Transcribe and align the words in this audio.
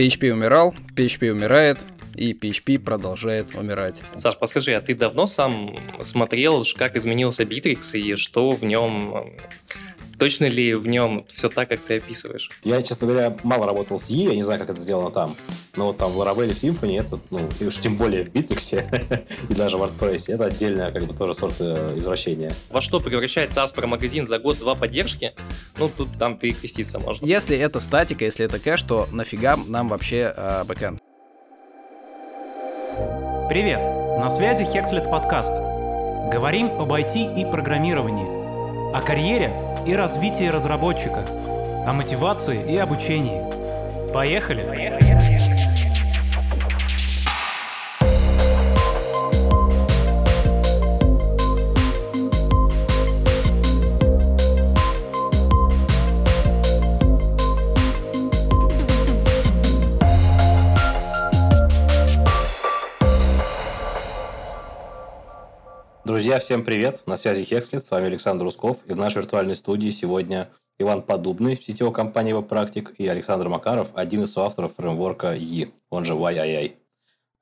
PHP 0.00 0.32
умирал, 0.32 0.74
PHP 0.96 1.30
умирает, 1.32 1.84
и 2.14 2.32
PHP 2.32 2.78
продолжает 2.78 3.54
умирать. 3.54 4.02
Саш, 4.14 4.38
подскажи, 4.38 4.72
а 4.74 4.80
ты 4.80 4.94
давно 4.94 5.26
сам 5.26 5.76
смотрел, 6.00 6.64
как 6.76 6.96
изменился 6.96 7.44
Bittrex 7.44 7.98
и 7.98 8.16
что 8.16 8.52
в 8.52 8.64
нем 8.64 9.32
Точно 10.22 10.44
ли 10.44 10.74
в 10.74 10.86
нем 10.86 11.24
все 11.26 11.48
так, 11.48 11.68
как 11.68 11.80
ты 11.80 11.96
описываешь? 11.96 12.48
Я, 12.62 12.80
честно 12.82 13.08
говоря, 13.08 13.36
мало 13.42 13.66
работал 13.66 13.98
с 13.98 14.08
E, 14.08 14.28
я 14.28 14.36
не 14.36 14.44
знаю, 14.44 14.60
как 14.60 14.70
это 14.70 14.78
сделано 14.78 15.10
там. 15.10 15.34
Но 15.74 15.88
вот 15.88 15.96
там 15.96 16.12
в 16.12 16.20
Laravel, 16.20 16.54
в 16.54 16.62
Symfony, 16.62 17.00
это, 17.00 17.18
ну, 17.30 17.48
и 17.58 17.64
уж 17.64 17.78
тем 17.78 17.96
более 17.96 18.22
в 18.22 18.28
Bittrex 18.28 19.26
и 19.50 19.54
даже 19.54 19.78
в 19.78 19.82
WordPress, 19.82 20.32
это 20.32 20.44
отдельное, 20.44 20.92
как 20.92 21.06
бы, 21.06 21.12
тоже 21.12 21.34
сорт 21.34 21.56
э, 21.58 21.94
извращения. 21.98 22.52
Во 22.70 22.80
что 22.80 23.00
превращается 23.00 23.64
Aspro 23.64 23.86
магазин 23.86 24.24
за 24.24 24.38
год-два 24.38 24.76
поддержки? 24.76 25.32
Ну, 25.76 25.88
тут 25.88 26.16
там 26.20 26.38
перекреститься 26.38 27.00
можно. 27.00 27.26
Если 27.26 27.56
это 27.56 27.80
статика, 27.80 28.24
если 28.24 28.46
это 28.46 28.60
кэш, 28.60 28.80
то 28.84 29.08
нафига 29.10 29.56
нам 29.56 29.88
вообще 29.88 30.32
э, 30.36 30.62
бэкэнд? 30.62 31.00
Привет! 32.92 33.80
На 34.18 34.28
связи 34.28 34.64
Hexlet 34.64 35.08
подкаст. 35.08 35.54
Говорим 36.30 36.78
об 36.78 36.92
IT 36.92 37.34
и 37.34 37.50
программировании, 37.50 38.94
о 38.94 39.00
карьере 39.00 39.50
и 39.86 39.94
развитии 39.94 40.44
разработчика, 40.44 41.24
о 41.86 41.92
мотивации 41.94 42.60
и 42.60 42.76
обучении. 42.76 43.40
Поехали! 44.12 44.64
Поехали! 44.64 45.11
Друзья, 66.12 66.40
всем 66.40 66.62
привет! 66.62 67.04
На 67.06 67.16
связи 67.16 67.42
Хекслет, 67.42 67.86
с 67.86 67.90
вами 67.90 68.08
Александр 68.08 68.44
Русков. 68.44 68.84
И 68.84 68.92
в 68.92 68.96
нашей 68.96 69.22
виртуальной 69.22 69.56
студии 69.56 69.88
сегодня 69.88 70.50
Иван 70.78 71.00
Подубный, 71.00 71.56
сетевой 71.56 71.94
компании 71.94 72.38
WebPractic, 72.38 72.94
и 72.98 73.08
Александр 73.08 73.48
Макаров, 73.48 73.92
один 73.94 74.24
из 74.24 74.32
соавторов 74.32 74.74
фреймворка 74.74 75.34
E, 75.34 75.70
он 75.88 76.04
же 76.04 76.12
YII. 76.12 76.76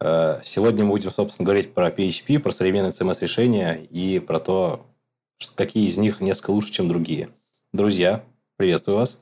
Э, 0.01 0.41
сегодня 0.45 0.85
мы 0.85 0.91
будем, 0.91 1.11
собственно, 1.11 1.47
говорить 1.47 1.75
про 1.75 1.91
PHP, 1.91 2.39
про 2.39 2.53
современные 2.53 2.93
CMS-решения 2.93 3.75
и 3.91 4.21
про 4.21 4.39
то, 4.39 4.87
какие 5.57 5.89
из 5.89 5.99
них 5.99 6.21
несколько 6.21 6.53
лучше, 6.53 6.71
чем 6.71 6.87
другие. 6.87 7.31
Друзья, 7.73 8.23
приветствую 8.57 8.99
вас. 8.99 9.19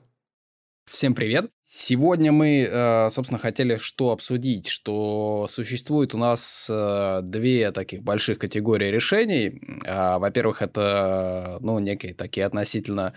Всем 0.91 1.15
привет! 1.15 1.51
Сегодня 1.63 2.33
мы, 2.33 2.63
э, 2.63 3.11
собственно, 3.11 3.39
хотели 3.39 3.77
что 3.77 4.11
обсудить, 4.11 4.69
что 4.69 5.47
существует 5.47 6.15
у 6.15 6.19
нас 6.19 6.71
э, 6.73 7.21
две 7.23 7.71
таких 7.73 8.03
больших 8.03 8.39
категории 8.39 8.87
решений. 8.87 9.61
А, 9.87 10.19
во-первых, 10.19 10.63
это, 10.63 11.59
ну, 11.61 11.79
некие 11.79 12.15
такие 12.15 12.47
относительно 12.47 13.13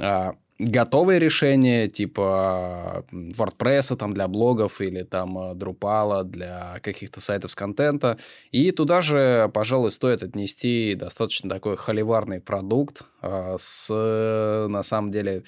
а, 0.00 0.34
готовые 0.60 1.18
решения, 1.18 1.88
типа 1.88 3.04
WordPress 3.10 3.96
там 3.96 4.12
для 4.12 4.28
блогов 4.28 4.80
или 4.80 5.02
там 5.02 5.38
э, 5.38 5.54
Drupal 5.54 6.24
для 6.24 6.78
каких-то 6.82 7.20
сайтов 7.20 7.50
с 7.50 7.54
контента. 7.54 8.18
И 8.52 8.70
туда 8.70 9.00
же, 9.00 9.50
пожалуй, 9.54 9.90
стоит 9.90 10.22
отнести 10.22 10.94
достаточно 10.94 11.48
такой 11.48 11.76
холиварный 11.76 12.40
продукт 12.40 13.02
а, 13.22 13.56
с, 13.58 13.88
на 13.90 14.82
самом 14.82 15.10
деле, 15.10 15.44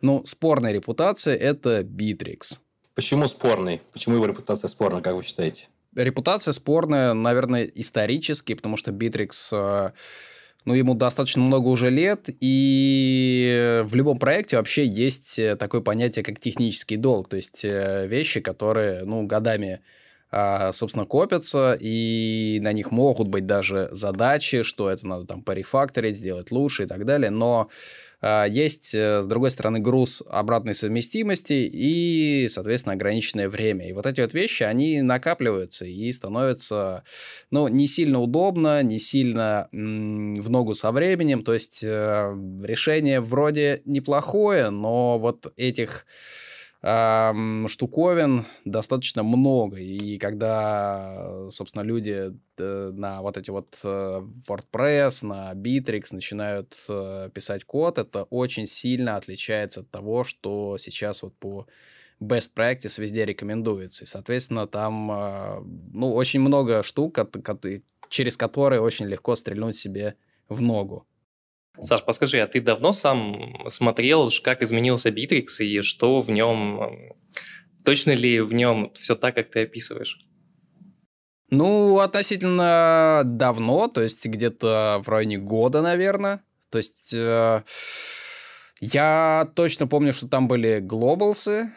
ну, 0.00 0.22
спорная 0.24 0.72
репутация— 0.72 1.36
это 1.36 1.80
Bittrex. 1.80 2.58
Почему 2.94 3.28
спорный? 3.28 3.80
Почему 3.92 4.16
его 4.16 4.26
репутация 4.26 4.68
спорная, 4.68 5.02
как 5.02 5.14
вы 5.14 5.22
считаете? 5.22 5.68
Репутация 5.94 6.52
спорная, 6.52 7.14
наверное, 7.14 7.64
исторически, 7.64 8.54
потому 8.54 8.76
что 8.76 8.90
Bittrex, 8.90 9.30
э, 9.52 9.90
ну, 10.64 10.74
ему 10.74 10.94
достаточно 10.94 11.42
много 11.42 11.68
уже 11.68 11.90
лет, 11.90 12.28
и 12.40 13.82
в 13.84 13.94
любом 13.94 14.18
проекте 14.18 14.56
вообще 14.56 14.84
есть 14.84 15.40
такое 15.58 15.80
понятие, 15.80 16.24
как 16.24 16.40
технический 16.40 16.96
долг, 16.96 17.28
то 17.28 17.36
есть 17.36 17.64
э, 17.64 18.06
вещи, 18.06 18.40
которые, 18.40 19.04
ну, 19.04 19.26
годами 19.26 19.80
собственно, 20.30 21.06
копятся, 21.06 21.76
и 21.80 22.58
на 22.62 22.72
них 22.72 22.90
могут 22.90 23.28
быть 23.28 23.46
даже 23.46 23.88
задачи, 23.92 24.62
что 24.62 24.90
это 24.90 25.06
надо 25.06 25.24
там 25.26 25.42
порефакторить, 25.42 26.16
сделать 26.16 26.50
лучше 26.50 26.84
и 26.84 26.86
так 26.86 27.06
далее, 27.06 27.30
но 27.30 27.70
а, 28.20 28.46
есть, 28.46 28.94
э, 28.94 29.22
с 29.22 29.26
другой 29.26 29.50
стороны, 29.50 29.78
груз 29.78 30.24
обратной 30.28 30.74
совместимости 30.74 31.68
и, 31.72 32.46
соответственно, 32.48 32.94
ограниченное 32.94 33.48
время. 33.48 33.88
И 33.88 33.92
вот 33.92 34.06
эти 34.06 34.20
вот 34.20 34.34
вещи, 34.34 34.64
они 34.64 35.02
накапливаются 35.02 35.84
и 35.84 36.10
становятся, 36.10 37.04
ну, 37.52 37.68
не 37.68 37.86
сильно 37.86 38.20
удобно, 38.20 38.82
не 38.82 38.98
сильно 38.98 39.68
в 39.70 40.50
ногу 40.50 40.74
со 40.74 40.90
временем. 40.90 41.44
То 41.44 41.54
есть 41.54 41.84
э, 41.84 42.34
решение 42.62 43.20
вроде 43.20 43.82
неплохое, 43.84 44.70
но 44.70 45.18
вот 45.18 45.52
этих 45.56 46.04
штуковин 46.80 48.44
достаточно 48.64 49.24
много. 49.24 49.78
И 49.78 50.16
когда, 50.18 51.50
собственно, 51.50 51.82
люди 51.82 52.32
э, 52.56 52.90
на 52.94 53.20
вот 53.20 53.36
эти 53.36 53.50
вот 53.50 53.80
э, 53.82 54.22
WordPress, 54.48 55.26
на 55.26 55.54
Bittrex 55.54 56.10
начинают 56.12 56.76
э, 56.88 57.30
писать 57.34 57.64
код, 57.64 57.98
это 57.98 58.24
очень 58.24 58.66
сильно 58.66 59.16
отличается 59.16 59.80
от 59.80 59.90
того, 59.90 60.22
что 60.22 60.78
сейчас 60.78 61.24
вот 61.24 61.34
по 61.34 61.66
best 62.22 62.52
practice 62.54 63.00
везде 63.00 63.24
рекомендуется. 63.24 64.04
И, 64.04 64.06
соответственно, 64.06 64.68
там 64.68 65.06
ну, 65.92 66.14
очень 66.14 66.40
много 66.40 66.84
штук, 66.84 67.18
через 68.08 68.36
которые 68.36 68.80
очень 68.80 69.06
легко 69.06 69.34
стрельнуть 69.34 69.76
себе 69.76 70.14
в 70.48 70.62
ногу. 70.62 71.06
Саш, 71.80 72.04
подскажи, 72.04 72.40
а 72.40 72.46
ты 72.46 72.60
давно 72.60 72.92
сам 72.92 73.64
смотрел, 73.68 74.30
как 74.42 74.62
изменился 74.62 75.10
Bittrex 75.10 75.60
и 75.60 75.80
что 75.82 76.20
в 76.20 76.30
нем, 76.30 77.14
точно 77.84 78.12
ли 78.12 78.40
в 78.40 78.52
нем 78.52 78.90
все 78.94 79.14
так, 79.14 79.34
как 79.34 79.50
ты 79.50 79.62
описываешь? 79.62 80.18
Ну, 81.50 81.98
относительно 81.98 83.22
давно, 83.24 83.88
то 83.88 84.02
есть 84.02 84.26
где-то 84.26 85.00
в 85.04 85.08
районе 85.08 85.38
года, 85.38 85.80
наверное. 85.80 86.42
То 86.70 86.78
есть 86.78 87.14
э, 87.14 87.62
я 88.80 89.50
точно 89.54 89.86
помню, 89.86 90.12
что 90.12 90.28
там 90.28 90.46
были 90.46 90.80
глобалсы, 90.80 91.70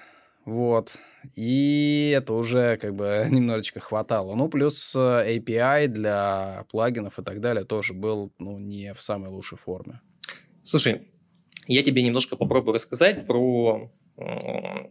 вот. 0.46 0.92
И 1.36 2.14
это 2.16 2.34
уже 2.34 2.78
как 2.78 2.96
бы 2.96 3.26
немножечко 3.32 3.80
хватало. 3.80 4.36
Ну, 4.36 4.50
плюс 4.50 4.96
э, 4.96 5.38
API 5.38 5.88
для 5.88 6.66
плагинов 6.70 7.20
и 7.20 7.24
так 7.24 7.40
далее 7.40 7.66
тоже 7.66 7.94
был 7.94 8.32
ну, 8.40 8.60
не 8.60 8.94
в 8.94 9.02
самой 9.02 9.30
лучшей 9.30 9.58
форме. 9.58 10.02
Слушай, 10.64 11.08
я 11.68 11.84
тебе 11.84 12.04
немножко 12.04 12.36
попробую 12.36 12.76
рассказать 12.76 13.26
про 13.26 13.92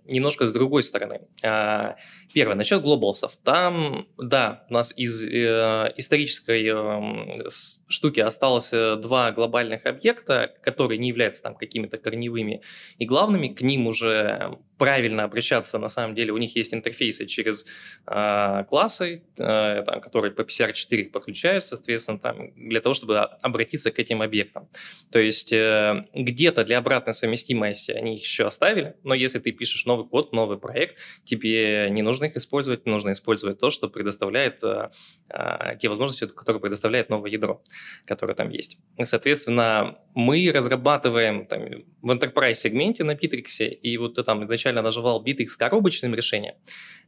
немножко 0.07 0.49
с 0.49 0.53
другой 0.53 0.83
стороны. 0.83 1.21
А, 1.45 1.97
первое, 2.33 2.57
насчет 2.57 2.83
глобалсов. 2.83 3.37
Там, 3.37 4.09
да, 4.19 4.65
у 4.69 4.73
нас 4.73 4.93
из 4.97 5.23
э, 5.23 5.93
исторической 5.97 6.65
э, 6.67 7.49
штуки 7.87 8.21
осталось 8.21 8.73
э, 8.73 8.97
два 8.97 9.31
глобальных 9.31 9.87
объекта, 9.87 10.53
которые 10.63 10.99
не 10.99 11.09
являются 11.09 11.43
там 11.43 11.55
какими-то 11.55 11.99
корневыми 11.99 12.63
и 12.99 13.07
главными. 13.07 13.49
К 13.49 13.61
ним 13.63 13.87
уже 13.87 14.59
правильно 14.81 15.25
обращаться, 15.25 15.79
на 15.79 15.89
самом 15.89 16.15
деле, 16.15 16.33
у 16.33 16.39
них 16.39 16.57
есть 16.57 16.73
интерфейсы 16.73 17.27
через 17.27 17.67
э, 18.07 18.65
классы, 18.67 19.23
э, 19.37 19.83
там, 19.87 20.01
которые 20.01 20.33
по 20.33 20.41
PCR4 20.41 21.11
подключаются, 21.11 21.77
соответственно, 21.77 22.19
там, 22.19 22.55
для 22.57 22.81
того, 22.81 22.95
чтобы 22.95 23.19
обратиться 23.19 23.91
к 23.91 23.99
этим 23.99 24.23
объектам. 24.23 24.71
То 25.13 25.19
есть 25.19 25.53
э, 25.53 26.07
где-то 26.15 26.65
для 26.65 26.79
обратной 26.79 27.13
совместимости 27.13 27.91
они 27.91 28.15
их 28.15 28.23
еще 28.23 28.47
оставили, 28.47 28.95
но 29.05 29.13
если 29.13 29.39
ты 29.39 29.53
пишешь 29.53 29.85
новый 29.85 30.09
код, 30.09 30.33
новый 30.33 30.57
проект, 30.57 30.97
тебе 31.25 31.91
не 31.91 32.01
нужно 32.01 32.25
их 32.25 32.37
использовать, 32.37 32.87
нужно 32.87 33.13
использовать 33.13 33.59
то, 33.59 33.69
что 33.69 33.91
предоставляет 33.91 34.65
э, 34.65 34.89
э, 35.28 35.77
те 35.78 35.91
возможности, 35.91 36.27
которые 36.27 36.63
предоставляет 36.63 37.10
новое 37.10 37.31
ядро, 37.31 37.63
которое 38.07 38.34
там 38.34 38.49
есть. 38.49 38.78
И, 38.97 39.04
соответственно, 39.04 39.99
мы 40.15 40.51
разрабатываем 40.54 41.45
там, 41.45 41.60
в 42.01 42.10
enterprise 42.10 42.54
сегменте 42.54 43.04
на 43.04 43.13
Bittrex, 43.13 43.66
и 43.66 43.99
вот 43.99 44.15
ты 44.15 44.22
там 44.22 44.43
изначально 44.45 44.70
наживал 44.72 45.25
Bittrex 45.25 45.49
коробочным 45.59 46.15
решением. 46.15 46.55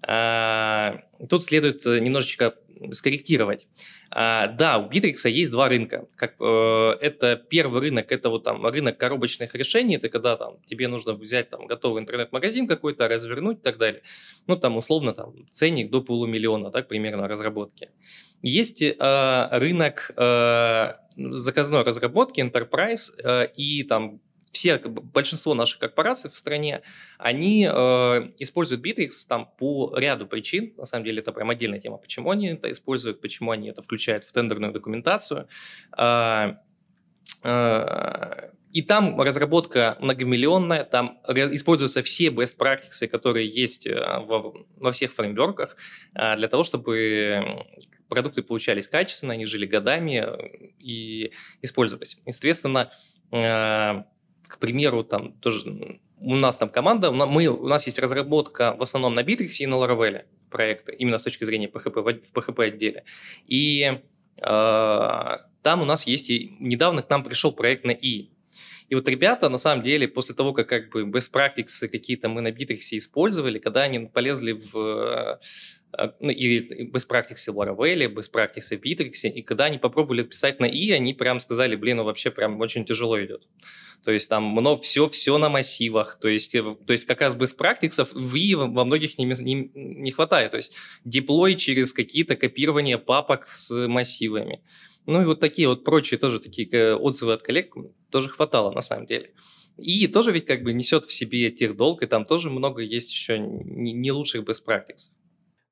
А, 0.07 1.03
тут 1.29 1.45
следует 1.45 1.85
немножечко 1.85 2.55
скорректировать. 2.91 3.69
А, 4.11 4.49
да, 4.49 4.79
у 4.79 4.91
Bittrex 4.91 5.29
есть 5.31 5.51
два 5.51 5.69
рынка. 5.69 6.07
Как, 6.17 6.35
э, 6.41 6.97
это 7.01 7.37
первый 7.37 7.81
рынок, 7.81 8.11
это 8.11 8.29
вот 8.29 8.45
там 8.45 8.67
рынок 8.67 8.99
коробочных 8.99 9.55
решений, 9.55 9.97
это 9.97 10.09
когда 10.09 10.37
там 10.37 10.59
тебе 10.67 10.89
нужно 10.89 11.15
взять 11.15 11.51
там 11.51 11.67
готовый 11.67 12.03
интернет-магазин 12.03 12.67
какой-то, 12.67 13.09
развернуть 13.09 13.59
и 13.59 13.63
так 13.63 13.79
далее. 13.79 14.03
Ну, 14.47 14.57
там 14.57 14.77
условно 14.77 15.13
там 15.13 15.49
ценник 15.51 15.91
до 15.91 16.03
полумиллиона, 16.03 16.71
так, 16.71 16.89
примерно 16.89 17.29
разработки. 17.29 17.91
Есть 18.43 18.83
э, 18.83 19.49
рынок 19.53 20.11
э, 20.17 20.93
заказной 21.17 21.83
разработки, 21.85 22.41
enterprise, 22.41 23.13
э, 23.23 23.49
и 23.57 23.85
там 23.85 24.21
все, 24.53 24.79
большинство 24.79 25.55
наших 25.55 25.81
корпораций 25.81 26.31
в 26.31 26.39
стране, 26.39 26.83
они 27.19 27.67
э, 27.67 28.31
используют 28.39 28.85
Bittrex 28.85 29.11
там 29.27 29.51
по 29.59 29.95
ряду 29.97 30.27
причин. 30.27 30.75
На 30.77 30.85
самом 30.85 31.05
деле 31.05 31.21
это 31.21 31.33
прям 31.33 31.51
отдельная 31.51 31.81
тема, 31.81 31.97
почему 31.97 32.31
они 32.31 32.49
это 32.49 32.71
используют, 32.71 33.21
почему 33.21 33.51
они 33.51 33.71
это 33.71 33.83
включают 33.83 34.25
в 34.25 34.33
тендерную 34.33 34.73
документацию. 34.73 35.49
Э, 35.97 36.57
э, 37.43 38.51
и 38.73 38.81
там 38.81 39.21
разработка 39.21 39.97
многомиллионная, 40.01 40.85
там 40.85 41.21
используются 41.27 42.03
все 42.03 42.29
best 42.29 42.57
practices, 42.59 43.07
которые 43.07 43.49
есть 43.49 43.87
э, 43.87 43.95
во, 43.95 44.55
во 44.77 44.93
всех 44.93 45.13
фреймворках, 45.13 45.77
э, 46.15 46.37
для 46.37 46.49
того, 46.49 46.63
чтобы 46.63 47.65
продукты 48.09 48.43
получались 48.43 48.89
качественно, 48.89 49.35
они 49.35 49.45
жили 49.45 49.67
годами 49.67 50.25
э, 50.27 50.71
и 50.79 51.33
использовались. 51.63 52.19
Естественно, 52.27 52.91
к 54.53 54.59
примеру, 54.59 55.03
там 55.03 55.33
тоже 55.33 56.01
у 56.21 56.37
нас 56.37 56.59
там 56.59 56.69
команда, 56.69 57.11
мы, 57.11 57.47
у 57.47 57.67
нас 57.67 57.87
есть 57.87 57.99
разработка 57.99 58.77
в 58.79 58.83
основном 58.83 59.15
на 59.15 59.21
Bittrex 59.21 59.57
и 59.59 59.67
на 59.67 59.77
Laravel 59.77 60.25
проекты, 60.51 60.93
именно 60.93 61.19
с 61.19 61.23
точки 61.23 61.45
зрения 61.45 61.69
PHP, 61.69 62.03
в 62.03 62.39
PHP 62.39 62.65
отделе. 62.67 63.05
И 63.47 63.99
э, 64.41 65.37
там 65.63 65.83
у 65.83 65.85
нас 65.85 66.07
есть, 66.07 66.31
и 66.31 66.55
недавно 66.61 67.03
к 67.03 67.11
нам 67.11 67.25
пришел 67.25 67.53
проект 67.53 67.85
на 67.85 67.93
И. 67.93 68.31
И 68.93 68.95
вот 68.95 69.09
ребята, 69.09 69.49
на 69.49 69.57
самом 69.57 69.83
деле, 69.83 70.07
после 70.07 70.35
того, 70.35 70.53
как 70.53 70.69
как 70.69 70.91
бы 70.91 71.05
best 71.05 71.33
practices 71.33 71.89
какие-то 71.89 72.29
мы 72.29 72.43
на 72.43 72.49
Bittrex 72.49 72.81
использовали, 72.91 73.59
когда 73.59 73.85
они 73.85 74.01
полезли 74.01 74.53
в 74.53 75.41
э, 75.97 76.11
ну, 76.21 76.29
и 76.29 76.91
best 76.91 77.09
practices 77.09 77.51
в 77.51 77.59
Laravel, 77.59 78.13
best 78.13 78.31
practices 78.31 78.79
Bittrex, 78.79 79.31
и 79.31 79.41
когда 79.41 79.65
они 79.65 79.79
попробовали 79.79 80.25
писать 80.25 80.61
на 80.61 80.67
И, 80.67 80.91
они 80.91 81.15
прям 81.15 81.41
сказали, 81.41 81.75
блин, 81.75 81.97
ну 81.97 82.05
вообще 82.05 82.31
прям 82.31 82.61
очень 82.61 82.85
тяжело 82.85 83.19
идет. 83.19 83.49
То 84.05 84.11
есть 84.11 84.29
там 84.29 84.45
много, 84.45 84.83
все, 84.83 85.09
все 85.09 85.39
на 85.39 85.49
массивах. 85.49 86.19
То 86.21 86.29
есть, 86.29 86.55
э, 86.55 86.63
то 86.87 86.93
есть 86.93 87.07
как 87.07 87.23
раз 87.23 87.35
без 87.35 87.55
практиксов 87.55 88.13
в 88.13 88.35
И 88.35 88.55
во 88.55 88.85
многих 88.85 89.17
не, 89.17 89.25
не, 89.25 89.71
не 89.75 90.11
хватает. 90.11 90.51
То 90.51 90.59
есть 90.59 90.75
деплой 91.07 91.55
через 91.55 91.95
какие-то 91.95 92.37
копирования 92.37 92.99
папок 92.99 93.47
с 93.47 93.71
массивами. 93.89 94.61
Ну 95.07 95.23
и 95.23 95.25
вот 95.25 95.41
такие 95.41 95.69
вот 95.69 95.85
прочие 95.85 96.19
тоже 96.19 96.41
такие 96.41 96.69
э, 96.71 96.95
отзывы 96.95 97.33
от 97.33 97.43
коллег 97.43 97.75
тоже 98.11 98.29
хватало 98.29 98.71
на 98.73 98.83
самом 98.83 99.07
деле. 99.07 99.33
И 99.79 100.07
тоже 100.07 100.33
ведь 100.33 100.47
как 100.47 100.63
бы 100.63 100.73
несет 100.73 101.07
в 101.07 101.13
себе 101.13 101.51
тех 101.51 101.77
долг, 101.77 102.03
и 102.03 102.07
там 102.07 102.25
тоже 102.25 102.51
много 102.51 102.83
есть 102.83 103.11
еще 103.11 103.39
не 103.39 104.13
лучших 104.13 104.45
best 104.45 104.65
practices. 104.67 105.11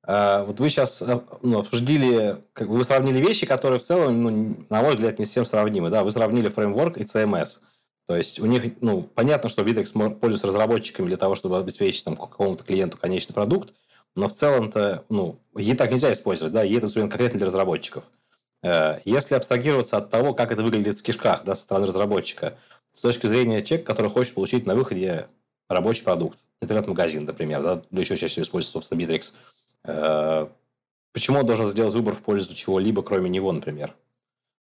А, 0.03 0.43
вот 0.43 0.59
вы 0.59 0.69
сейчас 0.69 1.01
э, 1.01 1.21
ну, 1.43 1.59
обсудили, 1.59 2.37
как 2.53 2.67
бы 2.67 2.75
вы 2.75 2.83
сравнили 2.83 3.19
вещи, 3.19 3.45
которые 3.45 3.79
в 3.79 3.83
целом, 3.83 4.21
ну, 4.21 4.65
на 4.69 4.81
мой 4.81 4.95
взгляд, 4.95 5.19
не 5.19 5.25
совсем 5.25 5.45
сравнимы. 5.45 5.89
Да? 5.89 6.03
Вы 6.03 6.11
сравнили 6.11 6.49
фреймворк 6.49 6.97
и 6.97 7.03
CMS. 7.03 7.59
То 8.07 8.17
есть 8.17 8.39
у 8.39 8.45
них, 8.45 8.63
ну, 8.81 9.03
понятно, 9.03 9.47
что 9.47 9.61
Bittrex 9.61 10.19
пользуется 10.19 10.47
разработчиками 10.47 11.07
для 11.07 11.17
того, 11.17 11.35
чтобы 11.35 11.57
обеспечить 11.57 12.03
там 12.03 12.17
какому-то 12.17 12.63
клиенту 12.63 12.97
конечный 12.97 13.33
продукт, 13.33 13.73
но 14.15 14.27
в 14.27 14.33
целом-то, 14.33 15.05
ну, 15.09 15.39
E 15.57 15.75
так 15.75 15.91
нельзя 15.91 16.11
использовать, 16.11 16.51
да, 16.51 16.63
E 16.63 16.75
это 16.75 16.87
инструмент 16.87 17.11
конкретно 17.11 17.37
для 17.37 17.45
разработчиков. 17.45 18.05
Э, 18.63 18.99
если 19.05 19.35
абстрагироваться 19.35 19.97
от 19.97 20.09
того, 20.09 20.33
как 20.33 20.51
это 20.51 20.63
выглядит 20.63 20.97
в 20.97 21.03
кишках, 21.03 21.43
да, 21.43 21.55
со 21.55 21.63
стороны 21.63 21.87
разработчика, 21.87 22.57
с 22.93 23.01
точки 23.01 23.25
зрения 23.27 23.61
человека, 23.61 23.87
который 23.87 24.11
хочет 24.11 24.33
получить 24.33 24.65
на 24.65 24.75
выходе 24.75 25.27
рабочий 25.69 26.03
продукт, 26.03 26.43
интернет-магазин, 26.61 27.25
например, 27.25 27.61
да, 27.61 27.81
для 27.89 28.01
еще 28.01 28.17
чаще 28.17 28.41
используется, 28.41 28.73
собственно, 28.73 29.01
Bittrex, 29.01 29.33
э, 29.85 30.47
почему 31.13 31.39
он 31.39 31.45
должен 31.45 31.65
сделать 31.67 31.93
выбор 31.93 32.13
в 32.13 32.21
пользу 32.21 32.53
чего-либо, 32.53 33.01
кроме 33.01 33.29
него, 33.29 33.51
например? 33.51 33.95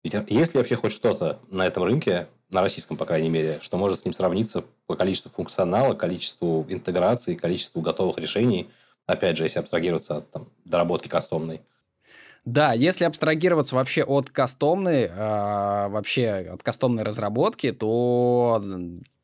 Ведь 0.03 0.15
есть 0.29 0.55
ли 0.55 0.59
вообще 0.59 0.77
хоть 0.77 0.93
что-то 0.93 1.39
на 1.49 1.67
этом 1.67 1.83
рынке, 1.85 2.29
на 2.51 2.61
российском, 2.61 2.97
по 2.97 3.07
крайней 3.07 3.31
мере, 3.31 3.59
что 3.63 3.79
может 3.79 4.01
с 4.01 4.05
ним 4.05 4.13
сравниться 4.13 4.65
по 4.87 4.97
количеству 4.97 5.31
функционала, 5.31 5.95
количеству 5.95 6.67
интеграции, 6.69 7.35
количеству 7.35 7.81
готовых 7.81 8.19
решений, 8.19 8.69
опять 9.07 9.37
же, 9.37 9.45
если 9.45 9.61
абстрагироваться 9.61 10.19
от 10.19 10.31
там, 10.31 10.49
доработки 10.65 11.09
кастомной. 11.09 11.63
Да, 12.45 12.75
если 12.75 13.05
абстрагироваться 13.05 13.75
вообще 13.75 14.03
от 14.03 14.29
кастомной, 14.29 15.05
э, 15.05 15.89
вообще 15.89 16.51
от 16.53 16.63
кастомной 16.63 17.03
разработки, 17.03 17.73
то 17.73 18.63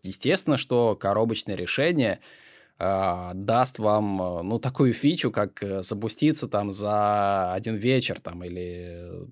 естественно, 0.02 0.56
что 0.56 0.96
коробочное 0.96 1.54
решение 1.54 2.20
э, 2.78 3.30
даст 3.34 3.78
вам 3.78 4.40
ну 4.48 4.58
такую 4.58 4.94
фичу, 4.94 5.30
как 5.30 5.62
запуститься 5.82 6.48
там 6.48 6.72
за 6.72 7.52
один 7.52 7.74
вечер 7.74 8.20
там 8.20 8.42
или 8.42 9.26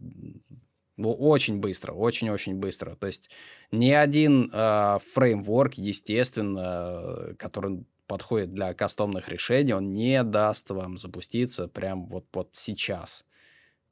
ну, 0.99 1.13
очень 1.13 1.59
быстро, 1.59 1.93
очень-очень 1.93 2.57
быстро. 2.57 2.95
То 2.97 3.07
есть 3.07 3.31
ни 3.73 3.91
один 3.91 4.51
э, 4.53 4.99
фреймворк, 5.15 5.75
естественно, 5.75 7.35
который 7.39 7.85
подходит 8.07 8.53
для 8.53 8.75
кастомных 8.75 9.29
решений, 9.29 9.73
он 9.73 9.93
не 9.93 10.23
даст 10.25 10.71
вам 10.71 10.99
запуститься 10.99 11.69
прям 11.69 12.07
вот, 12.09 12.27
вот 12.33 12.49
сейчас. 12.53 13.25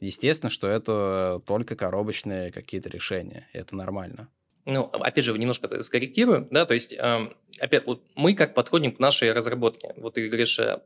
Естественно, 0.00 0.50
что 0.50 0.68
это 0.68 1.40
только 1.46 1.74
коробочные 1.76 2.52
какие-то 2.52 2.88
решения. 2.90 3.48
Это 3.52 3.74
нормально. 3.76 4.28
Ну, 4.66 4.82
опять 4.82 5.24
же, 5.24 5.36
немножко 5.38 5.80
скорректирую, 5.82 6.48
да, 6.50 6.66
то 6.66 6.74
есть, 6.74 6.92
э, 6.92 7.30
опять, 7.60 7.86
вот 7.86 8.02
мы 8.16 8.34
как 8.34 8.52
подходим 8.52 8.92
к 8.92 8.98
нашей 8.98 9.32
разработке. 9.32 9.94
Вот 9.96 10.14
ты 10.14 10.26
говоришь, 10.26 10.58
э, 10.58 10.80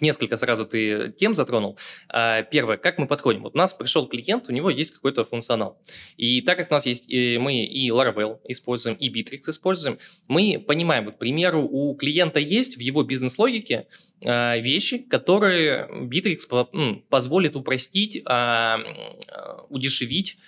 ну, 0.00 0.06
несколько 0.06 0.36
сразу 0.36 0.66
ты 0.66 1.12
тем 1.16 1.34
затронул. 1.34 1.78
А, 2.08 2.42
первое, 2.42 2.76
как 2.76 2.98
мы 2.98 3.06
подходим? 3.06 3.42
Вот 3.42 3.54
у 3.54 3.58
нас 3.58 3.74
пришел 3.74 4.06
клиент, 4.06 4.48
у 4.48 4.52
него 4.52 4.70
есть 4.70 4.92
какой-то 4.92 5.24
функционал. 5.24 5.78
И 6.16 6.40
так 6.42 6.58
как 6.58 6.70
у 6.70 6.74
нас 6.74 6.86
есть, 6.86 7.08
и 7.08 7.38
мы 7.38 7.64
и 7.64 7.90
Laravel 7.90 8.38
используем, 8.48 8.96
и 8.96 9.08
Bittrex 9.08 9.48
используем, 9.48 9.98
мы 10.28 10.62
понимаем, 10.66 11.06
вот, 11.06 11.14
к 11.14 11.18
примеру, 11.18 11.62
у 11.62 11.94
клиента 11.94 12.38
есть 12.38 12.76
в 12.76 12.80
его 12.80 13.02
бизнес-логике 13.02 13.86
а, 14.24 14.56
вещи, 14.58 14.98
которые 14.98 15.88
Bittrex 15.90 17.00
позволит 17.08 17.56
упростить, 17.56 18.22
а, 18.26 18.78
удешевить 19.68 20.38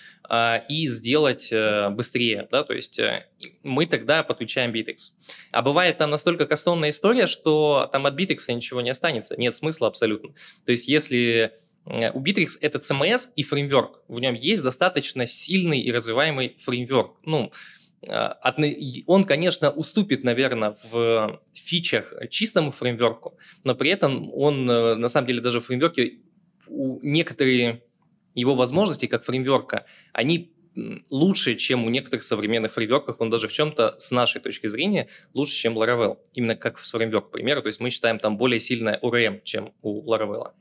и 0.69 0.86
сделать 0.88 1.48
э, 1.50 1.88
быстрее, 1.88 2.48
да, 2.50 2.62
то 2.62 2.75
есть 2.75 2.98
э, 2.98 3.26
мы 3.62 3.86
тогда 3.86 4.22
подключаем 4.22 4.72
Bittrex. 4.72 5.12
А 5.52 5.62
бывает 5.62 5.96
там 5.96 6.10
настолько 6.10 6.44
кастомная 6.46 6.90
история, 6.90 7.26
что 7.26 7.88
там 7.92 8.04
от 8.04 8.19
Bittrex 8.19 8.52
ничего 8.52 8.82
не 8.82 8.90
останется, 8.90 9.38
нет 9.38 9.56
смысла 9.56 9.88
абсолютно. 9.88 10.34
То 10.66 10.72
есть 10.72 10.86
если 10.86 11.52
э, 11.86 12.10
у 12.12 12.22
Bittrex 12.22 12.58
это 12.60 12.78
CMS 12.78 13.30
и 13.36 13.42
фреймворк, 13.42 14.02
в 14.06 14.20
нем 14.20 14.34
есть 14.34 14.62
достаточно 14.62 15.26
сильный 15.26 15.80
и 15.80 15.90
развиваемый 15.90 16.56
фреймворк, 16.58 17.16
ну, 17.25 17.50
он, 19.06 19.25
конечно, 19.25 19.72
уступит, 19.72 20.22
наверное, 20.22 20.76
в 20.84 21.40
фичах 21.52 22.14
чистому 22.30 22.70
фреймворку, 22.70 23.36
но 23.64 23.75
при 23.75 23.90
этом 23.90 24.32
он, 24.32 24.66
на 24.66 25.08
самом 25.08 25.26
деле, 25.26 25.40
даже 25.40 25.58
в 25.58 25.64
фреймворке 25.64 26.19
некоторые 26.68 27.82
его 28.38 28.54
возможности 28.54 29.07
как 29.07 29.25
фреймворка, 29.25 29.87
они 30.12 30.52
лучше, 31.11 31.57
чем 31.57 31.85
у 31.85 31.90
некоторых 31.90 32.23
современных 32.23 32.73
фреймворков, 32.73 33.16
он 33.18 33.30
даже 33.30 33.49
в 33.49 33.52
чем-то, 33.52 33.97
с 33.99 34.11
нашей 34.11 34.40
точки 34.40 34.68
зрения, 34.68 35.09
лучше, 35.35 35.54
чем 35.54 35.76
Laravel. 35.76 36.18
Именно 36.35 36.57
как 36.57 36.78
в 36.78 36.88
фреймворк, 36.88 37.28
к 37.28 37.33
примеру. 37.33 37.62
То 37.62 37.68
есть 37.68 37.80
мы 37.80 37.90
считаем 37.90 38.18
там 38.18 38.37
более 38.37 38.61
сильное 38.61 38.99
ORM, 39.02 39.40
чем 39.45 39.75
у 39.83 40.09
Laravel. 40.11 40.52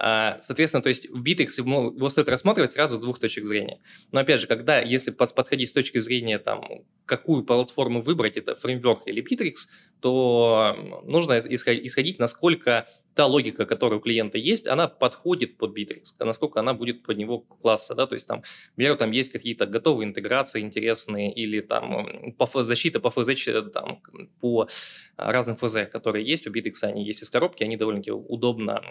А, 0.00 0.38
соответственно, 0.40 0.82
то 0.82 0.88
есть 0.88 1.10
в 1.10 1.22
Bittrex 1.24 1.58
его 1.58 2.08
стоит 2.08 2.28
рассматривать 2.28 2.70
сразу 2.70 2.98
с 2.98 3.00
двух 3.00 3.18
точек 3.18 3.44
зрения. 3.44 3.80
Но 4.12 4.20
опять 4.20 4.40
же, 4.40 4.46
когда, 4.46 4.80
если 4.80 5.10
подходить 5.10 5.70
с 5.70 5.72
точки 5.72 5.98
зрения, 5.98 6.38
там, 6.38 6.84
какую 7.04 7.44
платформу 7.44 8.00
выбрать, 8.00 8.36
это 8.36 8.54
фреймворк 8.54 9.08
или 9.08 9.22
Bittrex, 9.22 9.54
то 10.00 11.02
нужно 11.04 11.40
исходить, 11.40 12.18
насколько 12.20 12.88
та 13.18 13.26
логика, 13.26 13.66
которая 13.66 13.98
у 13.98 14.00
клиента 14.00 14.38
есть, 14.38 14.68
она 14.68 14.86
подходит 14.86 15.56
под 15.56 15.76
Bittrex, 15.76 16.04
насколько 16.20 16.60
она 16.60 16.72
будет 16.72 17.02
под 17.02 17.16
него 17.16 17.40
класса, 17.40 17.96
да, 17.96 18.06
то 18.06 18.14
есть 18.14 18.28
там, 18.28 18.44
например, 18.76 18.96
там 18.96 19.10
есть 19.10 19.32
какие-то 19.32 19.66
готовые 19.66 20.06
интеграции 20.06 20.60
интересные 20.60 21.34
или 21.34 21.60
там 21.60 22.32
по 22.38 22.46
защита 22.62 23.00
по 23.00 23.10
ФЗ, 23.10 23.72
там, 23.74 24.00
по 24.40 24.68
разным 25.16 25.56
ФЗ, 25.56 25.90
которые 25.90 26.24
есть 26.24 26.46
у 26.46 26.52
Bittrex, 26.52 26.74
они 26.84 27.04
есть 27.04 27.24
из 27.24 27.28
коробки, 27.28 27.64
они 27.64 27.76
довольно-таки 27.76 28.12
удобно 28.12 28.84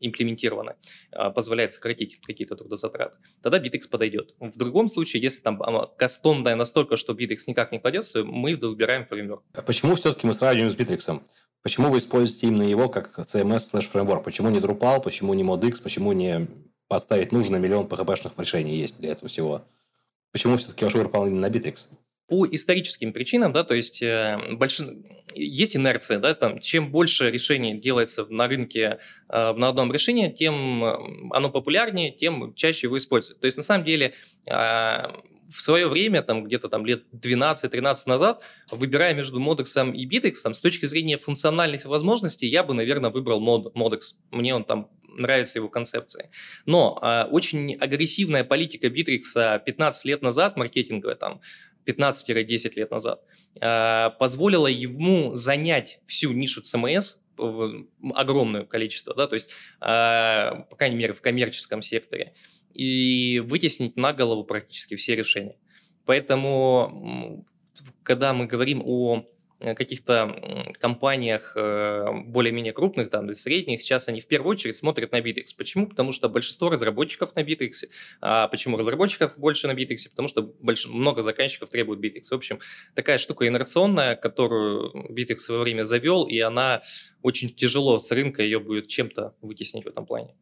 имплементированы, 0.00 0.76
а, 1.12 1.28
позволяет 1.28 1.74
сократить 1.74 2.18
какие-то 2.22 2.56
трудозатраты. 2.56 3.18
Тогда 3.42 3.58
Bittrex 3.58 3.90
подойдет. 3.90 4.34
В 4.40 4.56
другом 4.56 4.88
случае, 4.88 5.20
если 5.22 5.42
там 5.42 5.60
кастомная 5.98 6.56
настолько, 6.56 6.96
что 6.96 7.12
Bittrex 7.12 7.40
никак 7.46 7.72
не 7.72 7.78
кладется, 7.78 8.24
мы 8.24 8.56
выбираем 8.56 9.04
фреймворк. 9.04 9.42
А 9.52 9.60
почему 9.60 9.96
все-таки 9.96 10.26
мы 10.26 10.32
сравниваем 10.32 10.70
с 10.70 10.76
Bittrex? 10.76 11.20
Почему 11.66 11.90
вы 11.90 11.98
используете 11.98 12.46
именно 12.46 12.62
его 12.62 12.88
как 12.88 13.18
CMS 13.18 13.72
slash 13.72 13.90
framework? 13.92 14.22
Почему 14.22 14.50
не 14.50 14.60
Drupal, 14.60 15.02
почему 15.02 15.34
не 15.34 15.42
ModX, 15.42 15.82
почему 15.82 16.12
не 16.12 16.46
поставить 16.86 17.32
нужно 17.32 17.56
миллион 17.56 17.86
PHP-шных 17.86 18.34
решений 18.38 18.76
есть 18.76 19.00
для 19.00 19.10
этого 19.10 19.28
всего? 19.28 19.64
Почему 20.30 20.56
все-таки 20.58 20.84
ваш 20.84 20.94
выбор 20.94 21.26
именно 21.26 21.48
на 21.48 21.52
Bittrex? 21.52 21.88
По 22.28 22.46
историческим 22.46 23.12
причинам, 23.12 23.52
да, 23.52 23.64
то 23.64 23.74
есть 23.74 24.00
э, 24.00 24.38
больш... 24.52 24.80
есть 25.34 25.74
инерция, 25.74 26.20
да, 26.20 26.36
там, 26.36 26.60
чем 26.60 26.92
больше 26.92 27.32
решений 27.32 27.76
делается 27.76 28.26
на 28.26 28.46
рынке 28.46 29.00
э, 29.28 29.52
на 29.54 29.66
одном 29.66 29.92
решении, 29.92 30.30
тем 30.30 30.84
э, 30.84 30.96
оно 31.32 31.50
популярнее, 31.50 32.12
тем 32.12 32.54
чаще 32.54 32.86
его 32.86 32.96
используют. 32.96 33.40
То 33.40 33.46
есть 33.46 33.56
на 33.56 33.64
самом 33.64 33.84
деле 33.84 34.14
э, 34.46 35.02
в 35.48 35.60
свое 35.60 35.88
время, 35.88 36.22
там 36.22 36.44
где-то 36.44 36.68
там 36.68 36.84
лет 36.86 37.04
12-13 37.12 37.96
назад, 38.06 38.42
выбирая 38.70 39.14
между 39.14 39.40
Modex 39.40 39.94
и 39.94 40.06
Bittrex, 40.08 40.54
с 40.54 40.60
точки 40.60 40.86
зрения 40.86 41.16
функциональных 41.16 41.84
возможностей, 41.84 42.46
я 42.46 42.62
бы, 42.62 42.74
наверное, 42.74 43.10
выбрал 43.10 43.40
mod, 43.40 43.72
Modex. 43.74 44.00
Мне 44.30 44.54
он 44.54 44.64
там 44.64 44.90
нравится 45.08 45.58
его 45.58 45.68
концепция. 45.68 46.30
Но 46.66 46.98
э, 47.02 47.24
очень 47.30 47.74
агрессивная 47.76 48.44
политика 48.44 48.88
Bittrex 48.88 49.62
15 49.64 50.04
лет 50.04 50.22
назад, 50.22 50.56
маркетинговая 50.56 51.16
там, 51.16 51.40
15-10 51.86 52.72
лет 52.76 52.90
назад, 52.90 53.22
э, 53.60 54.10
позволила 54.18 54.66
ему 54.66 55.34
занять 55.34 56.00
всю 56.06 56.32
нишу 56.32 56.62
CMS, 56.62 57.18
огромное 58.14 58.64
количество, 58.64 59.14
да, 59.14 59.26
то 59.26 59.34
есть, 59.34 59.50
э, 59.80 60.64
по 60.70 60.76
крайней 60.76 60.96
мере, 60.96 61.12
в 61.12 61.20
коммерческом 61.20 61.82
секторе, 61.82 62.34
и 62.76 63.40
вытеснить 63.40 63.96
на 63.96 64.12
голову 64.12 64.44
практически 64.44 64.96
все 64.96 65.16
решения. 65.16 65.56
Поэтому, 66.04 67.46
когда 68.02 68.32
мы 68.32 68.46
говорим 68.46 68.82
о 68.84 69.26
Э, 69.58 69.74
каких-то 69.74 70.74
компаниях 70.78 71.54
э, 71.56 72.04
более-менее 72.26 72.74
крупных, 72.74 73.08
там, 73.08 73.32
средних, 73.32 73.80
сейчас 73.80 74.06
они 74.08 74.20
в 74.20 74.26
первую 74.26 74.52
очередь 74.52 74.76
смотрят 74.76 75.12
на 75.12 75.20
Bittrex. 75.20 75.46
Почему? 75.56 75.86
Потому 75.86 76.12
что 76.12 76.28
большинство 76.28 76.68
разработчиков 76.68 77.34
на 77.34 77.40
Bittrex. 77.42 77.88
А 78.20 78.48
почему 78.48 78.76
разработчиков 78.76 79.38
больше 79.38 79.66
на 79.66 79.72
Bittrex? 79.72 80.10
Потому 80.10 80.28
что 80.28 80.42
больш... 80.42 80.86
много 80.86 81.22
заказчиков 81.22 81.70
требуют 81.70 82.04
Bittrex. 82.04 82.24
В 82.30 82.34
общем, 82.34 82.58
такая 82.94 83.16
штука 83.16 83.48
инерционная, 83.48 84.14
которую 84.14 84.92
Bittrex 85.10 85.36
в 85.36 85.40
свое 85.40 85.62
время 85.62 85.84
завел, 85.84 86.24
и 86.24 86.38
она 86.38 86.82
очень 87.22 87.48
тяжело 87.48 87.98
с 87.98 88.12
рынка 88.12 88.42
ее 88.42 88.60
будет 88.60 88.88
чем-то 88.88 89.36
вытеснить 89.40 89.86
в 89.86 89.88
этом 89.88 90.04
плане. 90.04 90.34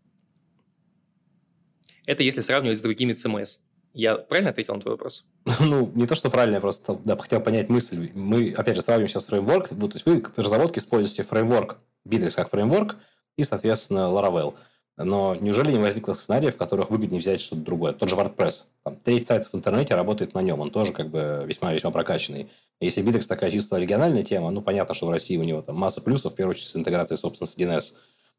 Это 2.07 2.23
если 2.23 2.41
сравнивать 2.41 2.79
с 2.79 2.83
другими 2.83 3.13
CMS. 3.13 3.59
Я 3.95 4.17
правильно 4.17 4.51
ответил 4.51 4.75
на 4.75 4.81
твой 4.81 4.95
вопрос? 4.95 5.27
Ну, 5.61 5.91
не 5.95 6.07
то, 6.07 6.15
что 6.15 6.29
правильно, 6.29 6.57
я 6.57 6.61
просто 6.61 6.99
да, 7.05 7.17
хотел 7.17 7.41
понять 7.41 7.69
мысль. 7.69 8.11
Мы, 8.15 8.53
опять 8.53 8.77
же, 8.77 8.83
сравниваем 8.83 9.09
сейчас 9.09 9.27
фреймворк. 9.27 9.69
Вот, 9.71 9.93
то 9.93 9.97
есть 9.97 10.07
вы 10.07 10.21
в 10.21 10.39
разработке 10.39 10.81
используете 10.81 11.23
фреймворк 11.23 11.79
Bittrex 12.07 12.35
как 12.35 12.51
фреймворк 12.51 12.97
и, 13.37 13.45
соответственно, 13.45 14.11
Laravel. 14.11 14.55
Но 14.97 15.35
неужели 15.35 15.73
не 15.73 15.79
возникло 15.79 16.15
сценариев, 16.15 16.55
в 16.55 16.59
которых 16.59 16.91
выгоднее 16.91 17.21
взять 17.21 17.41
что-то 17.41 17.63
другое? 17.63 17.93
Тот 17.93 18.09
же 18.09 18.15
WordPress. 18.15 18.65
Там, 18.85 18.97
треть 18.97 19.27
сайтов 19.27 19.53
в 19.53 19.57
интернете 19.57 19.95
работает 19.95 20.35
на 20.35 20.43
нем. 20.43 20.61
Он 20.61 20.71
тоже 20.71 20.93
как 20.93 21.11
бы 21.11 21.45
весьма-весьма 21.47 21.91
прокачанный. 21.91 22.49
Если 22.81 23.03
Bittrex 23.03 23.27
такая 23.27 23.51
чисто 23.51 23.77
региональная 23.79 24.23
тема, 24.23 24.51
ну, 24.51 24.63
понятно, 24.63 24.95
что 24.95 25.07
в 25.07 25.11
России 25.11 25.37
у 25.37 25.43
него 25.43 25.63
там 25.63 25.77
масса 25.77 26.01
плюсов, 26.01 26.33
в 26.33 26.37
первую 26.37 26.53
очередь, 26.53 26.69
с 26.69 26.77
интеграцией, 26.77 27.19
собственно, 27.19 27.49
с 27.49 27.57
DNS. 27.57 27.95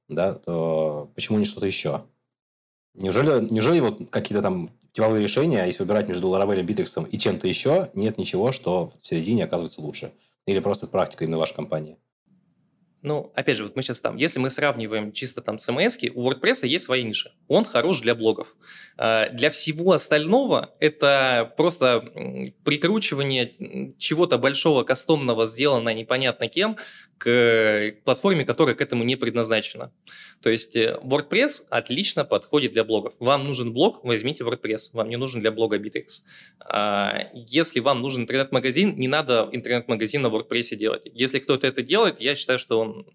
Да, 0.07 0.33
то 0.33 1.11
почему 1.15 1.39
не 1.39 1.45
что-то 1.45 1.65
еще? 1.65 2.03
Неужели, 2.95 3.45
неужели 3.51 3.79
вот 3.79 4.09
какие-то 4.09 4.41
там 4.41 4.71
типовые 4.93 5.21
решения, 5.21 5.63
а 5.63 5.65
если 5.65 5.83
выбирать 5.83 6.07
между 6.07 6.27
Laravel, 6.27 6.63
Bittrex 6.63 7.09
и 7.09 7.17
чем-то 7.17 7.47
еще, 7.47 7.89
нет 7.93 8.17
ничего, 8.17 8.51
что 8.51 8.91
в 9.01 9.07
середине 9.07 9.43
оказывается 9.43 9.81
лучше. 9.81 10.13
Или 10.45 10.59
просто 10.59 10.85
это 10.85 10.91
практика 10.93 11.23
именно 11.23 11.37
вашей 11.37 11.55
компании. 11.55 11.97
Ну, 13.05 13.31
опять 13.35 13.55
же, 13.55 13.65
вот 13.65 13.75
мы 13.75 13.83
сейчас 13.83 13.99
там, 13.99 14.15
если 14.15 14.39
мы 14.39 14.49
сравниваем 14.49 15.11
чисто 15.11 15.39
там 15.41 15.57
CMS, 15.57 16.09
у 16.15 16.27
WordPress 16.27 16.65
есть 16.65 16.85
своя 16.85 17.03
ниша. 17.03 17.33
Он 17.47 17.63
хорош 17.63 17.99
для 17.99 18.15
блогов. 18.15 18.55
А, 18.97 19.29
для 19.29 19.51
всего 19.51 19.91
остального 19.91 20.73
это 20.79 21.53
просто 21.55 22.51
прикручивание 22.63 23.93
чего-то 23.99 24.39
большого, 24.39 24.81
кастомного, 24.83 25.45
сделанного 25.45 25.93
непонятно 25.93 26.47
кем, 26.47 26.77
к 27.17 27.95
платформе, 28.03 28.45
которая 28.45 28.75
к 28.75 28.81
этому 28.81 29.03
не 29.03 29.15
предназначена. 29.15 29.91
То 30.41 30.49
есть 30.49 30.75
э, 30.75 30.99
WordPress 31.01 31.65
отлично 31.69 32.25
подходит 32.25 32.73
для 32.73 32.83
блогов. 32.83 33.13
Вам 33.19 33.45
нужен 33.45 33.73
блог, 33.73 34.03
возьмите 34.03 34.43
WordPress. 34.43 34.89
Вам 34.93 35.09
не 35.09 35.15
нужен 35.15 35.41
для 35.41 35.51
блога 35.51 35.77
Bittrex. 35.77 36.23
А, 36.59 37.29
если 37.33 37.79
вам 37.79 38.01
нужен 38.01 38.23
интернет-магазин, 38.23 38.97
не 38.97 39.07
надо 39.07 39.49
интернет-магазин 39.51 40.21
на 40.23 40.27
WordPress 40.27 40.75
делать. 40.75 41.03
Если 41.13 41.39
кто-то 41.39 41.65
это 41.67 41.81
делает, 41.81 42.19
я 42.19 42.35
считаю, 42.35 42.59
что 42.59 42.79
он 42.79 43.07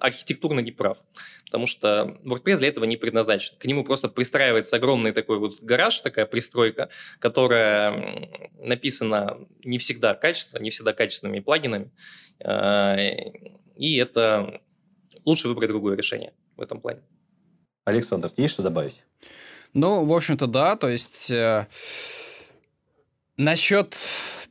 архитектурно 0.00 0.60
не 0.60 0.72
прав. 0.72 0.98
Потому 1.44 1.66
что 1.66 2.18
WordPress 2.24 2.56
для 2.56 2.68
этого 2.68 2.84
не 2.84 2.96
предназначен. 2.96 3.56
К 3.58 3.66
нему 3.66 3.84
просто 3.84 4.08
пристраивается 4.08 4.76
огромный 4.76 5.12
такой 5.12 5.38
вот 5.38 5.60
гараж, 5.60 5.98
такая 6.00 6.24
пристройка, 6.24 6.88
которая 7.18 8.28
написана 8.58 9.38
не 9.62 9.78
всегда 9.78 10.14
качественно, 10.14 10.62
не 10.62 10.70
всегда 10.70 10.94
качественными 10.94 11.40
плагинами. 11.40 11.90
А, 12.42 12.96
и 13.76 13.96
это 13.96 14.60
лучше 15.24 15.48
выбрать 15.48 15.68
другое 15.68 15.96
решение 15.96 16.32
в 16.56 16.62
этом 16.62 16.80
плане. 16.80 17.00
Александр, 17.84 18.30
есть 18.36 18.54
что 18.54 18.62
добавить? 18.62 19.02
Ну, 19.74 20.04
в 20.04 20.12
общем-то, 20.12 20.46
да. 20.46 20.76
То 20.76 20.88
есть 20.88 21.30
э, 21.30 21.66
насчет 23.36 23.96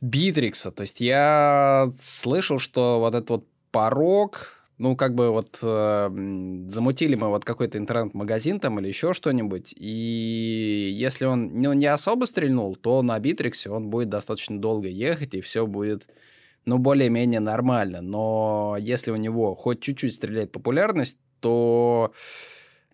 Битрикса, 0.00 0.70
то 0.70 0.82
есть 0.82 1.00
я 1.00 1.90
слышал, 2.00 2.58
что 2.58 3.00
вот 3.00 3.14
этот 3.14 3.30
вот 3.30 3.44
порог, 3.72 4.52
ну, 4.78 4.94
как 4.94 5.14
бы 5.14 5.30
вот 5.30 5.58
э, 5.62 6.08
замутили 6.68 7.14
мы 7.14 7.28
вот 7.28 7.44
какой-то 7.44 7.78
интернет-магазин 7.78 8.60
там 8.60 8.78
или 8.78 8.88
еще 8.88 9.12
что-нибудь, 9.12 9.74
и 9.76 10.94
если 10.96 11.24
он 11.24 11.60
ну, 11.60 11.72
не 11.72 11.86
особо 11.86 12.26
стрельнул, 12.26 12.76
то 12.76 13.02
на 13.02 13.18
Битриксе 13.18 13.70
он 13.70 13.88
будет 13.88 14.08
достаточно 14.08 14.60
долго 14.60 14.88
ехать, 14.88 15.34
и 15.34 15.40
все 15.40 15.66
будет 15.66 16.06
ну, 16.66 16.78
более-менее 16.78 17.40
нормально. 17.40 18.02
Но 18.02 18.76
если 18.78 19.12
у 19.12 19.16
него 19.16 19.54
хоть 19.54 19.80
чуть-чуть 19.80 20.12
стреляет 20.12 20.52
популярность, 20.52 21.18
то, 21.40 22.12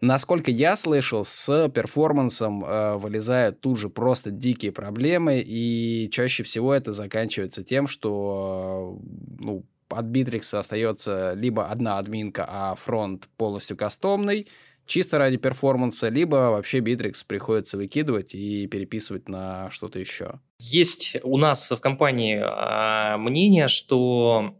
насколько 0.03 0.51
я 0.51 0.77
слышал, 0.77 1.25
с 1.25 1.69
перформансом 1.71 2.65
э, 2.65 2.97
вылезают 2.97 3.61
тут 3.61 3.79
же 3.79 3.89
просто 3.89 4.31
дикие 4.31 4.73
проблемы, 4.73 5.43
и 5.45 6.09
чаще 6.13 6.43
всего 6.43 6.75
это 6.75 6.93
заканчивается 6.93 7.65
тем, 7.65 7.87
что, 7.87 8.99
э, 9.01 9.41
ну, 9.41 9.65
от 9.89 10.07
Bittrex 10.07 10.57
остается 10.57 11.33
либо 11.35 11.67
одна 11.67 11.99
админка, 11.99 12.47
а 12.49 12.75
фронт 12.75 13.29
полностью 13.37 13.77
кастомный, 13.77 14.49
чисто 14.93 15.17
ради 15.17 15.39
перформанса, 15.39 16.11
либо 16.11 16.51
вообще 16.51 16.81
Bittrex 16.81 17.25
приходится 17.27 17.79
выкидывать 17.79 18.35
и 18.35 18.67
переписывать 18.67 19.27
на 19.27 19.71
что-то 19.71 19.99
еще. 19.99 20.41
Есть 20.59 21.17
у 21.23 21.39
нас 21.39 21.71
в 21.71 21.81
компании 21.81 22.37
э, 22.37 23.17
мнение, 23.17 23.69
что 23.69 24.55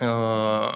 э, 0.00 0.68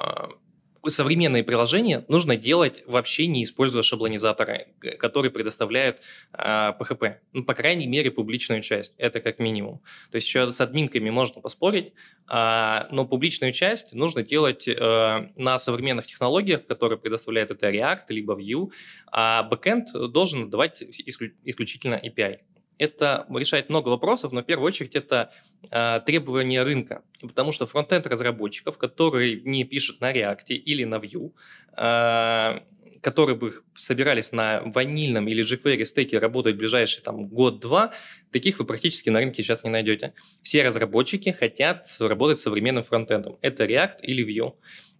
современные 0.90 1.42
приложения 1.44 2.04
нужно 2.08 2.36
делать 2.36 2.82
вообще 2.86 3.26
не 3.26 3.44
используя 3.44 3.82
шаблонизаторы, 3.82 4.68
которые 4.98 5.30
предоставляют 5.30 6.00
э, 6.32 6.72
PHP. 6.78 7.16
Ну, 7.32 7.44
по 7.44 7.54
крайней 7.54 7.86
мере, 7.86 8.10
публичную 8.10 8.62
часть. 8.62 8.94
Это 8.98 9.20
как 9.20 9.38
минимум. 9.38 9.80
То 10.10 10.16
есть 10.16 10.26
еще 10.26 10.50
с 10.50 10.60
админками 10.60 11.10
можно 11.10 11.40
поспорить, 11.40 11.92
э, 12.30 12.86
но 12.90 13.06
публичную 13.06 13.52
часть 13.52 13.94
нужно 13.94 14.22
делать 14.22 14.68
э, 14.68 15.28
на 15.36 15.58
современных 15.58 16.06
технологиях, 16.06 16.66
которые 16.66 16.98
предоставляют 16.98 17.50
это 17.50 17.70
React 17.70 18.04
либо 18.08 18.34
Vue, 18.34 18.70
а 19.10 19.42
бэкэнд 19.44 20.12
должен 20.12 20.50
давать 20.50 20.82
исключительно 20.82 21.94
API 21.94 22.38
это 22.78 23.26
решает 23.30 23.68
много 23.68 23.88
вопросов, 23.88 24.32
но 24.32 24.42
в 24.42 24.44
первую 24.44 24.66
очередь 24.66 24.94
это 24.94 25.32
э, 25.70 26.00
требования 26.04 26.62
рынка. 26.62 27.02
Потому 27.20 27.52
что 27.52 27.66
фронтенд 27.66 28.06
разработчиков, 28.06 28.78
которые 28.78 29.40
не 29.40 29.64
пишут 29.64 30.00
на 30.00 30.12
React 30.12 30.48
или 30.48 30.84
на 30.84 30.96
Vue, 30.96 31.32
э, 31.76 32.60
которые 33.00 33.36
бы 33.36 33.52
собирались 33.74 34.32
на 34.32 34.62
ванильном 34.64 35.28
или 35.28 35.44
jQuery 35.44 35.84
стеке 35.84 36.18
работать 36.18 36.54
в 36.54 36.58
ближайший 36.58 37.02
там, 37.02 37.26
год-два, 37.26 37.92
таких 38.32 38.58
вы 38.58 38.64
практически 38.64 39.10
на 39.10 39.18
рынке 39.18 39.42
сейчас 39.42 39.62
не 39.62 39.70
найдете. 39.70 40.14
Все 40.42 40.64
разработчики 40.64 41.28
хотят 41.30 41.86
работать 42.00 42.38
с 42.38 42.42
современным 42.42 42.82
фронтендом. 42.82 43.38
Это 43.42 43.66
React 43.66 44.00
или 44.02 44.24
Vue. 44.26 44.54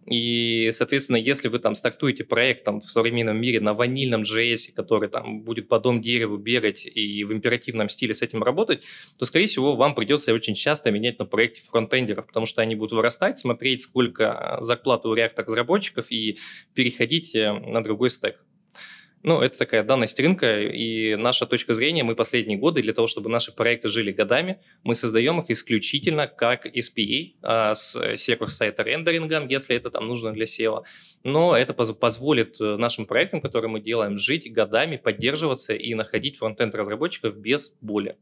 И, 0.05 0.69
соответственно, 0.71 1.17
если 1.17 1.47
вы 1.47 1.59
там 1.59 1.73
стартуете 1.73 2.23
проект 2.23 2.63
там, 2.63 2.79
в 2.79 2.85
современном 2.85 3.39
мире 3.41 3.59
на 3.59 3.73
ванильном 3.73 4.21
JS, 4.21 4.73
который 4.75 5.09
там 5.09 5.41
будет 5.41 5.67
по 5.67 5.79
дом 5.79 5.99
дереву 6.01 6.37
бегать 6.37 6.85
и 6.85 7.23
в 7.23 7.33
императивном 7.33 7.89
стиле 7.89 8.13
с 8.13 8.21
этим 8.21 8.43
работать, 8.43 8.83
то, 9.17 9.25
скорее 9.25 9.47
всего, 9.47 9.75
вам 9.75 9.95
придется 9.95 10.33
очень 10.33 10.53
часто 10.53 10.91
менять 10.91 11.17
на 11.17 11.25
проекте 11.25 11.61
фронтендеров, 11.61 12.27
потому 12.27 12.45
что 12.45 12.61
они 12.61 12.75
будут 12.75 12.93
вырастать, 12.93 13.39
смотреть, 13.39 13.81
сколько 13.81 14.59
зарплаты 14.61 15.07
у 15.07 15.15
React 15.15 15.43
разработчиков 15.43 16.11
и 16.11 16.37
переходить 16.73 17.35
э, 17.35 17.51
на 17.51 17.83
другой 17.83 18.09
стек. 18.09 18.39
Ну, 19.27 19.41
это 19.41 19.57
такая 19.57 19.83
данность 19.83 20.19
рынка, 20.19 20.61
и 20.61 21.15
наша 21.15 21.47
точка 21.47 21.73
зрения, 21.73 22.03
мы 22.03 22.13
последние 22.13 22.59
годы, 22.59 22.83
для 22.83 22.93
того, 22.93 23.07
чтобы 23.07 23.27
наши 23.27 23.51
проекты 23.51 23.87
жили 23.87 24.11
годами, 24.11 24.59
мы 24.83 24.93
создаем 24.93 25.41
их 25.41 25.49
исключительно 25.49 26.27
как 26.27 26.67
SPA 26.67 27.33
а, 27.41 27.73
с 27.73 28.17
сервер-сайта 28.17 28.83
рендерингом, 28.83 29.47
если 29.47 29.75
это 29.75 29.89
там 29.89 30.07
нужно 30.07 30.31
для 30.31 30.45
SEO. 30.45 30.83
Но 31.23 31.57
это 31.57 31.73
поз- 31.73 31.93
позволит 31.93 32.61
э, 32.61 32.77
нашим 32.77 33.07
проектам, 33.07 33.41
которые 33.41 33.71
мы 33.71 33.81
делаем, 33.81 34.19
жить 34.19 34.53
годами, 34.53 34.97
поддерживаться 34.97 35.73
и 35.73 35.95
находить 35.95 36.37
фронтенд 36.37 36.75
разработчиков 36.75 37.35
без 37.35 37.75
боли. 37.81 38.17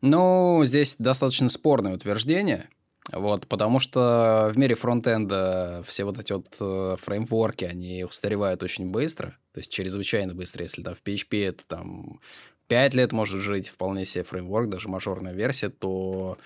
Ну, 0.00 0.62
здесь 0.64 0.96
достаточно 0.98 1.48
спорное 1.48 1.94
утверждение. 1.94 2.70
Вот, 3.12 3.46
потому 3.46 3.80
что 3.80 4.50
в 4.52 4.58
мире 4.58 4.74
фронтенда 4.74 5.82
все 5.86 6.04
вот 6.04 6.18
эти 6.18 6.32
вот 6.32 6.46
э, 6.58 6.96
фреймворки, 6.98 7.66
они 7.66 8.02
устаревают 8.02 8.62
очень 8.62 8.90
быстро, 8.90 9.36
то 9.52 9.60
есть 9.60 9.70
чрезвычайно 9.70 10.34
быстро. 10.34 10.62
Если 10.62 10.82
там 10.82 10.94
в 10.94 11.02
PHP 11.02 11.48
это 11.48 11.64
там 11.66 12.20
5 12.68 12.94
лет 12.94 13.12
может 13.12 13.40
жить 13.40 13.68
вполне 13.68 14.06
себе 14.06 14.24
фреймворк, 14.24 14.70
даже 14.70 14.88
мажорная 14.88 15.34
версия, 15.34 15.68
то 15.68 16.38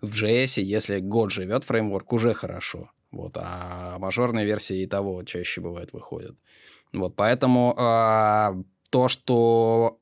в 0.00 0.08
JS, 0.10 0.62
если 0.62 1.00
год 1.00 1.32
живет 1.32 1.64
фреймворк, 1.64 2.12
уже 2.14 2.32
хорошо. 2.32 2.90
Вот, 3.10 3.36
а 3.36 3.98
мажорные 3.98 4.46
версии 4.46 4.82
и 4.82 4.86
того 4.86 5.22
чаще 5.24 5.60
бывает 5.60 5.92
выходят. 5.92 6.36
Вот, 6.92 7.14
поэтому 7.14 7.74
э, 7.76 8.62
то, 8.90 9.08
что 9.08 9.98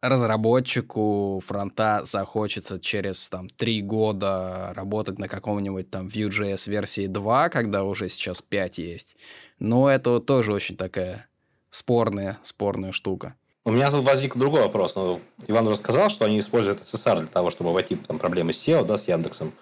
разработчику 0.00 1.40
фронта 1.44 2.02
захочется 2.04 2.78
через 2.78 3.28
там 3.28 3.48
три 3.48 3.82
года 3.82 4.72
работать 4.74 5.18
на 5.18 5.28
каком-нибудь 5.28 5.90
там 5.90 6.08
Vue.js 6.08 6.70
версии 6.70 7.06
2, 7.06 7.48
когда 7.48 7.84
уже 7.84 8.08
сейчас 8.08 8.42
5 8.42 8.78
есть, 8.78 9.16
но 9.58 9.90
это 9.90 10.20
тоже 10.20 10.52
очень 10.52 10.76
такая 10.76 11.28
спорная, 11.70 12.38
спорная 12.42 12.92
штука. 12.92 13.34
У 13.64 13.70
меня 13.70 13.90
тут 13.90 14.06
возник 14.06 14.36
другой 14.36 14.62
вопрос. 14.62 14.96
Ну, 14.96 15.20
Иван 15.46 15.66
уже 15.66 15.76
сказал, 15.76 16.08
что 16.08 16.24
они 16.24 16.38
используют 16.38 16.80
SSR 16.80 17.18
для 17.18 17.26
того, 17.26 17.50
чтобы 17.50 17.70
обойти 17.70 17.96
там, 17.96 18.18
проблемы 18.18 18.52
с 18.52 18.66
SEO, 18.66 18.84
да, 18.84 18.96
с 18.96 19.06
Яндексом. 19.08 19.52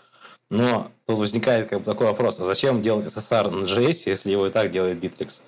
Но 0.48 0.92
тут 1.06 1.18
возникает 1.18 1.68
как 1.68 1.80
бы 1.80 1.84
такой 1.84 2.06
вопрос. 2.06 2.38
А 2.38 2.44
зачем 2.44 2.82
делать 2.82 3.06
SSR 3.06 3.50
на 3.50 3.64
JS, 3.64 4.02
если 4.06 4.30
его 4.30 4.46
и 4.46 4.50
так 4.50 4.70
делает 4.70 5.02
Bittrex? 5.02 5.42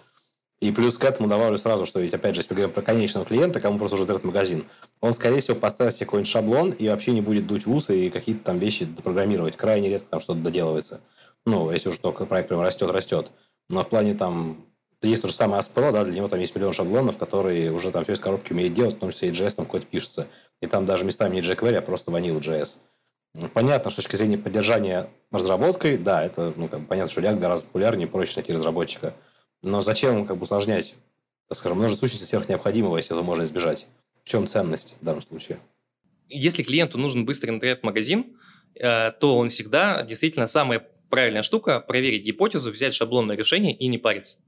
И 0.60 0.72
плюс 0.72 0.98
к 0.98 1.04
этому 1.04 1.28
добавлю 1.28 1.56
сразу, 1.56 1.86
что 1.86 2.00
ведь, 2.00 2.14
опять 2.14 2.34
же, 2.34 2.40
если 2.40 2.52
мы 2.52 2.56
говорим 2.56 2.74
про 2.74 2.82
конечного 2.82 3.24
клиента, 3.24 3.60
кому 3.60 3.78
просто 3.78 3.94
уже 3.94 4.04
этот 4.04 4.24
магазин, 4.24 4.66
он, 5.00 5.12
скорее 5.12 5.40
всего, 5.40 5.56
поставит 5.56 5.94
себе 5.94 6.06
какой-нибудь 6.06 6.30
шаблон 6.30 6.70
и 6.70 6.88
вообще 6.88 7.12
не 7.12 7.20
будет 7.20 7.46
дуть 7.46 7.66
в 7.66 7.72
усы 7.72 8.06
и 8.06 8.10
какие-то 8.10 8.44
там 8.44 8.58
вещи 8.58 8.84
допрограммировать. 8.84 9.56
Крайне 9.56 9.88
редко 9.88 10.08
там 10.10 10.20
что-то 10.20 10.40
доделывается. 10.40 11.00
Ну, 11.46 11.70
если 11.70 11.90
уже 11.90 12.00
только 12.00 12.26
проект 12.26 12.48
прям 12.48 12.60
растет, 12.60 12.90
растет. 12.90 13.30
Но 13.70 13.84
в 13.84 13.88
плане 13.88 14.14
там 14.14 14.64
есть 15.00 15.22
то 15.22 15.28
же 15.28 15.34
самое 15.34 15.62
Aspro, 15.62 15.92
да, 15.92 16.04
для 16.04 16.14
него 16.14 16.26
там 16.26 16.40
есть 16.40 16.56
миллион 16.56 16.72
шаблонов, 16.72 17.18
которые 17.18 17.70
уже 17.70 17.92
там 17.92 18.02
все 18.02 18.14
из 18.14 18.20
коробки 18.20 18.52
умеют 18.52 18.74
делать, 18.74 18.96
в 18.96 18.98
том 18.98 19.12
числе 19.12 19.28
и 19.28 19.32
JS 19.32 19.56
там 19.56 19.64
какой-то 19.64 19.86
пишется. 19.86 20.26
И 20.60 20.66
там 20.66 20.86
даже 20.86 21.04
местами 21.04 21.36
не 21.36 21.40
jQuery, 21.40 21.76
а 21.76 21.82
просто 21.82 22.10
Vanilla 22.10 22.40
JS. 22.40 22.78
Понятно, 23.54 23.90
что 23.90 24.00
с 24.00 24.04
точки 24.04 24.16
зрения 24.16 24.38
поддержания 24.38 25.08
разработкой, 25.30 25.98
да, 25.98 26.24
это, 26.24 26.52
ну, 26.56 26.66
как 26.66 26.80
бы 26.80 26.86
понятно, 26.86 27.12
что 27.12 27.20
React 27.20 27.38
гораздо 27.38 27.66
популярнее, 27.66 28.08
проще 28.08 28.32
найти 28.36 28.52
разработчика. 28.52 29.14
Но 29.62 29.82
зачем 29.82 30.26
как 30.26 30.36
бы 30.36 30.44
усложнять, 30.44 30.94
так 31.48 31.58
скажем, 31.58 31.78
множество 31.78 32.06
сущности 32.06 32.28
сверх 32.28 32.48
необходимого, 32.48 32.96
если 32.96 33.14
это 33.14 33.24
можно 33.24 33.42
избежать? 33.42 33.86
В 34.24 34.28
чем 34.28 34.46
ценность 34.46 34.96
в 35.00 35.04
данном 35.04 35.22
случае? 35.22 35.58
Если 36.28 36.62
клиенту 36.62 36.98
нужен 36.98 37.24
быстрый 37.24 37.50
интернет-магазин, 37.50 38.36
э, 38.74 39.12
то 39.12 39.36
он 39.36 39.48
всегда 39.48 40.02
действительно 40.02 40.46
самая 40.46 40.86
правильная 41.08 41.42
штука 41.42 41.80
проверить 41.80 42.24
гипотезу, 42.24 42.70
взять 42.70 42.94
шаблонное 42.94 43.36
решение 43.36 43.74
и 43.74 43.86
не 43.88 43.98
париться. 43.98 44.38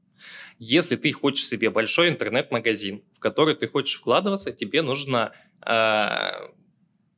Если 0.59 0.97
ты 0.97 1.11
хочешь 1.12 1.47
себе 1.47 1.71
большой 1.71 2.11
интернет-магазин, 2.11 3.02
в 3.17 3.19
который 3.19 3.55
ты 3.55 3.67
хочешь 3.67 3.99
вкладываться, 3.99 4.52
тебе 4.52 4.83
нужно 4.83 5.33
э, 5.64 6.50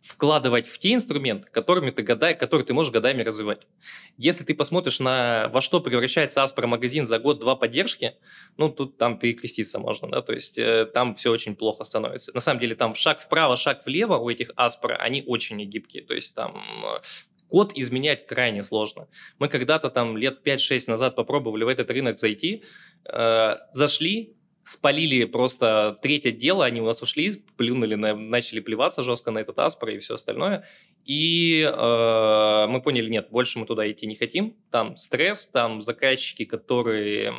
вкладывать 0.03 0.67
в 0.67 0.79
те 0.79 0.95
инструменты, 0.95 1.49
которыми 1.51 1.91
ты, 1.91 2.03
года, 2.03 2.35
которые 2.35 2.67
ты 2.67 2.75
можешь 2.75 2.93
годами 2.93 3.23
развивать. 3.23 3.69
Если 4.17 4.43
ты 4.43 4.53
посмотришь 4.53 4.99
на 4.99 5.49
во 5.53 5.61
что 5.61 5.81
превращается 5.81 6.43
Аспро 6.43 6.67
магазин 6.67 7.07
за 7.07 7.21
год-два 7.21 7.55
поддержки, 7.55 8.17
ну, 8.57 8.69
тут 8.69 8.99
там 8.99 9.17
перекреститься 9.19 9.79
можно, 9.79 10.09
да, 10.09 10.21
то 10.21 10.33
есть 10.33 10.59
э, 10.59 10.87
там 10.87 11.15
все 11.15 11.31
очень 11.31 11.55
плохо 11.55 11.85
становится. 11.85 12.33
На 12.35 12.41
самом 12.41 12.61
деле 12.61 12.75
там 12.75 12.97
шаг 12.97 13.21
вправо, 13.21 13.57
шаг 13.57 13.87
влево 13.87 14.17
у 14.17 14.29
этих 14.29 14.51
Аспро, 14.57 14.97
они 14.97 15.23
очень 15.25 15.57
негибкие, 15.57 16.03
то 16.03 16.15
есть 16.15 16.35
там 16.35 16.57
э, 16.85 17.01
код 17.49 17.73
изменять 17.77 18.27
крайне 18.27 18.65
сложно. 18.65 19.07
Мы 19.39 19.49
когда-то 19.49 19.89
там 19.89 20.17
лет 20.17 20.41
5-6 20.45 20.85
назад 20.89 21.15
попробовали 21.15 21.63
в 21.63 21.69
этот 21.69 21.89
рынок 21.91 22.19
зайти, 22.19 22.65
э, 23.09 23.57
зашли, 23.73 24.37
спалили 24.63 25.25
просто 25.25 25.97
треть 26.03 26.27
отдела, 26.27 26.65
они 26.65 26.81
у 26.81 26.87
нас 26.87 27.03
ушли, 27.03 27.43
плюнули, 27.57 27.95
на, 27.95 28.15
начали 28.15 28.61
плеваться 28.61 29.03
жестко 29.03 29.31
на 29.31 29.39
этот 29.39 29.59
Аспор 29.59 29.91
и 29.91 29.99
все 29.99 30.15
остальное. 30.15 30.67
И 31.05 31.63
э, 31.63 32.67
мы 32.69 32.81
поняли, 32.81 33.09
нет, 33.11 33.29
больше 33.31 33.59
мы 33.59 33.67
туда 33.67 33.91
идти 33.91 34.07
не 34.07 34.15
хотим. 34.15 34.57
Там 34.71 34.97
стресс, 34.97 35.47
там 35.47 35.83
заказчики, 35.83 36.45
которые 36.45 37.35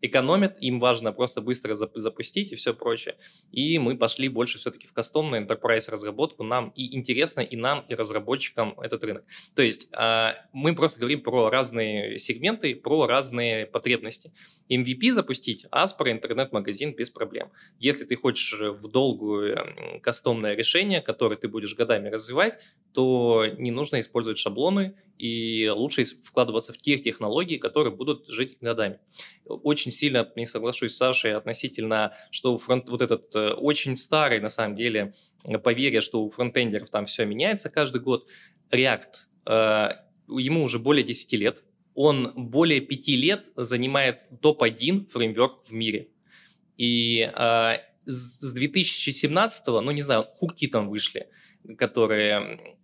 экономят, 0.00 0.56
им 0.60 0.80
важно 0.80 1.12
просто 1.12 1.40
быстро 1.40 1.74
запустить 1.74 2.52
и 2.52 2.56
все 2.56 2.74
прочее. 2.74 3.16
И 3.52 3.78
мы 3.78 3.96
пошли 3.96 4.28
больше 4.28 4.58
все-таки 4.58 4.86
в 4.86 4.92
кастомную 4.92 5.44
enterprise 5.44 5.90
разработку. 5.90 6.44
Нам 6.44 6.70
и 6.76 6.96
интересно, 6.96 7.40
и 7.40 7.56
нам, 7.56 7.84
и 7.88 7.94
разработчикам 7.94 8.78
этот 8.80 9.04
рынок. 9.04 9.24
То 9.54 9.62
есть 9.62 9.88
а, 9.92 10.34
мы 10.52 10.74
просто 10.74 11.00
говорим 11.00 11.22
про 11.22 11.50
разные 11.50 12.18
сегменты, 12.18 12.74
про 12.74 13.06
разные 13.06 13.66
потребности. 13.66 14.32
MVP 14.70 15.12
запустить, 15.12 15.66
Aspro 15.72 16.10
интернет-магазин 16.10 16.94
без 16.94 17.10
проблем. 17.10 17.50
Если 17.78 18.04
ты 18.04 18.16
хочешь 18.16 18.54
в 18.60 18.88
долгую 18.88 20.00
кастомное 20.02 20.54
решение, 20.54 21.00
которое 21.00 21.36
ты 21.36 21.48
будешь 21.48 21.74
годами 21.74 22.08
развивать, 22.08 22.60
то 22.92 23.46
не 23.58 23.70
нужно 23.70 24.00
использовать 24.00 24.38
шаблоны, 24.38 24.94
и 25.18 25.68
лучше 25.68 26.04
вкладываться 26.04 26.72
в 26.72 26.78
те 26.78 26.96
технологии, 26.96 27.58
которые 27.58 27.94
будут 27.94 28.28
жить 28.28 28.56
годами. 28.60 29.00
Очень 29.44 29.90
сильно 29.90 30.30
не 30.36 30.46
соглашусь 30.46 30.92
с 30.92 30.96
Сашей 30.96 31.34
относительно, 31.34 32.14
что 32.30 32.56
фронт, 32.56 32.88
вот 32.88 33.02
этот 33.02 33.34
э, 33.34 33.50
очень 33.52 33.96
старый, 33.96 34.40
на 34.40 34.48
самом 34.48 34.76
деле, 34.76 35.14
поверье, 35.64 36.00
что 36.00 36.22
у 36.22 36.30
фронтендеров 36.30 36.90
там 36.90 37.06
все 37.06 37.24
меняется 37.24 37.68
каждый 37.68 38.00
год. 38.00 38.28
React, 38.70 39.14
э, 39.46 39.88
ему 40.28 40.62
уже 40.62 40.78
более 40.78 41.04
10 41.04 41.32
лет, 41.32 41.64
он 41.94 42.32
более 42.36 42.80
5 42.80 43.08
лет 43.08 43.50
занимает 43.56 44.24
топ-1 44.40 45.08
фреймворк 45.08 45.66
в 45.66 45.72
мире. 45.72 46.10
И 46.76 47.28
э, 47.34 47.76
с 48.06 48.52
2017, 48.52 49.66
ну 49.66 49.90
не 49.90 50.02
знаю, 50.02 50.24
хуки 50.24 50.68
там 50.68 50.88
вышли, 50.88 51.28
которые 51.76 52.77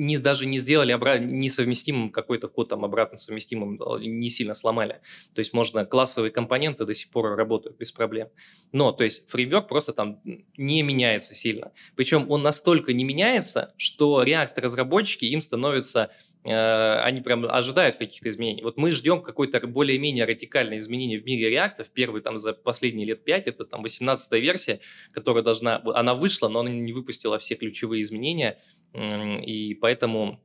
не, 0.00 0.16
даже 0.16 0.46
не 0.46 0.58
сделали 0.58 0.94
обра- 0.94 1.18
несовместимым 1.18 2.10
какой-то 2.10 2.48
код 2.48 2.70
там 2.70 2.84
обратно 2.86 3.18
совместимым, 3.18 3.78
не 4.00 4.30
сильно 4.30 4.54
сломали. 4.54 5.00
То 5.34 5.40
есть 5.40 5.52
можно 5.52 5.84
классовые 5.84 6.30
компоненты 6.30 6.86
до 6.86 6.94
сих 6.94 7.10
пор 7.10 7.36
работают 7.36 7.76
без 7.76 7.92
проблем. 7.92 8.28
Но, 8.72 8.92
то 8.92 9.04
есть 9.04 9.28
фреймворк 9.28 9.68
просто 9.68 9.92
там 9.92 10.20
не 10.56 10.82
меняется 10.82 11.34
сильно. 11.34 11.72
Причем 11.96 12.30
он 12.30 12.42
настолько 12.42 12.94
не 12.94 13.04
меняется, 13.04 13.74
что 13.76 14.22
React-разработчики 14.22 15.26
им 15.26 15.42
становятся 15.42 16.04
Э, 16.04 16.29
они 16.44 17.20
прям 17.20 17.44
ожидают 17.44 17.96
каких-то 17.96 18.30
изменений. 18.30 18.62
Вот 18.62 18.78
мы 18.78 18.90
ждем 18.92 19.22
какое-то 19.22 19.66
более-менее 19.66 20.24
радикальное 20.24 20.78
изменение 20.78 21.20
в 21.20 21.24
мире 21.26 21.54
React. 21.54 21.84
В 21.84 21.90
первый 21.90 22.22
там 22.22 22.38
за 22.38 22.54
последние 22.54 23.06
лет 23.06 23.24
5, 23.24 23.46
это 23.46 23.64
там 23.64 23.82
18 23.82 24.32
версия, 24.32 24.80
которая 25.12 25.42
должна, 25.42 25.82
она 25.94 26.14
вышла, 26.14 26.48
но 26.48 26.60
она 26.60 26.70
не 26.70 26.92
выпустила 26.92 27.38
все 27.38 27.56
ключевые 27.56 28.00
изменения, 28.02 28.58
и 28.94 29.76
поэтому 29.80 30.40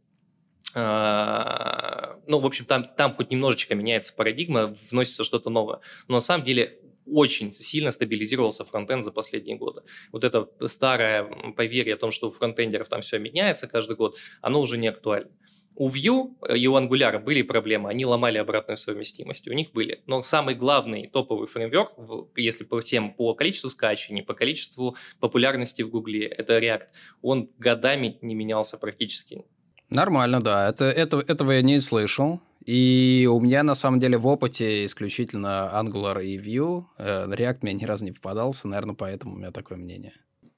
э, 0.76 2.16
ну, 2.28 2.40
в 2.40 2.46
общем, 2.46 2.66
там, 2.66 2.84
там 2.98 3.16
хоть 3.16 3.32
немножечко 3.32 3.76
меняется 3.76 4.14
парадигма, 4.14 4.76
вносится 4.92 5.24
что-то 5.24 5.50
новое. 5.50 5.80
Но 6.08 6.16
на 6.16 6.22
самом 6.22 6.44
деле 6.44 6.80
очень 7.06 7.54
сильно 7.54 7.92
стабилизировался 7.92 8.66
фронтенд 8.66 9.04
за 9.04 9.12
последние 9.12 9.58
годы. 9.58 9.82
Вот 10.12 10.24
это 10.24 10.50
старое 10.68 11.24
поверье 11.56 11.94
о 11.94 11.98
том, 11.98 12.12
что 12.12 12.28
у 12.28 12.32
фронтендеров 12.32 12.88
там 12.88 13.02
все 13.02 13.20
меняется 13.20 13.68
каждый 13.68 13.96
год, 13.96 14.18
оно 14.42 14.60
уже 14.60 14.78
не 14.78 14.88
актуально. 14.88 15.30
У 15.76 15.90
Vue 15.90 16.34
и 16.56 16.68
у 16.68 16.78
Angular 16.78 17.20
были 17.20 17.42
проблемы, 17.42 17.90
они 17.90 18.06
ломали 18.06 18.38
обратную 18.38 18.78
совместимость, 18.78 19.48
у 19.48 19.54
них 19.54 19.72
были. 19.74 20.02
Но 20.08 20.22
самый 20.22 20.56
главный 20.56 21.08
топовый 21.08 21.48
фреймворк, 21.48 21.92
если 22.38 22.64
по 22.64 22.80
всем 22.80 23.14
по 23.14 23.34
количеству 23.34 23.70
скачиваний, 23.70 24.24
по 24.24 24.34
количеству 24.34 24.96
популярности 25.20 25.82
в 25.82 25.90
Гугле, 25.90 26.28
это 26.28 26.58
React. 26.58 26.86
Он 27.22 27.50
годами 27.58 28.18
не 28.22 28.36
менялся 28.36 28.78
практически. 28.78 29.44
Нормально, 29.90 30.42
да. 30.42 30.70
Это, 30.70 30.86
это, 30.86 31.20
этого 31.20 31.52
я 31.52 31.62
не 31.62 31.80
слышал. 31.80 32.42
И 32.66 33.30
у 33.32 33.40
меня, 33.40 33.62
на 33.62 33.76
самом 33.76 34.00
деле, 34.00 34.18
в 34.18 34.26
опыте 34.26 34.86
исключительно 34.86 35.70
Angular 35.74 36.24
и 36.24 36.38
Vue. 36.38 36.84
Э, 36.98 37.28
React 37.28 37.60
мне 37.62 37.74
ни 37.74 37.86
разу 37.86 38.06
не 38.06 38.12
попадался, 38.12 38.68
наверное, 38.68 38.96
поэтому 38.96 39.36
у 39.36 39.38
меня 39.38 39.52
такое 39.52 39.78
мнение. 39.78 40.14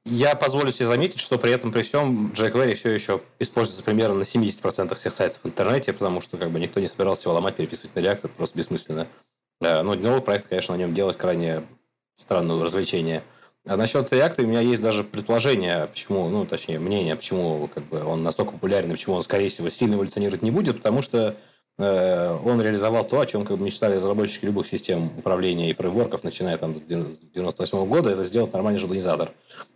Я 0.10 0.36
позволю 0.36 0.72
себе 0.72 0.88
заметить, 0.88 1.20
что 1.20 1.38
при 1.38 1.52
этом, 1.52 1.72
при 1.72 1.82
всем, 1.82 2.32
jQuery 2.32 2.76
все 2.76 2.92
еще 2.92 3.22
используется 3.40 3.84
примерно 3.84 4.16
на 4.16 4.24
70% 4.24 4.96
всех 4.96 5.14
сайтов 5.14 5.42
в 5.44 5.48
интернете, 5.48 5.92
потому 5.92 6.22
что 6.22 6.38
как 6.38 6.50
бы 6.52 6.60
никто 6.60 6.80
не 6.80 6.88
собирался 6.88 7.28
его 7.28 7.36
ломать, 7.36 7.56
переписывать 7.58 7.96
на 7.96 8.00
React, 8.00 8.20
это 8.20 8.30
просто 8.30 8.58
бессмысленно. 8.58 9.08
Но 9.60 9.84
новый 9.84 10.22
проект, 10.22 10.48
конечно, 10.48 10.76
на 10.76 10.80
нем 10.80 10.94
делать 10.94 11.18
крайне 11.18 11.64
странное 12.16 12.62
развлечение. 12.62 13.24
А 13.66 13.76
насчет 13.76 14.12
React 14.14 14.44
у 14.44 14.48
меня 14.48 14.62
есть 14.62 14.82
даже 14.82 15.04
предположение, 15.04 15.88
почему, 15.88 16.30
ну, 16.30 16.46
точнее, 16.46 16.80
мнение, 16.80 17.16
почему 17.16 17.70
как 17.74 17.84
бы, 17.86 18.04
он 18.04 18.24
настолько 18.24 18.54
популярен, 18.54 18.90
почему 18.92 19.16
он, 19.16 19.24
скорее 19.24 19.50
всего, 19.50 19.70
сильно 19.70 19.96
эволюционировать 19.96 20.42
не 20.42 20.52
будет, 20.52 20.78
потому 20.78 21.02
что 21.02 21.32
Э, 21.32 21.36
он 21.80 22.62
реализовал 22.62 23.06
то, 23.06 23.20
о 23.20 23.26
чем 23.28 23.46
как 23.46 23.58
бы 23.58 23.66
мечтали 23.66 23.96
разработчики 23.96 24.46
любых 24.46 24.68
систем 24.68 25.12
управления 25.18 25.70
и 25.70 25.74
фреймворков, 25.74 26.24
начиная 26.24 26.58
там 26.58 26.76
с 26.76 26.82
98 26.82 27.86
года, 27.86 28.10
это 28.10 28.24
сделать 28.24 28.52
нормальный 28.52 28.80
шаблонизатор. 28.80 29.32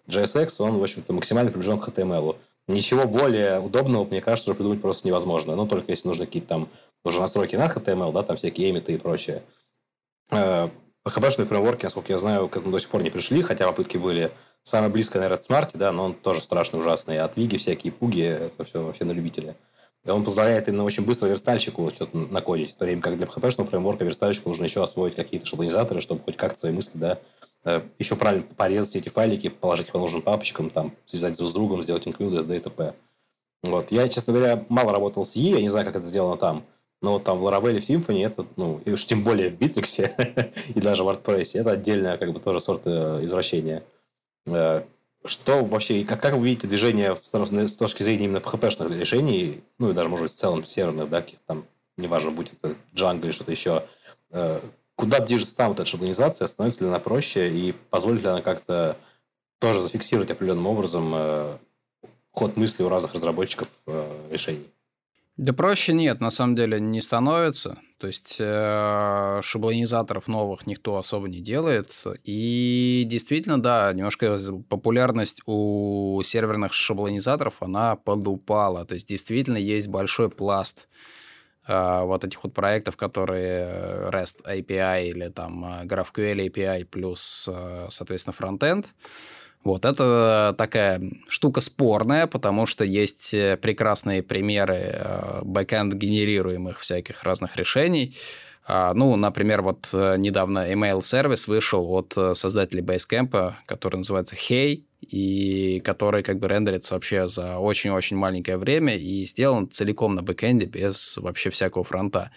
JSX, 0.07 0.55
он, 0.59 0.79
в 0.79 0.83
общем-то, 0.83 1.13
максимально 1.13 1.51
приближен 1.51 1.79
к 1.79 1.87
HTML. 1.87 2.37
Ничего 2.67 3.07
более 3.07 3.59
удобного, 3.59 4.05
мне 4.05 4.21
кажется, 4.21 4.49
уже 4.49 4.57
придумать 4.57 4.81
просто 4.81 5.07
невозможно. 5.07 5.55
Ну, 5.55 5.67
только 5.67 5.91
если 5.91 6.07
нужны 6.07 6.25
какие-то 6.25 6.47
там 6.47 6.69
уже 7.03 7.19
настройки 7.19 7.55
на 7.55 7.67
HTML, 7.67 8.11
да, 8.11 8.23
там 8.23 8.35
всякие 8.35 8.71
эмиты 8.71 8.93
и 8.93 8.97
прочее. 8.97 9.43
Э, 10.31 10.69
PHP-шные 11.05 11.45
фреймворки, 11.45 11.83
насколько 11.85 12.13
я 12.13 12.17
знаю, 12.17 12.47
к 12.47 12.57
этому 12.57 12.71
до 12.71 12.79
сих 12.79 12.89
пор 12.89 13.01
не 13.01 13.09
пришли, 13.09 13.41
хотя 13.41 13.67
попытки 13.67 13.97
были. 13.97 14.31
Самое 14.63 14.91
близкое, 14.91 15.19
наверное, 15.19 15.39
от 15.39 15.49
Smart, 15.49 15.71
да, 15.73 15.91
но 15.91 16.05
он 16.05 16.13
тоже 16.13 16.41
страшно 16.41 16.77
ужасный. 16.79 17.19
От 17.19 17.37
Виги 17.37 17.57
всякие 17.57 17.91
пуги, 17.91 18.23
это 18.23 18.63
все 18.63 18.83
вообще 18.83 19.05
на 19.05 19.11
любителя. 19.11 19.55
И 20.03 20.09
он 20.09 20.23
позволяет 20.23 20.67
именно 20.67 20.83
очень 20.83 21.05
быстро 21.05 21.27
верстальщику 21.27 21.89
что-то 21.91 22.17
накодить, 22.17 22.71
в 22.71 22.75
то 22.75 22.85
время 22.85 23.01
как 23.01 23.17
для 23.17 23.27
PHP-шного 23.27 23.65
фреймворка 23.65 24.03
верстальщику 24.03 24.49
нужно 24.49 24.63
еще 24.63 24.81
освоить 24.81 25.15
какие-то 25.15 25.45
шаблонизаторы, 25.45 26.01
чтобы 26.01 26.23
хоть 26.23 26.37
как-то 26.37 26.59
свои 26.59 26.71
мысли, 26.71 26.97
да, 26.97 27.19
э, 27.65 27.81
еще 27.99 28.15
правильно 28.15 28.43
порезать 28.57 28.95
эти 28.95 29.09
файлики, 29.09 29.49
положить 29.49 29.87
их 29.87 29.93
по 29.93 29.99
нужным 29.99 30.23
папочкам, 30.23 30.71
там, 30.71 30.95
связать 31.05 31.37
друг 31.37 31.49
с 31.49 31.53
другом, 31.53 31.83
сделать 31.83 32.07
include, 32.07 32.43
да 32.43 32.55
и 32.55 32.59
т.п. 32.59 32.95
Вот. 33.61 33.91
Я, 33.91 34.09
честно 34.09 34.33
говоря, 34.33 34.65
мало 34.69 34.91
работал 34.91 35.23
с 35.23 35.35
E, 35.35 35.51
я 35.51 35.61
не 35.61 35.69
знаю, 35.69 35.85
как 35.85 35.95
это 35.97 36.05
сделано 36.05 36.37
там. 36.37 36.63
Но 37.03 37.19
там 37.19 37.37
в 37.37 37.47
Laravel, 37.47 37.79
в 37.79 37.89
Symfony, 37.89 38.25
это, 38.25 38.45
ну, 38.57 38.79
и 38.85 38.91
уж 38.91 39.05
тем 39.05 39.23
более 39.23 39.49
в 39.49 39.57
Bittrex 39.57 40.51
и 40.75 40.81
даже 40.81 41.03
в 41.03 41.09
WordPress, 41.09 41.59
это 41.59 41.71
отдельная, 41.71 42.17
как 42.17 42.31
бы, 42.31 42.39
тоже 42.39 42.59
сорт 42.59 42.83
э, 42.85 43.21
извращения. 43.23 43.83
Э, 45.23 45.27
что 45.27 45.63
вообще, 45.63 46.03
как, 46.03 46.21
как 46.21 46.35
вы 46.35 46.47
видите 46.47 46.67
движение 46.67 47.15
с 47.15 47.77
точки 47.77 48.03
зрения 48.03 48.25
именно 48.25 48.37
PHP-шных 48.37 48.97
решений, 48.97 49.63
ну, 49.79 49.91
и 49.91 49.93
даже, 49.93 50.09
может 50.09 50.25
быть, 50.25 50.33
в 50.33 50.37
целом 50.37 50.65
серверных, 50.65 51.09
да, 51.09 51.21
каких 51.21 51.39
там, 51.41 51.65
неважно, 51.97 52.31
будь 52.31 52.51
это 52.53 52.75
Django 52.93 53.23
или 53.23 53.31
что-то 53.31 53.51
еще, 53.51 53.85
э, 54.31 54.59
куда 54.95 55.19
движется 55.19 55.55
там 55.55 55.69
вот 55.69 55.79
эта 55.79 55.89
шаблонизация, 55.89 56.47
становится 56.47 56.83
ли 56.83 56.89
она 56.89 56.99
проще, 56.99 57.49
и 57.49 57.71
позволит 57.89 58.21
ли 58.21 58.27
она 58.27 58.41
как-то 58.41 58.97
тоже 59.59 59.79
зафиксировать 59.79 60.31
определенным 60.31 60.67
образом 60.67 61.59
ход 62.31 62.55
мысли 62.57 62.83
у 62.83 62.89
разных 62.89 63.13
разработчиков 63.13 63.67
решений? 64.31 64.67
Да 65.37 65.53
проще 65.53 65.93
нет, 65.93 66.19
на 66.19 66.29
самом 66.29 66.55
деле 66.55 66.79
не 66.79 67.01
становится. 67.01 67.77
То 68.01 68.07
есть 68.07 68.37
э, 68.39 69.41
шаблонизаторов 69.43 70.27
новых 70.27 70.65
никто 70.65 70.97
особо 70.97 71.29
не 71.29 71.39
делает. 71.39 71.91
И 72.23 73.03
действительно, 73.05 73.61
да, 73.61 73.93
немножко 73.93 74.39
популярность 74.69 75.43
у 75.45 76.19
серверных 76.23 76.73
шаблонизаторов, 76.73 77.61
она 77.61 77.95
подупала. 77.95 78.85
То 78.85 78.95
есть 78.95 79.07
действительно 79.07 79.57
есть 79.57 79.87
большой 79.87 80.31
пласт 80.31 80.87
э, 81.67 82.01
вот 82.03 82.23
этих 82.23 82.43
вот 82.43 82.55
проектов, 82.55 82.97
которые 82.97 84.09
REST 84.09 84.47
API 84.47 85.09
или 85.09 85.27
там 85.27 85.63
э, 85.63 85.85
GraphQL 85.85 86.47
API 86.47 86.85
плюс, 86.85 87.47
соответственно, 87.89 88.33
фронтенд. 88.33 88.87
Вот, 89.63 89.85
это 89.85 90.55
такая 90.57 91.01
штука 91.27 91.61
спорная, 91.61 92.25
потому 92.25 92.65
что 92.65 92.83
есть 92.83 93.33
э, 93.33 93.57
прекрасные 93.57 94.23
примеры 94.23 94.91
э, 94.93 95.41
бэкэнд 95.43 95.93
генерируемых 95.93 96.79
всяких 96.79 97.23
разных 97.23 97.55
решений. 97.57 98.15
А, 98.65 98.93
ну, 98.95 99.15
например, 99.15 99.61
вот 99.61 99.89
э, 99.93 100.15
недавно 100.17 100.71
email-сервис 100.71 101.47
вышел 101.47 101.87
от 101.91 102.13
создателей 102.35 102.81
Basecamp, 102.81 103.53
который 103.67 103.97
называется 103.97 104.35
Hey, 104.35 104.83
и 105.01 105.81
который 105.83 106.23
как 106.23 106.39
бы 106.39 106.47
рендерится 106.47 106.95
вообще 106.95 107.27
за 107.27 107.57
очень-очень 107.59 108.17
маленькое 108.17 108.57
время 108.57 108.95
и 108.95 109.25
сделан 109.25 109.69
целиком 109.69 110.15
на 110.15 110.23
бэкэнде 110.23 110.65
без 110.65 111.17
вообще 111.17 111.49
всякого 111.51 111.83
фронта. 111.83 112.31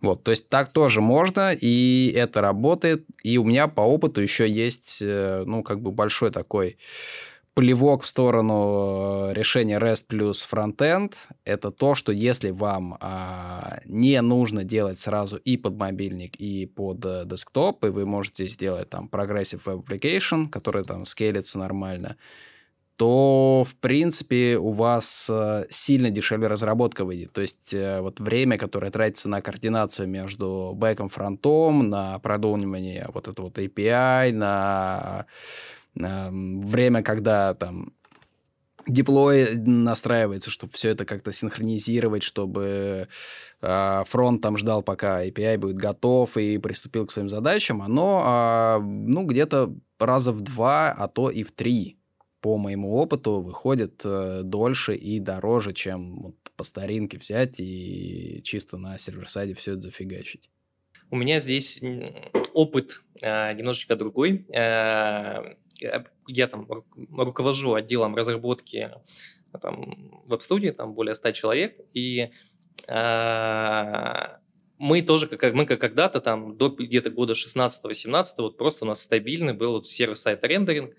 Вот, 0.00 0.22
то 0.24 0.30
есть 0.30 0.48
так 0.48 0.68
тоже 0.68 1.00
можно, 1.00 1.52
и 1.52 2.12
это 2.14 2.40
работает. 2.40 3.04
И 3.22 3.38
у 3.38 3.44
меня 3.44 3.68
по 3.68 3.80
опыту 3.80 4.20
еще 4.20 4.48
есть, 4.48 4.98
э, 5.00 5.44
ну, 5.46 5.62
как 5.62 5.80
бы 5.80 5.90
большой 5.90 6.30
такой 6.30 6.76
плевок 7.56 8.02
в 8.02 8.06
сторону 8.06 9.30
э, 9.30 9.32
решения 9.32 9.78
REST 9.78 10.04
плюс 10.08 10.46
frontend— 10.46 11.14
это 11.46 11.70
то, 11.70 11.94
что 11.94 12.12
если 12.12 12.50
вам 12.50 12.98
а, 13.00 13.78
не 13.86 14.20
нужно 14.20 14.62
делать 14.62 15.00
сразу 15.00 15.38
и 15.38 15.56
под 15.56 15.74
мобильник, 15.76 16.36
и 16.36 16.66
под 16.66 17.04
а, 17.06 17.24
десктоп, 17.24 17.86
и 17.86 17.88
вы 17.88 18.04
можете 18.04 18.44
сделать 18.44 18.90
там 18.90 19.08
Progressive 19.10 19.62
Web 19.64 19.86
Application, 19.86 20.50
который 20.50 20.84
там 20.84 21.06
скейлится 21.06 21.58
нормально, 21.58 22.16
то, 22.96 23.64
в 23.68 23.76
принципе, 23.76 24.56
у 24.56 24.70
вас 24.70 25.30
э, 25.30 25.66
сильно 25.68 26.10
дешевле 26.10 26.46
разработка 26.46 27.04
выйдет. 27.04 27.32
То 27.32 27.42
есть 27.42 27.74
э, 27.74 28.00
вот 28.00 28.20
время, 28.20 28.56
которое 28.58 28.90
тратится 28.90 29.28
на 29.28 29.42
координацию 29.42 30.08
между 30.08 30.72
бэком, 30.74 31.08
фронтом, 31.08 31.90
на 31.90 32.18
продумывание 32.18 33.08
вот 33.12 33.28
этого 33.28 33.46
вот 33.46 33.58
API, 33.58 34.32
на, 34.32 35.26
на 35.94 36.30
время, 36.30 37.02
когда 37.02 37.54
там 37.54 37.92
деплой 38.86 39.56
настраивается, 39.56 40.50
чтобы 40.50 40.72
все 40.72 40.90
это 40.90 41.04
как-то 41.04 41.32
синхронизировать, 41.32 42.22
чтобы 42.22 43.08
э, 43.60 44.02
фронт 44.06 44.40
там 44.40 44.56
ждал, 44.56 44.82
пока 44.82 45.26
API 45.26 45.58
будет 45.58 45.76
готов 45.76 46.36
и 46.36 46.56
приступил 46.58 47.06
к 47.06 47.10
своим 47.10 47.28
задачам, 47.28 47.82
оно, 47.82 48.78
э, 48.78 48.82
ну, 48.82 49.24
где-то 49.24 49.74
раза 49.98 50.32
в 50.32 50.40
два, 50.40 50.92
а 50.92 51.08
то 51.08 51.30
и 51.30 51.42
в 51.42 51.52
три 51.52 51.95
по 52.46 52.58
моему 52.58 52.94
опыту, 52.94 53.40
выходит 53.40 54.02
э, 54.04 54.42
дольше 54.44 54.94
и 54.94 55.18
дороже, 55.18 55.72
чем 55.72 56.22
вот, 56.22 56.36
по 56.56 56.62
старинке 56.62 57.18
взять 57.18 57.58
и 57.58 58.40
чисто 58.44 58.76
на 58.76 58.98
сервер-сайде 58.98 59.54
все 59.54 59.72
это 59.72 59.80
зафигачить. 59.80 60.48
У 61.10 61.16
меня 61.16 61.40
здесь 61.40 61.82
опыт 62.54 63.02
э, 63.20 63.52
немножечко 63.54 63.96
другой. 63.96 64.46
Э, 64.50 65.56
я 66.28 66.46
там 66.46 66.68
руковожу 67.10 67.74
отделом 67.74 68.14
разработки 68.14 68.92
там, 69.60 70.22
веб-студии, 70.26 70.70
там 70.70 70.94
более 70.94 71.16
100 71.16 71.32
человек, 71.32 71.80
и 71.94 72.30
э, 72.86 74.12
мы 74.78 75.02
тоже, 75.02 75.26
как 75.26 75.52
мы 75.52 75.66
как 75.66 75.80
когда-то 75.80 76.20
там 76.20 76.56
до 76.56 76.68
где-то 76.68 77.10
года 77.10 77.32
16-18, 77.32 78.24
вот 78.38 78.56
просто 78.56 78.84
у 78.84 78.88
нас 78.88 79.02
стабильный 79.02 79.52
был 79.52 79.72
вот 79.72 79.88
server-side 79.88 80.44
рендеринг, 80.44 80.94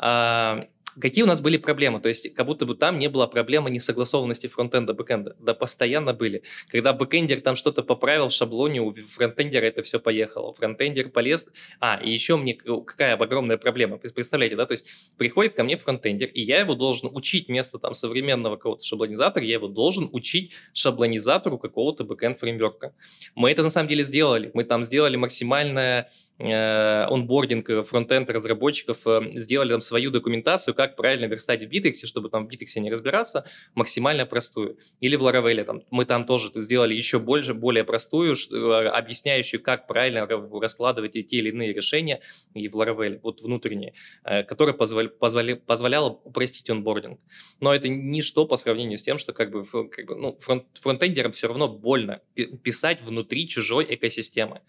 э, 0.00 0.64
Какие 1.00 1.24
у 1.24 1.26
нас 1.26 1.40
были 1.40 1.56
проблемы? 1.56 2.00
То 2.00 2.08
есть, 2.08 2.34
как 2.34 2.46
будто 2.46 2.66
бы 2.66 2.74
там 2.74 2.98
не 2.98 3.08
было 3.08 3.26
проблемы 3.26 3.70
несогласованности 3.70 4.46
фронтенда, 4.46 4.94
бэкенда. 4.94 5.36
Да, 5.38 5.54
постоянно 5.54 6.12
были. 6.12 6.42
Когда 6.68 6.92
бэкендер 6.92 7.40
там 7.40 7.56
что-то 7.56 7.82
поправил 7.82 8.28
в 8.28 8.32
шаблоне, 8.32 8.80
у 8.80 8.92
фронтендера 8.92 9.64
это 9.64 9.82
все 9.82 10.00
поехало. 10.00 10.52
Фронтендер 10.54 11.10
полез... 11.10 11.46
А, 11.80 12.00
и 12.02 12.10
еще 12.10 12.36
мне 12.36 12.54
какая 12.54 13.16
огромная 13.16 13.58
проблема. 13.58 13.98
Представляете, 13.98 14.56
да? 14.56 14.66
То 14.66 14.72
есть, 14.72 14.86
приходит 15.16 15.54
ко 15.54 15.64
мне 15.64 15.76
фронтендер, 15.76 16.28
и 16.28 16.42
я 16.42 16.60
его 16.60 16.74
должен 16.74 17.10
учить 17.12 17.48
вместо 17.48 17.78
там 17.78 17.94
современного 17.94 18.56
какого-то 18.56 18.84
шаблонизатора, 18.84 19.44
я 19.44 19.54
его 19.54 19.68
должен 19.68 20.08
учить 20.12 20.52
шаблонизатору 20.72 21.58
какого-то 21.58 22.04
бэкенд 22.04 22.38
фреймворка. 22.38 22.94
Мы 23.34 23.50
это 23.50 23.62
на 23.62 23.70
самом 23.70 23.88
деле 23.88 24.04
сделали. 24.04 24.50
Мы 24.54 24.64
там 24.64 24.82
сделали 24.82 25.16
максимальное 25.16 26.10
онбординг 26.40 27.68
э, 27.68 27.82
фронтенд 27.82 28.30
разработчиков 28.30 29.04
э, 29.06 29.30
сделали 29.32 29.70
там 29.72 29.80
свою 29.80 30.10
документацию, 30.10 30.72
как 30.72 30.94
правильно 30.94 31.24
верстать 31.26 31.64
в 31.64 31.68
Битрикс, 31.68 32.06
чтобы 32.06 32.30
там 32.30 32.46
в 32.46 32.50
Битрикс 32.50 32.78
не 32.78 32.90
разбираться, 32.90 33.44
максимально 33.74 34.24
простую. 34.24 34.78
Или 35.00 35.16
в 35.16 35.26
Laravel, 35.26 35.64
там, 35.64 35.82
мы 35.90 36.04
там 36.04 36.26
тоже 36.26 36.50
сделали 36.54 36.94
еще 36.94 37.18
больше, 37.18 37.54
более 37.54 37.82
простую, 37.82 38.36
объясняющую, 38.94 39.60
как 39.60 39.88
правильно 39.88 40.26
раскладывать 40.26 41.12
те 41.12 41.20
или 41.20 41.48
иные 41.48 41.72
решения 41.72 42.20
и 42.54 42.68
в 42.68 42.76
Laravel, 42.76 43.18
вот 43.22 43.40
внутренние, 43.40 43.94
которая 44.22 44.74
позволя, 44.74 45.08
позволя, 45.08 45.56
позволяла 45.56 46.10
упростить 46.10 46.70
онбординг. 46.70 47.18
Но 47.60 47.74
это 47.74 47.88
ничто 47.88 48.46
по 48.46 48.56
сравнению 48.56 48.98
с 48.98 49.02
тем, 49.02 49.18
что 49.18 49.32
как 49.32 49.50
бы, 49.50 49.64
как 49.64 50.06
бы 50.06 50.14
ну, 50.14 50.36
фронт, 50.38 50.66
фронтендерам 50.74 51.32
все 51.32 51.48
равно 51.48 51.68
больно 51.68 52.20
писать 52.62 53.02
внутри 53.02 53.48
чужой 53.48 53.86
экосистемы. 53.88 54.60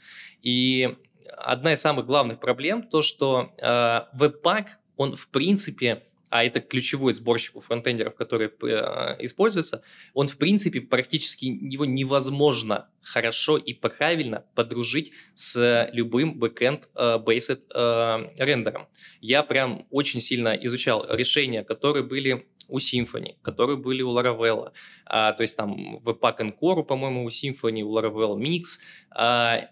И 0.41 0.95
одна 1.37 1.73
из 1.73 1.81
самых 1.81 2.05
главных 2.05 2.39
проблем 2.39 2.83
то, 2.83 3.01
что 3.01 3.53
э, 3.57 4.01
веб-пак, 4.13 4.79
он 4.97 5.15
в 5.15 5.29
принципе, 5.29 6.03
а 6.29 6.43
это 6.43 6.59
ключевой 6.59 7.13
сборщик 7.13 7.55
у 7.55 7.59
фронтендеров, 7.59 8.15
который 8.15 8.47
э, 8.49 9.15
используется, 9.19 9.83
он 10.13 10.27
в 10.27 10.37
принципе 10.37 10.81
практически 10.81 11.45
его 11.45 11.85
невозможно 11.85 12.89
хорошо 13.01 13.57
и 13.57 13.73
правильно 13.73 14.45
подружить 14.55 15.11
с 15.33 15.89
любым 15.93 16.39
backend-based 16.39 17.61
э, 17.73 18.29
э, 18.37 18.43
рендером. 18.43 18.87
Я 19.21 19.43
прям 19.43 19.87
очень 19.89 20.19
сильно 20.19 20.49
изучал 20.49 21.05
решения, 21.09 21.63
которые 21.63 22.03
были 22.03 22.45
у 22.69 22.77
Symfony, 22.77 23.35
которые 23.41 23.77
были 23.77 24.03
у 24.03 24.15
Laravel, 24.15 24.71
а, 25.05 25.33
то 25.33 25.41
есть 25.41 25.57
там 25.57 25.97
Webpack 25.97 26.37
Encore, 26.39 26.83
по-моему, 26.83 27.25
у 27.25 27.29
Symfony, 27.29 27.81
у 27.81 27.97
Laravel 27.97 28.37
Mix, 28.37 28.79
а, 29.09 29.69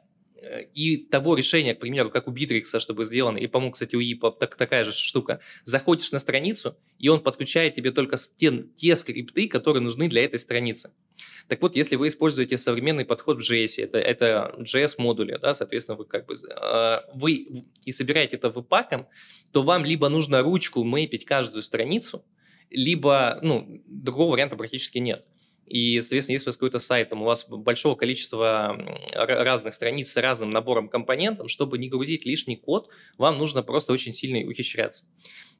и 0.74 0.98
того 0.98 1.36
решения, 1.36 1.74
к 1.74 1.80
примеру, 1.80 2.10
как 2.10 2.28
у 2.28 2.32
Bittrex, 2.32 2.80
чтобы 2.80 3.06
сделано, 3.06 3.38
и, 3.38 3.48
по-моему, 3.48 3.74
кстати, 3.74 3.96
у 3.96 4.02
EPUB 4.02 4.38
так, 4.40 4.56
такая 4.56 4.84
же 4.84 4.92
штука, 4.92 5.40
заходишь 5.64 6.12
на 6.12 6.20
страницу, 6.20 6.78
и 7.00 7.10
он 7.10 7.22
подключает 7.22 7.76
тебе 7.76 7.92
только 7.92 8.18
те, 8.36 8.66
те 8.76 8.96
скрипты, 8.96 9.48
которые 9.48 9.82
нужны 9.82 10.08
для 10.08 10.24
этой 10.24 10.40
страницы. 10.40 10.92
Так 11.48 11.62
вот, 11.62 11.76
если 11.76 11.96
вы 11.96 12.10
используете 12.10 12.58
современный 12.58 13.06
подход 13.06 13.38
в 13.38 13.52
JS, 13.52 13.84
это, 13.84 13.98
это 13.98 14.56
JS-модули, 14.60 15.38
да, 15.42 15.54
соответственно, 15.54 15.98
вы 15.98 16.06
как 16.06 16.26
бы 16.26 16.36
э, 16.36 17.00
вы 17.14 17.64
и 17.84 17.92
собираете 17.92 18.36
это 18.36 18.50
веб-паком, 18.50 19.08
то 19.52 19.64
вам 19.64 19.86
либо 19.86 20.10
нужно 20.10 20.42
ручку 20.42 20.84
мэпить 20.84 21.26
каждую 21.26 21.62
страницу, 21.62 22.26
либо, 22.70 23.40
ну, 23.42 23.82
другого 23.88 24.34
варианта 24.34 24.56
практически 24.56 24.98
нет. 24.98 25.26
И, 25.68 26.00
соответственно, 26.00 26.36
если 26.36 26.48
у 26.48 26.50
вас 26.50 26.58
какой-то 26.58 26.80
сайт, 26.80 27.10
там, 27.10 27.22
у 27.22 27.26
вас 27.26 27.46
большого 27.48 27.96
количества 27.96 28.78
разных 29.14 29.74
страниц 29.74 30.10
с 30.12 30.18
разным 30.18 30.50
набором 30.50 30.88
компонентов, 30.88 31.52
чтобы 31.52 31.78
не 31.78 31.90
грузить 31.90 32.26
лишний 32.26 32.56
код, 32.56 32.90
вам 33.18 33.38
нужно 33.38 33.64
просто 33.64 33.92
очень 33.92 34.14
сильно 34.14 34.48
ухищряться. 34.48 35.06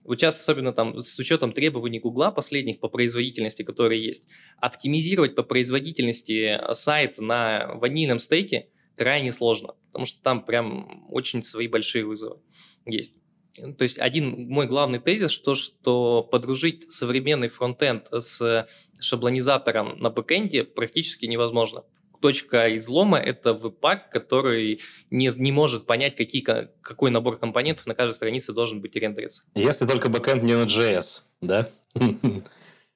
Вот 0.04 0.20
сейчас, 0.20 0.40
особенно 0.40 0.72
там 0.72 1.00
с 1.02 1.20
учетом 1.20 1.52
требований 1.52 2.00
Гугла 2.00 2.32
последних 2.32 2.80
по 2.80 2.88
производительности, 2.88 3.64
которые 3.64 4.02
есть, 4.02 4.28
оптимизировать 4.62 5.36
по 5.36 5.44
производительности 5.44 6.58
сайт 6.72 7.18
на 7.18 7.74
ванильном 7.76 8.20
стеке 8.20 8.70
крайне 8.96 9.34
сложно, 9.34 9.76
потому 9.88 10.06
что 10.06 10.22
там 10.22 10.46
прям 10.46 11.06
очень 11.10 11.44
свои 11.44 11.68
большие 11.68 12.06
вызовы 12.06 12.40
есть. 12.86 13.16
То 13.58 13.84
есть 13.84 13.98
один 13.98 14.48
мой 14.50 14.68
главный 14.68 15.00
тезис, 15.00 15.32
что, 15.32 15.56
что 15.56 16.24
подружить 16.24 16.92
современный 16.92 17.48
фронтенд 17.48 18.08
с 18.12 18.68
шаблонизатором 19.00 19.98
на 20.00 20.10
бэкэнде 20.10 20.64
практически 20.64 21.26
невозможно. 21.26 21.84
Точка 22.22 22.76
излома– 22.78 23.20
это 23.20 23.54
webpack, 23.54 24.10
который 24.10 24.82
не, 25.12 25.32
не 25.36 25.52
может 25.52 25.86
понять, 25.86 26.16
какие, 26.16 26.44
какой 26.82 27.12
набор 27.12 27.38
компонентов 27.38 27.86
на 27.86 27.94
каждой 27.94 28.16
странице 28.16 28.54
должен 28.54 28.82
быть 28.82 28.96
рендериться. 28.96 29.44
Если 29.54 29.86
только 29.86 30.10
бэкэнд 30.10 30.42
не 30.42 30.56
на 30.56 30.64
JS, 30.64 31.22
да? 31.42 31.70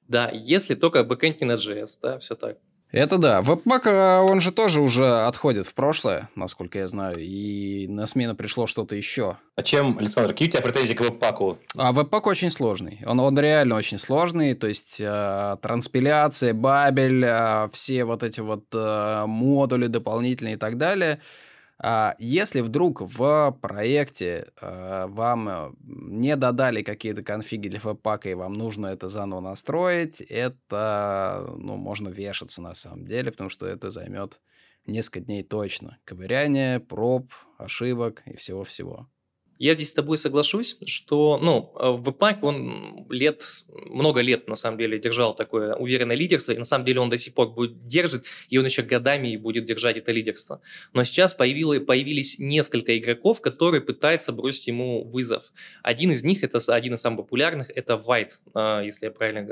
Да, 0.08 0.30
если 0.34 0.74
только 0.74 1.04
бэкэнд 1.04 1.40
не 1.40 1.46
на 1.46 1.52
JS, 1.52 1.98
да, 2.02 2.18
все 2.18 2.34
так. 2.34 2.58
Это 2.92 3.16
да. 3.16 3.40
Веб-пак, 3.40 3.86
а, 3.86 4.20
он 4.20 4.42
же 4.42 4.52
тоже 4.52 4.82
уже 4.82 5.24
отходит 5.24 5.66
в 5.66 5.72
прошлое, 5.72 6.28
насколько 6.36 6.78
я 6.78 6.86
знаю, 6.86 7.16
и 7.18 7.86
на 7.88 8.06
смену 8.06 8.36
пришло 8.36 8.66
что-то 8.66 8.94
еще. 8.94 9.38
А 9.56 9.62
чем, 9.62 9.96
Александр, 9.98 10.32
какие 10.32 10.48
у 10.48 10.50
тебя 10.50 10.62
претензии 10.62 10.92
к 10.92 11.00
веб-паку? 11.00 11.58
А 11.74 11.92
веб-пак 11.92 12.26
очень 12.26 12.50
сложный. 12.50 13.00
Он, 13.06 13.18
он 13.20 13.38
реально 13.38 13.76
очень 13.76 13.98
сложный, 13.98 14.52
то 14.54 14.66
есть 14.66 15.00
э, 15.00 15.56
транспиляция, 15.62 16.52
бабель, 16.52 17.24
э, 17.24 17.68
все 17.72 18.04
вот 18.04 18.22
эти 18.22 18.40
вот 18.40 18.64
э, 18.74 19.24
модули 19.26 19.86
дополнительные 19.86 20.54
и 20.54 20.58
так 20.58 20.76
далее– 20.76 21.18
если 22.18 22.60
вдруг 22.60 23.00
в 23.00 23.58
проекте 23.60 24.46
э, 24.60 25.06
вам 25.08 25.48
э, 25.48 25.72
не 25.80 26.36
додали 26.36 26.82
какие-то 26.82 27.24
конфиги 27.24 27.68
для 27.68 27.80
веб-пака, 27.80 28.30
и 28.30 28.34
вам 28.34 28.52
нужно 28.52 28.86
это 28.86 29.08
заново 29.08 29.40
настроить, 29.40 30.20
это, 30.20 31.52
ну, 31.56 31.76
можно 31.76 32.08
вешаться 32.08 32.62
на 32.62 32.74
самом 32.74 33.04
деле, 33.04 33.32
потому 33.32 33.50
что 33.50 33.66
это 33.66 33.90
займет 33.90 34.40
несколько 34.86 35.20
дней 35.20 35.42
точно. 35.42 35.98
Ковыряние, 36.04 36.78
проб, 36.78 37.32
ошибок 37.58 38.22
и 38.26 38.36
всего-всего. 38.36 39.08
Я 39.62 39.74
здесь 39.74 39.90
с 39.90 39.92
тобой 39.92 40.18
соглашусь, 40.18 40.76
что, 40.86 41.38
ну, 41.40 41.72
э, 41.78 41.96
Webpack, 42.04 42.38
он 42.42 43.06
лет, 43.08 43.64
много 43.68 44.20
лет, 44.20 44.48
на 44.48 44.56
самом 44.56 44.76
деле, 44.76 44.98
держал 44.98 45.36
такое 45.36 45.76
уверенное 45.76 46.16
лидерство, 46.16 46.50
и 46.50 46.58
на 46.58 46.64
самом 46.64 46.84
деле 46.84 46.98
он 46.98 47.10
до 47.10 47.16
сих 47.16 47.32
пор 47.32 47.50
будет 47.50 47.84
держит, 47.84 48.24
и 48.48 48.58
он 48.58 48.64
еще 48.64 48.82
годами 48.82 49.36
будет 49.36 49.64
держать 49.64 49.96
это 49.96 50.10
лидерство. 50.10 50.60
Но 50.94 51.04
сейчас 51.04 51.32
появилось, 51.32 51.78
появились 51.78 52.40
несколько 52.40 52.98
игроков, 52.98 53.40
которые 53.40 53.80
пытаются 53.80 54.32
бросить 54.32 54.66
ему 54.66 55.04
вызов. 55.04 55.52
Один 55.84 56.10
из 56.10 56.24
них, 56.24 56.42
это 56.42 56.58
один 56.74 56.94
из 56.94 57.00
самых 57.00 57.18
популярных, 57.18 57.70
это 57.70 57.92
White, 57.92 58.32
э, 58.56 58.82
если 58.86 59.06
я 59.06 59.12
правильно 59.12 59.48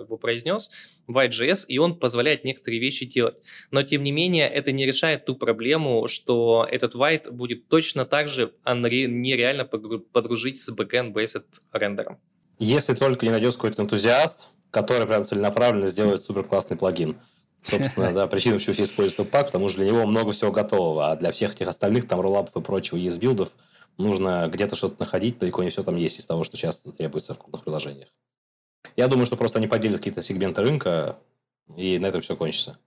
его 0.00 0.16
произнес, 0.16 0.72
White.js, 1.08 1.66
и 1.68 1.78
он 1.78 2.00
позволяет 2.00 2.42
некоторые 2.42 2.80
вещи 2.80 3.06
делать. 3.06 3.36
Но, 3.70 3.84
тем 3.84 4.02
не 4.02 4.10
менее, 4.10 4.48
это 4.48 4.72
не 4.72 4.84
решает 4.84 5.24
ту 5.24 5.36
проблему, 5.36 6.08
что 6.08 6.66
этот 6.68 6.96
White 6.96 7.30
будет 7.30 7.68
точно 7.68 8.04
так 8.04 8.26
же 8.26 8.52
не 8.64 9.35
нереально 9.36 9.64
подружить 9.64 10.60
с 10.60 10.72
backend-based 10.72 11.44
рендером. 11.72 12.18
Если 12.58 12.94
только 12.94 13.26
не 13.26 13.32
найдется 13.32 13.58
какой-то 13.58 13.82
энтузиаст, 13.82 14.48
который 14.70 15.06
прям 15.06 15.24
целенаправленно 15.24 15.86
сделает 15.86 16.22
супер 16.22 16.44
классный 16.44 16.76
плагин. 16.76 17.16
Собственно, 17.62 18.12
да, 18.12 18.26
причина, 18.26 18.56
почему 18.56 18.74
все 18.74 18.84
используют 18.84 19.30
пак, 19.30 19.46
потому 19.46 19.68
что 19.68 19.78
для 19.78 19.88
него 19.88 20.06
много 20.06 20.32
всего 20.32 20.52
готового, 20.52 21.10
а 21.10 21.16
для 21.16 21.32
всех 21.32 21.54
этих 21.54 21.68
остальных, 21.68 22.06
там, 22.06 22.20
роллапов 22.20 22.56
и 22.56 22.60
прочего 22.60 22.96
ES-билдов, 22.96 23.50
нужно 23.98 24.48
где-то 24.52 24.76
что-то 24.76 24.96
находить, 25.00 25.38
далеко 25.38 25.62
не 25.62 25.70
все 25.70 25.82
там 25.82 25.96
есть 25.96 26.20
из 26.20 26.26
того, 26.26 26.44
что 26.44 26.56
часто 26.56 26.92
требуется 26.92 27.34
в 27.34 27.38
крупных 27.38 27.64
приложениях. 27.64 28.08
Я 28.94 29.08
думаю, 29.08 29.26
что 29.26 29.36
просто 29.36 29.58
они 29.58 29.66
поделят 29.66 29.98
какие-то 29.98 30.22
сегменты 30.22 30.62
рынка, 30.62 31.18
и 31.76 31.98
на 31.98 32.06
этом 32.06 32.20
все 32.20 32.36
кончится 32.36 32.78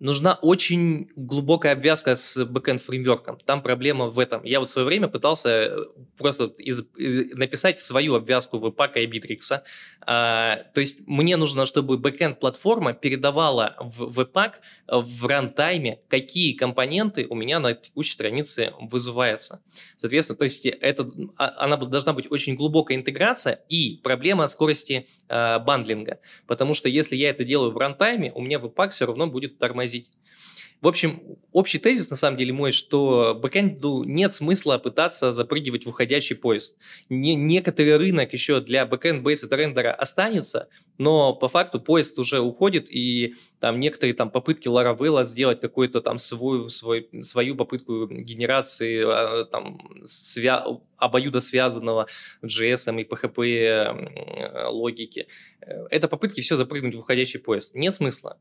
нужна 0.00 0.38
очень 0.42 1.10
глубокая 1.16 1.72
обвязка 1.72 2.14
с 2.14 2.44
бэкенд 2.44 2.80
фреймворком. 2.80 3.38
Там 3.44 3.62
проблема 3.62 4.06
в 4.06 4.18
этом. 4.18 4.44
Я 4.44 4.60
вот 4.60 4.68
в 4.68 4.72
свое 4.72 4.86
время 4.86 5.08
пытался 5.08 5.48
э, 5.48 5.76
просто 6.16 6.44
из, 6.58 6.84
из, 6.96 7.34
написать 7.36 7.80
свою 7.80 8.14
обвязку 8.14 8.58
webpack 8.58 8.95
а 8.95 9.00
и 9.00 9.06
Битрикс. 9.06 9.60
А, 10.06 10.56
то 10.72 10.80
есть 10.80 11.00
мне 11.06 11.36
нужно, 11.36 11.66
чтобы 11.66 11.98
бэкенд 11.98 12.38
платформа 12.38 12.92
передавала 12.92 13.76
в 13.80 14.12
webpack 14.12 14.60
в 14.86 15.26
рантайме, 15.26 16.00
какие 16.08 16.52
компоненты 16.52 17.26
у 17.28 17.34
меня 17.34 17.58
на 17.58 17.74
текущей 17.74 18.12
странице 18.12 18.72
вызываются. 18.80 19.62
Соответственно, 19.96 20.38
то 20.38 20.44
есть 20.44 20.64
это, 20.66 21.08
а, 21.36 21.64
она 21.64 21.76
должна 21.76 22.12
быть 22.12 22.30
очень 22.30 22.54
глубокая 22.54 22.96
интеграция 22.96 23.64
и 23.68 24.00
проблема 24.02 24.46
скорости 24.48 25.08
э, 25.28 25.58
бандлинга. 25.58 26.20
Потому 26.46 26.74
что 26.74 26.88
если 26.88 27.16
я 27.16 27.30
это 27.30 27.44
делаю 27.44 27.72
в 27.72 27.76
рантайме, 27.76 28.32
у 28.32 28.40
меня 28.40 28.58
webpack 28.58 28.92
все 28.92 29.06
равно 29.06 29.26
будет 29.26 29.58
тормозить. 29.58 29.87
В 30.80 30.86
общем, 30.86 31.20
общий 31.50 31.80
тезис 31.80 32.08
на 32.08 32.16
самом 32.16 32.36
деле 32.36 32.52
мой, 32.52 32.70
что 32.70 33.34
бэкэнду 33.34 34.04
нет 34.04 34.32
смысла 34.32 34.78
пытаться 34.78 35.32
запрыгивать 35.32 35.86
в 35.86 35.88
уходящий 35.88 36.36
поезд. 36.36 36.76
Не, 37.08 37.34
некоторый 37.34 37.96
рынок 37.96 38.32
еще 38.32 38.60
для 38.60 38.86
backend-based 38.86 39.52
рендера 39.52 39.92
останется, 39.92 40.68
но 40.96 41.34
по 41.34 41.48
факту 41.48 41.80
поезд 41.80 42.16
уже 42.20 42.38
уходит, 42.38 42.86
и 42.90 43.34
там 43.58 43.80
некоторые 43.80 44.14
там 44.14 44.30
попытки 44.30 44.68
Laravel 44.68 45.24
сделать 45.24 45.60
какую-то 45.60 46.00
там 46.00 46.18
свою, 46.18 46.68
свой, 46.68 47.08
свою 47.20 47.56
попытку 47.56 48.06
генерации 48.06 49.02
а, 49.04 49.46
там 49.46 49.80
свя 50.04 50.64
обоюдо 50.96 51.40
связанного 51.40 52.06
JS 52.44 53.00
и 53.00 53.04
PHP 53.04 54.68
логики. 54.68 55.26
Э, 55.60 55.86
это 55.90 56.06
попытки 56.06 56.40
все 56.40 56.54
запрыгнуть 56.54 56.94
в 56.94 57.00
уходящий 57.00 57.40
поезд. 57.40 57.74
Нет 57.74 57.96
смысла 57.96 58.38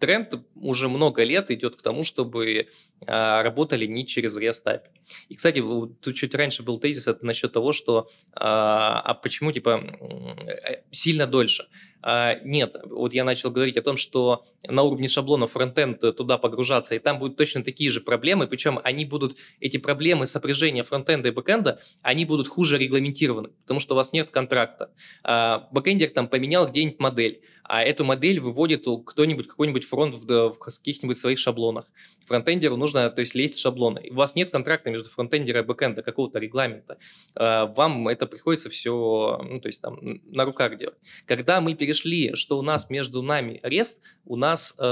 тренд 0.00 0.34
уже 0.56 0.88
много 0.88 1.22
лет 1.22 1.50
идет 1.50 1.76
к 1.76 1.82
тому, 1.82 2.02
чтобы 2.02 2.68
а, 3.06 3.42
работали 3.42 3.86
не 3.86 4.06
через 4.06 4.36
REST. 4.36 4.80
И, 5.28 5.34
кстати, 5.34 5.62
тут 6.00 6.14
чуть 6.16 6.34
раньше 6.34 6.62
был 6.62 6.80
тезис 6.80 7.06
насчет 7.22 7.52
того, 7.52 7.72
что 7.72 8.08
а, 8.32 9.00
а 9.00 9.14
почему 9.14 9.52
типа 9.52 9.80
э, 9.80 10.82
сильно 10.90 11.26
дольше. 11.26 11.68
А, 12.02 12.36
нет, 12.44 12.76
вот 12.84 13.12
я 13.12 13.24
начал 13.24 13.50
говорить 13.50 13.76
о 13.76 13.82
том, 13.82 13.96
что 13.96 14.44
на 14.66 14.82
уровне 14.82 15.08
шаблона 15.08 15.46
фронтенд 15.46 16.00
туда 16.16 16.38
погружаться, 16.38 16.94
и 16.94 16.98
там 16.98 17.18
будут 17.18 17.36
точно 17.36 17.62
такие 17.62 17.90
же 17.90 18.00
проблемы, 18.00 18.46
причем 18.46 18.80
они 18.82 19.04
будут, 19.04 19.36
эти 19.60 19.76
проблемы 19.76 20.26
сопряжения 20.26 20.82
фронтенда 20.82 21.28
и 21.28 21.32
бэкенда, 21.32 21.80
они 22.02 22.24
будут 22.24 22.48
хуже 22.48 22.78
регламентированы, 22.78 23.50
потому 23.62 23.80
что 23.80 23.94
у 23.94 23.96
вас 23.96 24.12
нет 24.12 24.30
контракта. 24.30 24.92
А, 25.22 25.68
бэкендер 25.72 26.10
там 26.10 26.28
поменял 26.28 26.68
где-нибудь 26.68 27.00
модель, 27.00 27.42
а 27.72 27.84
эту 27.84 28.04
модель 28.04 28.40
выводит 28.40 28.84
кто-нибудь, 29.06 29.46
какой-нибудь 29.46 29.84
фронт 29.84 30.16
в, 30.16 30.50
в 30.50 30.58
каких-нибудь 30.58 31.16
своих 31.16 31.38
шаблонах. 31.38 31.86
Фронтендеру 32.26 32.76
нужно, 32.76 33.08
то 33.10 33.20
есть, 33.20 33.36
лезть 33.36 33.54
в 33.54 33.60
шаблоны. 33.60 34.08
У 34.10 34.14
вас 34.14 34.34
нет 34.34 34.50
контракта 34.50 34.90
между 34.90 35.08
фронтендером 35.08 35.62
и 35.62 35.66
бэкендом, 35.68 36.02
какого-то 36.02 36.40
регламента. 36.40 36.98
А, 37.36 37.66
вам 37.66 38.08
это 38.08 38.26
приходится 38.26 38.70
все, 38.70 39.40
ну, 39.48 39.60
то 39.60 39.68
есть, 39.68 39.80
там, 39.80 40.00
на 40.02 40.44
руках 40.44 40.78
делать. 40.78 40.96
Когда 41.26 41.60
мы 41.60 41.74
перешли, 41.90 42.34
что 42.34 42.58
у 42.58 42.62
нас 42.62 42.88
между 42.88 43.22
нами 43.22 43.60
REST, 43.64 43.98
у 44.24 44.36
нас 44.36 44.74
э, 44.78 44.82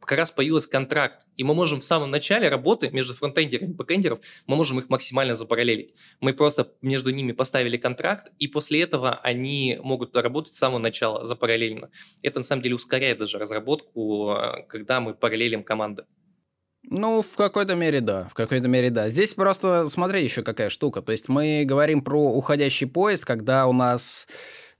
как 0.00 0.18
раз 0.18 0.32
появился 0.32 0.68
контракт, 0.68 1.26
и 1.36 1.44
мы 1.44 1.54
можем 1.54 1.78
в 1.78 1.84
самом 1.84 2.10
начале 2.10 2.48
работы 2.48 2.90
между 2.90 3.14
фронтендерами 3.14 3.70
и 3.70 3.74
бэкендером, 3.74 4.20
мы 4.46 4.56
можем 4.56 4.80
их 4.80 4.88
максимально 4.88 5.34
запараллелить. 5.34 5.94
Мы 6.20 6.32
просто 6.32 6.72
между 6.82 7.10
ними 7.10 7.32
поставили 7.32 7.76
контракт, 7.76 8.32
и 8.40 8.48
после 8.48 8.82
этого 8.82 9.14
они 9.22 9.78
могут 9.80 10.16
работать 10.16 10.54
с 10.54 10.58
самого 10.58 10.80
начала 10.80 11.24
запараллельно. 11.24 11.90
Это 12.22 12.40
на 12.40 12.44
самом 12.44 12.62
деле 12.62 12.74
ускоряет 12.74 13.18
даже 13.18 13.38
разработку, 13.38 14.36
когда 14.68 15.00
мы 15.00 15.14
параллелим 15.14 15.62
команды. 15.62 16.04
Ну, 16.90 17.22
в 17.22 17.36
какой-то 17.36 17.74
мере 17.74 18.00
да, 18.00 18.26
в 18.28 18.34
какой-то 18.34 18.66
мере 18.66 18.90
да. 18.90 19.08
Здесь 19.08 19.34
просто 19.34 19.86
смотри 19.86 20.24
еще 20.24 20.42
какая 20.42 20.70
штука. 20.70 21.02
То 21.02 21.12
есть 21.12 21.28
мы 21.28 21.64
говорим 21.66 22.02
про 22.02 22.32
уходящий 22.32 22.86
поезд, 22.86 23.24
когда 23.24 23.66
у 23.66 23.72
нас, 23.72 24.26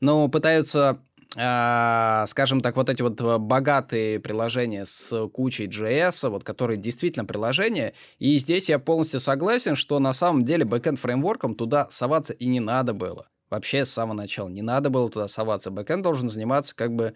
ну, 0.01 0.29
пытаются 0.29 1.03
скажем 1.33 2.62
так, 2.62 2.77
вот 2.77 2.88
эти 2.88 3.03
вот 3.03 3.21
э, 3.21 3.38
богатые 3.38 4.19
приложения 4.19 4.87
с 4.87 5.29
кучей 5.29 5.67
JS, 5.67 6.31
вот 6.31 6.43
которые 6.43 6.79
действительно 6.79 7.27
приложения. 7.27 7.93
И 8.19 8.38
здесь 8.38 8.71
я 8.71 8.79
полностью 8.79 9.21
согласен, 9.21 9.77
что 9.77 9.99
на 9.99 10.14
самом 10.14 10.43
деле 10.43 10.64
бэкэнд 10.64 10.99
фреймворкам 10.99 11.55
туда 11.55 11.87
соваться 11.91 12.33
и 12.33 12.47
не 12.47 12.61
надо 12.61 12.95
было. 12.95 13.29
Вообще 13.51 13.85
с 13.85 13.91
самого 13.91 14.17
начала 14.17 14.49
не 14.49 14.62
надо 14.62 14.88
было 14.88 15.11
туда 15.11 15.29
соваться. 15.29 15.71
Бэкэнд 15.71 16.03
должен 16.03 16.31
заниматься 16.31 16.75
как 16.75 16.95
бы 16.95 17.12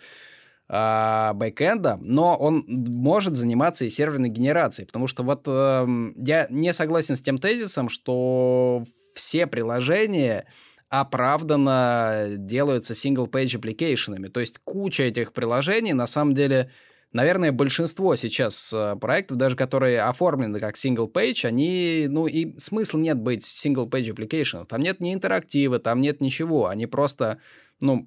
э, 0.68 1.30
бэкэндом, 1.34 1.98
но 2.02 2.36
он 2.36 2.64
может 2.68 3.34
заниматься 3.34 3.86
и 3.86 3.90
серверной 3.90 4.28
генерацией, 4.28 4.86
потому 4.86 5.06
что 5.06 5.22
вот 5.22 5.44
э, 5.46 5.86
я 6.16 6.46
не 6.50 6.74
согласен 6.74 7.16
с 7.16 7.22
тем 7.22 7.38
тезисом, 7.38 7.88
что 7.88 8.84
все 9.14 9.46
приложения 9.46 10.46
оправданно 10.92 12.26
делаются 12.36 12.92
single-page 12.92 13.58
application. 13.58 14.28
То 14.28 14.40
есть 14.40 14.58
куча 14.62 15.04
этих 15.04 15.32
приложений, 15.32 15.94
на 15.94 16.06
самом 16.06 16.34
деле, 16.34 16.70
наверное, 17.12 17.50
большинство 17.50 18.14
сейчас 18.14 18.74
э, 18.74 18.96
проектов, 18.96 19.38
даже 19.38 19.56
которые 19.56 20.02
оформлены 20.02 20.60
как 20.60 20.76
single-page, 20.76 21.46
они, 21.46 22.08
ну, 22.10 22.26
и 22.26 22.58
смысла 22.58 22.98
нет 22.98 23.16
быть 23.16 23.40
single-page 23.42 24.14
application. 24.14 24.66
Там 24.66 24.82
нет 24.82 25.00
ни 25.00 25.14
интерактива, 25.14 25.78
там 25.78 26.02
нет 26.02 26.20
ничего. 26.20 26.66
Они 26.66 26.86
просто, 26.86 27.38
ну, 27.80 28.06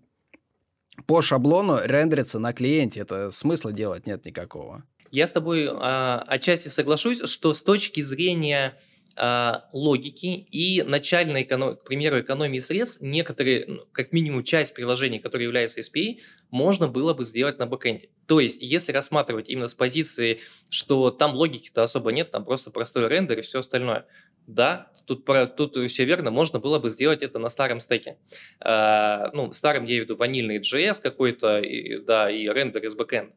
по 1.08 1.24
шаблону 1.24 1.80
рендерятся 1.84 2.38
на 2.38 2.54
клиенте. 2.54 3.00
Это 3.00 3.32
смысла 3.32 3.72
делать 3.72 4.06
нет 4.06 4.24
никакого. 4.28 4.84
Я 5.10 5.26
с 5.26 5.32
тобой 5.32 5.68
а, 5.72 6.24
отчасти 6.28 6.68
соглашусь, 6.68 7.28
что 7.28 7.56
с 7.56 7.64
точки 7.64 8.04
зрения 8.04 8.78
а, 9.18 9.70
логики 9.72 10.26
и 10.52 10.84
начальной, 10.84 11.46
к 11.46 11.84
примеру, 11.86 12.20
экономии 12.20 12.60
средств, 12.60 13.02
некоторые, 13.02 13.66
ну, 13.66 13.82
как 13.92 14.12
минимум 14.12 14.44
часть 14.44 14.74
приложений, 14.74 15.20
которые 15.20 15.46
являются 15.46 15.80
SPA, 15.80 16.20
можно 16.52 16.88
было 16.88 17.14
бы 17.14 17.24
сделать 17.24 17.58
на 17.58 17.66
бэкэнде. 17.66 18.10
То 18.26 18.40
есть, 18.40 18.62
если 18.62 18.92
рассматривать 18.92 19.48
именно 19.48 19.68
с 19.68 19.74
позиции, 19.74 20.40
что 20.70 21.12
там 21.12 21.34
логики-то 21.34 21.84
особо 21.84 22.12
нет, 22.12 22.32
там 22.32 22.44
просто 22.44 22.72
простой 22.72 23.08
рендер 23.08 23.40
и 23.40 23.42
все 23.42 23.60
остальное, 23.60 24.06
да, 24.48 24.92
тут, 25.06 25.26
тут 25.56 25.76
все 25.90 26.06
верно, 26.06 26.32
можно 26.32 26.60
было 26.60 26.80
бы 26.80 26.90
сделать 26.90 27.24
это 27.24 27.40
на 27.40 27.50
старом 27.50 27.80
стеке. 27.80 28.18
А, 28.60 29.30
ну, 29.34 29.52
старым 29.54 29.86
я 29.86 30.00
виду 30.00 30.16
ванильный 30.16 30.60
JS 30.60 31.02
какой-то, 31.02 31.62
да, 32.06 32.30
и 32.30 32.48
рендер 32.48 32.84
из 32.84 32.96
бэкэнда. 32.96 33.34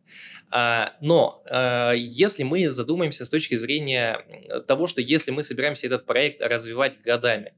А, 0.50 0.94
но 1.00 1.42
а, 1.46 1.92
если 1.92 2.42
мы 2.42 2.70
задумаемся 2.70 3.24
с 3.24 3.28
точки 3.28 3.54
зрения 3.57 4.20
того, 4.66 4.87
что 4.87 5.00
если 5.00 5.31
мы 5.31 5.42
собираемся 5.42 5.87
этот 5.87 6.07
проект 6.07 6.40
развивать 6.40 7.00
годами, 7.02 7.52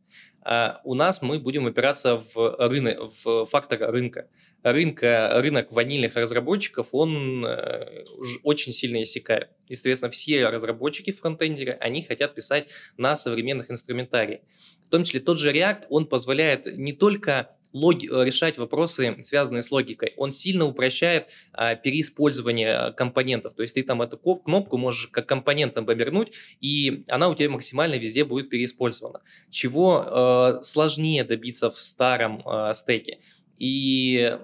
у 0.84 0.94
нас 0.94 1.20
мы 1.20 1.38
будем 1.38 1.66
опираться 1.66 2.16
в, 2.16 2.56
рынок, 2.58 3.10
в 3.24 3.44
фактор 3.44 3.90
рынка. 3.92 4.28
Рынка, 4.62 5.32
рынок 5.36 5.72
ванильных 5.72 6.16
разработчиков, 6.16 6.88
он 6.92 7.44
э, 7.46 8.04
очень 8.42 8.72
сильно 8.72 9.02
иссякает. 9.02 9.50
И, 9.68 9.74
соответственно, 9.74 10.10
все 10.10 10.48
разработчики 10.48 11.12
фронтендеры, 11.12 11.72
они 11.80 12.02
хотят 12.02 12.34
писать 12.34 12.68
на 12.98 13.16
современных 13.16 13.70
инструментариях. 13.70 14.40
В 14.86 14.90
том 14.90 15.04
числе 15.04 15.20
тот 15.20 15.38
же 15.38 15.52
React, 15.52 15.84
он 15.88 16.06
позволяет 16.06 16.66
не 16.76 16.92
только 16.92 17.56
логи, 17.72 18.08
э, 18.10 18.24
решать 18.24 18.58
вопросы, 18.58 19.16
связанные 19.22 19.62
с 19.62 19.70
логикой. 19.70 20.14
Он 20.16 20.32
сильно 20.32 20.66
упрощает 20.66 21.28
а, 21.52 21.74
переиспользование 21.74 22.92
компонентов. 22.92 23.54
То 23.54 23.62
есть 23.62 23.74
ты 23.74 23.82
там 23.82 24.02
эту 24.02 24.18
кнопку 24.18 24.76
можешь 24.76 25.08
как 25.08 25.26
компонентом 25.26 25.88
обернуть, 25.88 26.32
и 26.60 27.04
она 27.08 27.28
у 27.28 27.34
тебя 27.34 27.50
максимально 27.50 27.94
везде 27.96 28.24
будет 28.24 28.50
переиспользована. 28.50 29.22
Чего 29.50 30.04
э, 30.06 30.62
сложнее 30.62 31.24
добиться 31.24 31.70
в 31.70 31.76
старом 31.76 32.42
э, 32.46 32.72
стеке. 32.74 33.18
И 33.58 34.38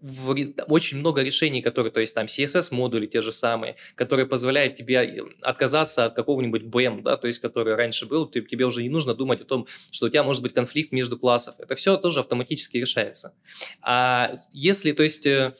в, 0.00 0.34
очень 0.68 0.98
много 0.98 1.22
решений, 1.22 1.62
которые, 1.62 1.90
то 1.92 2.00
есть 2.00 2.14
там 2.14 2.26
CSS-модули 2.26 3.06
те 3.06 3.20
же 3.20 3.32
самые, 3.32 3.76
которые 3.94 4.26
позволяют 4.26 4.76
тебе 4.76 4.96
э, 4.96 5.22
отказаться 5.42 6.04
от 6.04 6.14
какого-нибудь 6.14 6.62
BM, 6.62 7.02
да, 7.02 7.16
то 7.16 7.26
есть 7.26 7.40
который 7.40 7.74
раньше 7.74 8.06
был, 8.06 8.26
ты, 8.26 8.42
тебе 8.42 8.64
уже 8.66 8.82
не 8.82 8.88
нужно 8.88 9.14
думать 9.14 9.40
о 9.40 9.44
том, 9.44 9.66
что 9.90 10.06
у 10.06 10.08
тебя 10.08 10.22
может 10.22 10.42
быть 10.42 10.52
конфликт 10.52 10.92
между 10.92 11.18
классов. 11.18 11.56
Это 11.58 11.74
все 11.74 11.96
тоже 11.96 12.20
автоматически 12.20 12.76
решается. 12.76 13.34
А 13.82 14.32
если, 14.52 14.92
то 14.92 15.02
есть... 15.02 15.26
Э, 15.26 15.54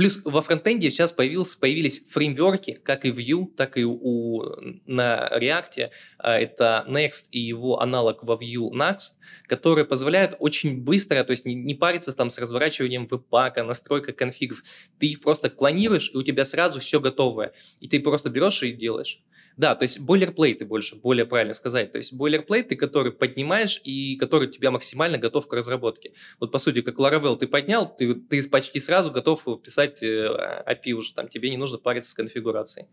Плюс 0.00 0.22
во 0.24 0.40
фронтенде 0.40 0.88
сейчас 0.88 1.12
появился, 1.12 1.58
появились 1.58 2.08
фреймворки, 2.08 2.80
как 2.82 3.04
и 3.04 3.10
Vue, 3.10 3.48
так 3.54 3.76
и 3.76 3.84
у, 3.84 4.42
на 4.86 5.28
React. 5.38 5.90
А, 6.16 6.38
это 6.38 6.86
Next 6.88 7.24
и 7.32 7.38
его 7.38 7.82
аналог 7.82 8.24
во 8.24 8.36
Vue 8.36 8.70
Next, 8.70 9.18
которые 9.46 9.84
позволяют 9.84 10.36
очень 10.38 10.80
быстро, 10.82 11.22
то 11.22 11.32
есть 11.32 11.44
не, 11.44 11.54
не 11.54 11.74
париться 11.74 12.12
там 12.12 12.30
с 12.30 12.38
разворачиванием 12.38 13.08
веб-пака, 13.08 13.62
настройка 13.62 14.14
конфигов. 14.14 14.62
Ты 14.98 15.08
их 15.08 15.20
просто 15.20 15.50
клонируешь, 15.50 16.10
и 16.14 16.16
у 16.16 16.22
тебя 16.22 16.46
сразу 16.46 16.80
все 16.80 16.98
готовое. 16.98 17.52
И 17.80 17.86
ты 17.86 18.00
просто 18.00 18.30
берешь 18.30 18.62
и 18.62 18.72
делаешь. 18.72 19.22
Да, 19.60 19.74
то 19.74 19.82
есть 19.82 20.00
бойлерплейты 20.00 20.64
больше, 20.64 20.96
более 20.96 21.26
правильно 21.26 21.52
сказать. 21.52 21.92
То 21.92 21.98
есть 21.98 22.14
бойлерплейты, 22.14 22.76
которые 22.76 23.12
поднимаешь 23.12 23.78
и 23.84 24.16
который 24.16 24.48
тебя 24.48 24.70
максимально 24.70 25.18
готов 25.18 25.46
к 25.46 25.52
разработке. 25.52 26.14
Вот 26.40 26.50
по 26.50 26.56
сути, 26.56 26.80
как 26.80 26.98
Laravel 26.98 27.36
ты 27.36 27.46
поднял, 27.46 27.94
ты, 27.94 28.14
ты 28.14 28.42
почти 28.48 28.80
сразу 28.80 29.10
готов 29.10 29.44
писать 29.62 30.02
э, 30.02 30.64
API 30.66 30.92
уже, 30.92 31.12
там 31.12 31.28
тебе 31.28 31.50
не 31.50 31.58
нужно 31.58 31.76
париться 31.76 32.12
с 32.12 32.14
конфигурацией. 32.14 32.86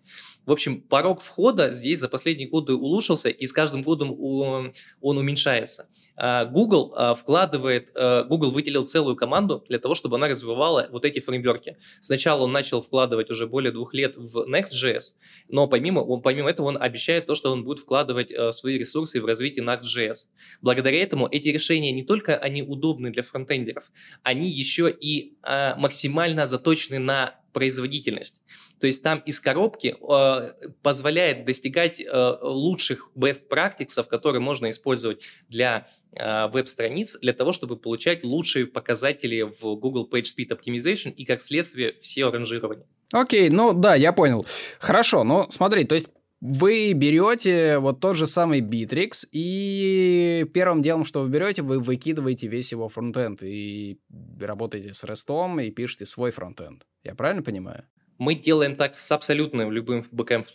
В 0.46 0.52
общем, 0.52 0.82
порог 0.82 1.22
входа 1.22 1.72
здесь 1.72 2.00
за 2.00 2.10
последние 2.10 2.50
годы 2.50 2.74
улучшился, 2.74 3.30
и 3.30 3.46
с 3.46 3.54
каждым 3.54 3.82
годом 3.82 4.14
он 4.20 4.74
уменьшается. 5.18 5.88
А, 6.18 6.46
Google 6.46 6.94
а, 6.98 7.14
вкладывает, 7.14 7.92
а, 7.96 8.24
Google 8.24 8.50
выделил 8.50 8.86
целую 8.86 9.16
команду 9.16 9.64
для 9.70 9.78
того, 9.78 9.94
чтобы 9.94 10.18
она 10.18 10.28
развивала 10.28 10.88
вот 10.92 11.06
эти 11.06 11.20
фреймворки. 11.20 11.78
Сначала 12.02 12.44
он 12.44 12.52
начал 12.52 12.82
вкладывать 12.82 13.30
уже 13.30 13.46
более 13.46 13.72
двух 13.72 13.94
лет 13.94 14.18
в 14.18 14.50
Next.js, 14.50 15.14
но 15.48 15.68
помимо, 15.68 16.00
он, 16.00 16.22
помимо 16.22 16.50
этого 16.50 16.57
он 16.64 16.82
обещает 16.82 17.26
то, 17.26 17.36
что 17.36 17.52
он 17.52 17.64
будет 17.64 17.80
вкладывать 17.80 18.32
свои 18.52 18.78
ресурсы 18.78 19.22
в 19.22 19.26
развитие 19.26 19.66
Next.js. 19.66 20.28
Благодаря 20.62 21.02
этому 21.02 21.28
эти 21.28 21.50
решения 21.50 21.92
не 21.92 22.04
только 22.04 22.38
они 22.38 22.64
удобны 22.64 23.12
для 23.12 23.24
фронтендеров, 23.24 23.92
они 24.24 24.50
еще 24.50 24.90
и 24.90 25.38
максимально 25.78 26.48
заточены 26.48 27.00
на 27.00 27.40
производительность. 27.54 28.42
То 28.80 28.88
есть 28.88 29.02
там 29.02 29.20
из 29.26 29.40
коробки 29.40 29.96
э, 29.98 30.70
позволяет 30.84 31.46
достигать 31.46 32.00
э, 32.00 32.38
лучших 32.42 33.10
best 33.16 33.42
practices, 33.50 34.06
которые 34.08 34.42
можно 34.42 34.70
использовать 34.70 35.24
для 35.50 35.88
э, 36.12 36.48
веб-страниц, 36.50 37.18
для 37.20 37.34
того, 37.34 37.54
чтобы 37.54 37.78
получать 37.78 38.24
лучшие 38.24 38.68
показатели 38.68 39.42
в 39.42 39.76
Google 39.76 40.08
PageSpeed 40.12 40.50
Optimization 40.50 41.12
и, 41.12 41.26
как 41.26 41.42
следствие, 41.42 41.96
все 42.00 42.30
ранжирования. 42.30 42.86
Окей, 43.12 43.50
ну 43.50 43.74
да, 43.74 43.96
я 43.96 44.14
понял. 44.14 44.46
Хорошо, 44.80 45.24
но 45.24 45.50
смотри, 45.50 45.86
то 45.86 45.96
есть 45.96 46.10
вы 46.40 46.94
берете 46.94 47.80
вот 47.80 48.00
тот 48.00 48.16
же 48.16 48.28
самый 48.28 48.62
Битрикс, 48.62 49.28
и 49.32 50.46
первым 50.54 50.82
делом, 50.82 51.04
что 51.04 51.22
вы 51.22 51.30
берете, 51.30 51.62
вы 51.62 51.80
выкидываете 51.80 52.48
весь 52.48 52.72
его 52.72 52.90
фронтенд 52.90 53.42
и 53.44 54.00
работаете 54.40 54.94
с 54.94 55.04
REST 55.04 55.66
и 55.66 55.72
пишете 55.72 56.06
свой 56.06 56.32
фронтенд. 56.32 56.86
Я 57.04 57.16
правильно 57.16 57.44
понимаю? 57.44 57.86
Мы 58.18 58.36
делаем 58.36 58.76
так 58.76 58.96
с 58.96 59.12
абсолютно 59.12 59.70
любым 59.70 60.06
бэкэнд 60.12 60.48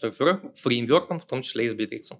фреймворком, 0.54 1.20
в 1.20 1.26
том 1.26 1.42
числе 1.42 1.66
и 1.66 1.68
с 1.68 1.74
Битрикс. 1.74 2.16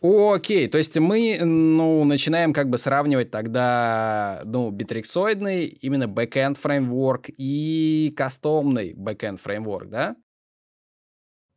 Окей, 0.00 0.68
то 0.68 0.78
есть 0.78 0.96
мы, 0.96 1.38
ну, 1.42 2.04
начинаем 2.04 2.52
как 2.52 2.70
бы 2.70 2.78
сравнивать 2.78 3.32
тогда, 3.32 4.42
ну, 4.44 4.70
битриксоидный 4.70 5.66
именно 5.66 6.06
бэкэнд 6.06 6.56
фреймворк 6.56 7.26
и 7.36 8.14
кастомный 8.16 8.94
бэкэнд 8.94 9.40
фреймворк, 9.40 9.88
да? 9.88 10.16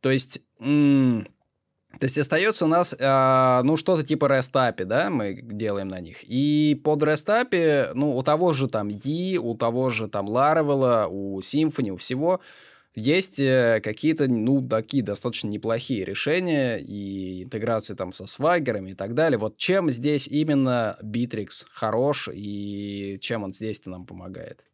То 0.02 0.10
есть, 0.10 0.40
то 0.58 2.04
есть 2.04 2.18
остается 2.18 2.64
у 2.64 2.68
нас, 2.68 2.94
э, 2.98 3.60
ну, 3.62 3.76
что-то 3.76 4.02
типа 4.02 4.26
REST 4.26 4.52
API, 4.54 4.84
да, 4.84 5.10
мы 5.10 5.40
делаем 5.40 5.88
на 5.88 6.00
них. 6.00 6.24
И 6.24 6.80
под 6.82 7.02
REST 7.04 7.28
API, 7.28 7.92
ну, 7.94 8.16
у 8.16 8.22
того 8.22 8.52
же 8.52 8.66
там 8.66 8.88
E, 8.88 9.38
у 9.38 9.54
того 9.56 9.90
же 9.90 10.08
там 10.08 10.28
Laravel, 10.28 11.06
у 11.08 11.38
Symfony, 11.38 11.90
у 11.90 11.96
всего 11.96 12.40
есть 12.96 13.38
э, 13.38 13.80
какие-то, 13.82 14.26
ну, 14.26 14.66
такие 14.66 15.04
достаточно 15.04 15.48
неплохие 15.48 16.04
решения 16.04 16.78
и 16.78 17.44
интеграции 17.44 17.94
там 17.94 18.12
со 18.12 18.26
свайгерами 18.26 18.90
и 18.90 18.94
так 18.94 19.14
далее. 19.14 19.38
Вот 19.38 19.56
чем 19.56 19.90
здесь 19.90 20.26
именно 20.26 20.98
Bittrex 21.02 21.64
хорош 21.70 22.28
и 22.32 23.18
чем 23.20 23.44
он 23.44 23.52
здесь-то 23.52 23.88
нам 23.90 24.04
помогает? 24.04 24.66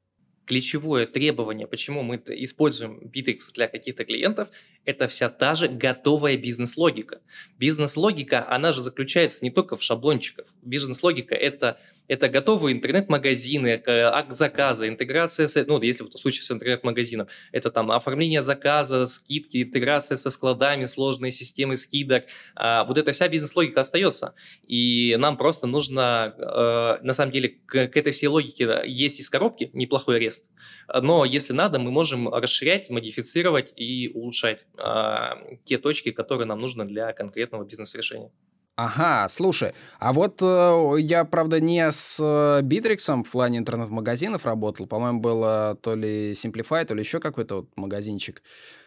Ключевое 0.48 1.06
требование, 1.06 1.66
почему 1.66 2.02
мы 2.02 2.16
используем 2.16 3.10
Bittrex 3.14 3.52
для 3.54 3.68
каких-то 3.68 4.04
клиентов, 4.06 4.48
это 4.86 5.06
вся 5.06 5.28
та 5.28 5.54
же 5.54 5.68
готовая 5.68 6.38
бизнес-логика. 6.38 7.20
Бизнес-логика, 7.58 8.50
она 8.50 8.72
же 8.72 8.80
заключается 8.80 9.44
не 9.44 9.50
только 9.50 9.76
в 9.76 9.82
шаблончиках. 9.82 10.46
Бизнес-логика– 10.62 11.34
это 11.36 11.78
это 12.08 12.28
готовые 12.28 12.74
интернет-магазины, 12.74 13.82
акт 13.86 14.32
заказа, 14.32 14.88
интеграция, 14.88 15.46
с, 15.46 15.64
ну, 15.66 15.80
если 15.80 16.04
в 16.04 16.10
случае 16.18 16.42
с 16.42 16.50
интернет-магазином, 16.50 17.28
это 17.52 17.70
там 17.70 17.90
оформление 17.90 18.42
заказа, 18.42 19.06
скидки, 19.06 19.62
интеграция 19.62 20.16
со 20.16 20.30
складами, 20.30 20.86
сложные 20.86 21.30
системы 21.30 21.76
скидок. 21.76 22.24
А, 22.56 22.84
вот 22.84 22.98
эта 22.98 23.12
вся 23.12 23.28
бизнес-логика 23.28 23.80
остается. 23.80 24.34
И 24.66 25.16
нам 25.18 25.36
просто 25.36 25.66
нужно, 25.66 26.34
э, 26.36 27.04
на 27.04 27.12
самом 27.12 27.32
деле, 27.32 27.56
к, 27.66 27.76
этой 27.76 28.12
всей 28.12 28.28
логике 28.28 28.82
есть 28.86 29.20
из 29.20 29.28
коробки 29.28 29.70
неплохой 29.72 30.16
арест. 30.16 30.48
Но 30.92 31.24
если 31.24 31.52
надо, 31.52 31.78
мы 31.78 31.90
можем 31.90 32.28
расширять, 32.28 32.88
модифицировать 32.88 33.72
и 33.76 34.10
улучшать 34.14 34.64
э, 34.78 35.58
те 35.64 35.78
точки, 35.78 36.10
которые 36.10 36.46
нам 36.46 36.60
нужны 36.60 36.84
для 36.86 37.12
конкретного 37.12 37.64
бизнес-решения. 37.64 38.30
Ага, 38.78 39.26
слушай, 39.28 39.72
а 39.98 40.12
вот 40.12 40.40
э, 40.40 40.94
я, 41.00 41.24
правда, 41.24 41.58
не 41.58 41.90
с 41.90 42.20
э, 42.22 42.62
Битриксом 42.62 43.24
в 43.24 43.32
плане 43.32 43.58
интернет-магазинов 43.58 44.46
работал, 44.46 44.86
по-моему, 44.86 45.18
было 45.18 45.76
то 45.82 45.96
ли 45.96 46.30
Simplify, 46.30 46.84
то 46.84 46.94
ли 46.94 47.00
еще 47.00 47.18
какой-то 47.18 47.56
вот 47.56 47.70
магазинчик. 47.74 48.40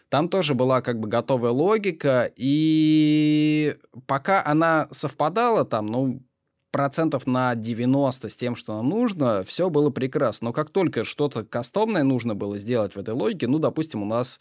Там 0.07 0.29
тоже 0.29 0.53
была 0.53 0.79
как 0.81 0.97
бы 1.01 1.09
готовая 1.09 1.51
логика, 1.51 2.31
и 2.37 3.75
пока 4.07 4.41
она 4.45 4.87
совпадала 4.91 5.65
там, 5.65 5.87
ну, 5.87 6.23
процентов 6.71 7.27
на 7.27 7.55
90 7.55 8.29
с 8.29 8.35
тем, 8.37 8.55
что 8.55 8.77
нам 8.77 8.87
нужно, 8.87 9.43
все 9.43 9.69
было 9.69 9.89
прекрасно. 9.89 10.45
Но 10.45 10.53
как 10.53 10.69
только 10.69 11.03
что-то 11.03 11.43
кастомное 11.43 12.03
нужно 12.03 12.33
было 12.33 12.57
сделать 12.57 12.95
в 12.95 12.97
этой 12.97 13.13
логике, 13.13 13.47
ну, 13.47 13.59
допустим, 13.59 14.03
у 14.03 14.05
нас 14.05 14.39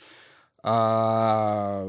а, 0.62 1.88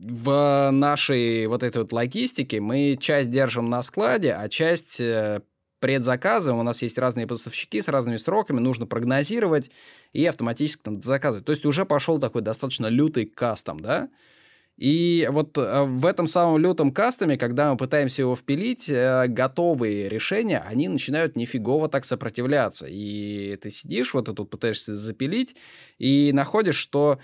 в 0.00 0.70
нашей 0.70 1.46
вот 1.46 1.62
этой 1.62 1.78
вот 1.78 1.92
логистике 1.92 2.60
мы 2.60 2.96
часть 3.00 3.30
держим 3.30 3.68
на 3.68 3.82
складе, 3.82 4.32
а 4.32 4.48
часть 4.48 5.00
э, 5.00 5.40
предзаказы, 5.80 6.52
у 6.52 6.62
нас 6.62 6.82
есть 6.82 6.98
разные 6.98 7.26
поставщики 7.26 7.80
с 7.80 7.88
разными 7.88 8.16
сроками, 8.16 8.60
нужно 8.60 8.86
прогнозировать 8.86 9.70
и 10.12 10.24
автоматически 10.24 10.82
там 10.82 11.02
заказывать. 11.02 11.46
То 11.46 11.50
есть 11.50 11.66
уже 11.66 11.84
пошел 11.84 12.18
такой 12.18 12.42
достаточно 12.42 12.86
лютый 12.86 13.26
кастом, 13.26 13.80
да? 13.80 14.08
И 14.76 15.28
вот 15.32 15.58
э, 15.58 15.82
в 15.82 16.06
этом 16.06 16.28
самом 16.28 16.58
лютом 16.58 16.92
кастоме, 16.92 17.36
когда 17.36 17.72
мы 17.72 17.76
пытаемся 17.76 18.22
его 18.22 18.36
впилить, 18.36 18.88
э, 18.88 19.26
готовые 19.26 20.08
решения, 20.08 20.64
они 20.64 20.86
начинают 20.86 21.34
нифигово 21.34 21.88
так 21.88 22.04
сопротивляться. 22.04 22.86
И 22.88 23.56
ты 23.56 23.70
сидишь, 23.70 24.14
вот 24.14 24.26
ты 24.26 24.34
тут 24.34 24.50
пытаешься 24.50 24.94
запилить, 24.94 25.56
и 25.98 26.30
находишь, 26.32 26.76
что 26.76 27.18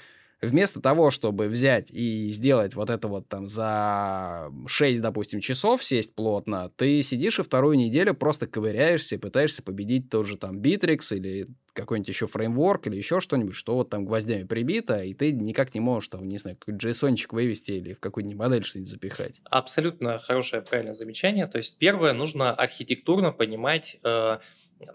вместо 0.45 0.81
того, 0.81 1.11
чтобы 1.11 1.49
взять 1.49 1.91
и 1.91 2.31
сделать 2.31 2.75
вот 2.75 2.91
это 2.91 3.09
вот 3.09 3.29
там 3.29 3.49
за 3.49 4.51
6, 4.67 5.01
допустим, 5.01 5.41
часов 5.41 5.85
сесть 5.85 6.15
плотно, 6.15 6.71
ты 6.77 7.03
сидишь 7.03 7.39
и 7.39 7.43
вторую 7.43 7.77
неделю 7.77 8.15
просто 8.15 8.47
ковыряешься 8.47 9.17
и 9.17 9.19
пытаешься 9.19 9.63
победить 9.63 10.11
тоже 10.11 10.37
там 10.37 10.61
Bittrex 10.61 11.17
или 11.17 11.49
какой-нибудь 11.75 12.09
еще 12.09 12.27
фреймворк 12.27 12.87
или 12.87 12.97
еще 12.97 13.21
что-нибудь, 13.21 13.55
что 13.55 13.75
вот 13.75 13.91
там 13.91 14.05
гвоздями 14.05 14.45
прибито, 14.45 15.03
и 15.03 15.13
ты 15.13 15.33
никак 15.33 15.75
не 15.75 15.81
можешь 15.81 16.09
там, 16.09 16.27
не 16.27 16.39
знаю, 16.39 16.57
какой-то 16.57 16.89
json 16.89 17.17
вывести 17.31 17.73
или 17.73 17.93
в 17.95 18.01
какую-нибудь 18.01 18.39
модель 18.39 18.65
что-нибудь 18.65 18.91
запихать. 18.91 19.41
Абсолютно 19.45 20.19
хорошее, 20.19 20.63
правильное 20.63 20.95
замечание. 20.95 21.47
То 21.47 21.59
есть 21.59 21.79
первое, 21.79 22.13
нужно 22.13 22.53
архитектурно 22.53 23.33
понимать, 23.33 23.99
э, 24.05 24.39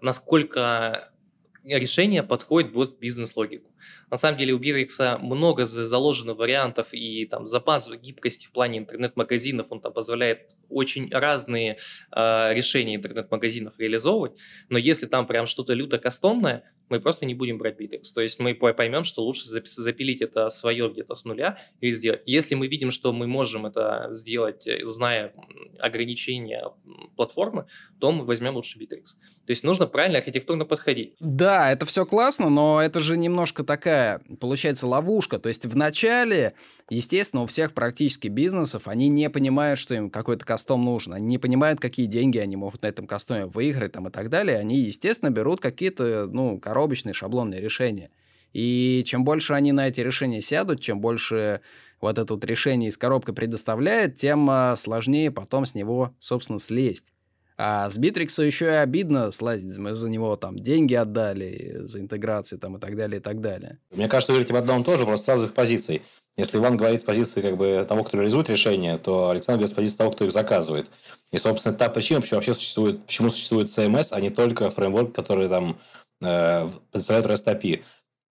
насколько 0.02 1.12
решение 1.78 2.24
подходит 2.24 2.74
под 2.74 3.00
бизнес-логику. 3.00 3.72
На 4.10 4.18
самом 4.18 4.38
деле 4.38 4.54
у 4.54 4.60
Bittrex 4.60 5.20
много 5.20 5.66
заложено 5.66 6.34
вариантов 6.34 6.90
и 6.94 7.26
там 7.26 7.46
запас 7.46 7.90
гибкости 7.90 8.48
в 8.48 8.52
плане 8.52 8.80
интернет-магазинов, 8.80 9.68
он 9.70 9.82
там 9.82 9.94
позволяет 9.94 10.56
очень 10.70 11.12
разные 11.12 11.78
э, 12.12 12.54
решения 12.54 12.96
интернет-магазинов 12.96 13.76
реализовывать, 13.78 14.34
но 14.70 14.78
если 14.78 15.06
там 15.06 15.28
прям 15.28 15.46
что-то 15.46 15.74
люто 15.74 16.00
кастомное, 16.00 16.64
мы 16.90 17.00
просто 17.00 17.26
не 17.26 17.34
будем 17.36 17.58
брать 17.58 17.80
Bittrex. 17.80 18.04
То 18.14 18.22
есть 18.22 18.40
мы 18.40 18.56
поймем, 18.56 19.04
что 19.04 19.24
лучше 19.24 19.46
запилить 19.46 20.22
это 20.22 20.50
свое 20.50 20.90
где-то 20.90 21.16
с 21.16 21.26
нуля 21.26 21.58
и 21.82 21.92
сделать. 21.92 22.22
Если 22.26 22.56
мы 22.56 22.68
видим, 22.68 22.92
что 22.92 23.14
мы 23.14 23.28
можем 23.28 23.66
это 23.66 24.10
сделать, 24.12 24.68
э, 24.68 24.86
зная 24.86 25.34
ограничения 25.80 26.64
платформы, 27.16 27.68
то 28.00 28.12
мы 28.12 28.26
возьмем 28.26 28.56
лучше 28.56 28.80
Bittrex. 28.80 29.18
То 29.46 29.52
есть 29.52 29.64
нужно 29.64 29.88
правильно 29.88 30.20
архитектурно 30.20 30.66
подходить. 30.66 31.16
Да, 31.20 31.72
это 31.72 31.86
все 31.86 32.06
классно, 32.06 32.50
но 32.50 32.82
это 32.82 33.00
же 33.00 33.18
немножко 33.18 33.64
такая, 33.64 34.22
получается, 34.40 34.88
ловушка. 34.88 35.40
То 35.40 35.50
есть 35.50 35.66
в 35.66 35.76
начале, 35.76 36.54
естественно, 36.90 37.44
у 37.44 37.46
всех 37.46 37.74
практически 37.74 38.28
бизнесов, 38.28 38.88
они 38.88 39.08
не 39.08 39.30
понимают, 39.30 39.80
что 39.80 39.96
им 39.96 40.10
какой-то 40.10 40.46
кастом 40.46 40.84
нужен. 40.84 41.14
Они 41.14 41.28
не 41.28 41.38
понимают, 41.38 41.80
какие 41.80 42.06
деньги 42.06 42.38
они 42.38 42.56
могут 42.56 42.84
на 42.84 42.88
этом 42.88 43.08
кастоме 43.08 43.46
выиграть 43.46 43.94
там, 43.94 44.08
и 44.08 44.12
так 44.12 44.30
далее. 44.30 44.58
Они, 44.58 44.78
естественно, 44.78 45.30
берут 45.30 45.62
какие-то, 45.62 46.28
ну, 46.28 46.60
коробочные 46.60 47.14
шаблонные 47.14 47.62
решения. 47.62 48.10
И 48.54 49.04
чем 49.06 49.24
больше 49.24 49.54
они 49.54 49.72
на 49.72 49.88
эти 49.88 50.02
решения 50.02 50.42
сядут, 50.42 50.82
чем 50.82 51.02
больше 51.02 51.62
вот 52.02 52.18
это 52.18 52.34
вот 52.34 52.44
решение 52.46 52.90
из 52.90 52.98
коробки 52.98 53.32
предоставляет, 53.32 54.16
тем 54.16 54.50
а, 54.50 54.76
сложнее 54.76 55.32
потом 55.32 55.66
с 55.66 55.76
него, 55.76 56.16
собственно, 56.20 56.60
слезть. 56.60 57.12
А 57.62 57.90
с 57.90 57.98
Битрикса 57.98 58.44
еще 58.44 58.68
и 58.68 58.70
обидно 58.70 59.32
слазить. 59.32 59.78
Мы 59.78 59.94
за 59.94 60.10
него 60.10 60.38
там 60.38 60.58
деньги 60.58 60.94
отдали, 60.94 61.74
за 61.80 62.00
интеграции 62.00 62.56
там 62.56 62.78
и 62.78 62.80
так 62.80 62.96
далее, 62.96 63.20
и 63.20 63.22
так 63.22 63.42
далее. 63.42 63.80
Мне 63.92 64.08
кажется, 64.08 64.32
вы 64.32 64.38
говорите 64.38 64.54
об 64.54 64.60
одном 64.60 64.86
тоже, 64.86 65.06
просто 65.06 65.26
с 65.26 65.28
разных 65.28 65.54
позиций. 65.54 66.02
Если 66.40 66.58
Иван 66.58 66.78
говорит 66.78 67.02
с 67.02 67.04
позиции 67.04 67.42
как 67.42 67.58
бы 67.58 67.86
того, 67.86 68.06
кто 68.06 68.16
реализует 68.16 68.50
решения, 68.50 68.98
то 68.98 69.30
Александр 69.30 69.58
говорит 69.60 69.74
с 69.74 69.76
позиции 69.76 69.98
того, 69.98 70.12
кто 70.12 70.24
их 70.24 70.32
заказывает. 70.32 70.90
И, 71.32 71.38
собственно, 71.38 71.76
та 71.76 71.90
причина, 71.90 72.22
почему 72.22 72.38
вообще 72.38 72.54
существует, 72.54 73.06
почему 73.06 73.30
существует 73.30 73.68
CMS, 73.68 74.08
а 74.12 74.22
не 74.22 74.30
только 74.30 74.70
фреймворк, 74.70 75.14
который 75.14 75.50
там 75.50 75.78
э, 76.22 76.70
представляет 76.92 77.26
REST 77.28 77.46
API. 77.46 77.84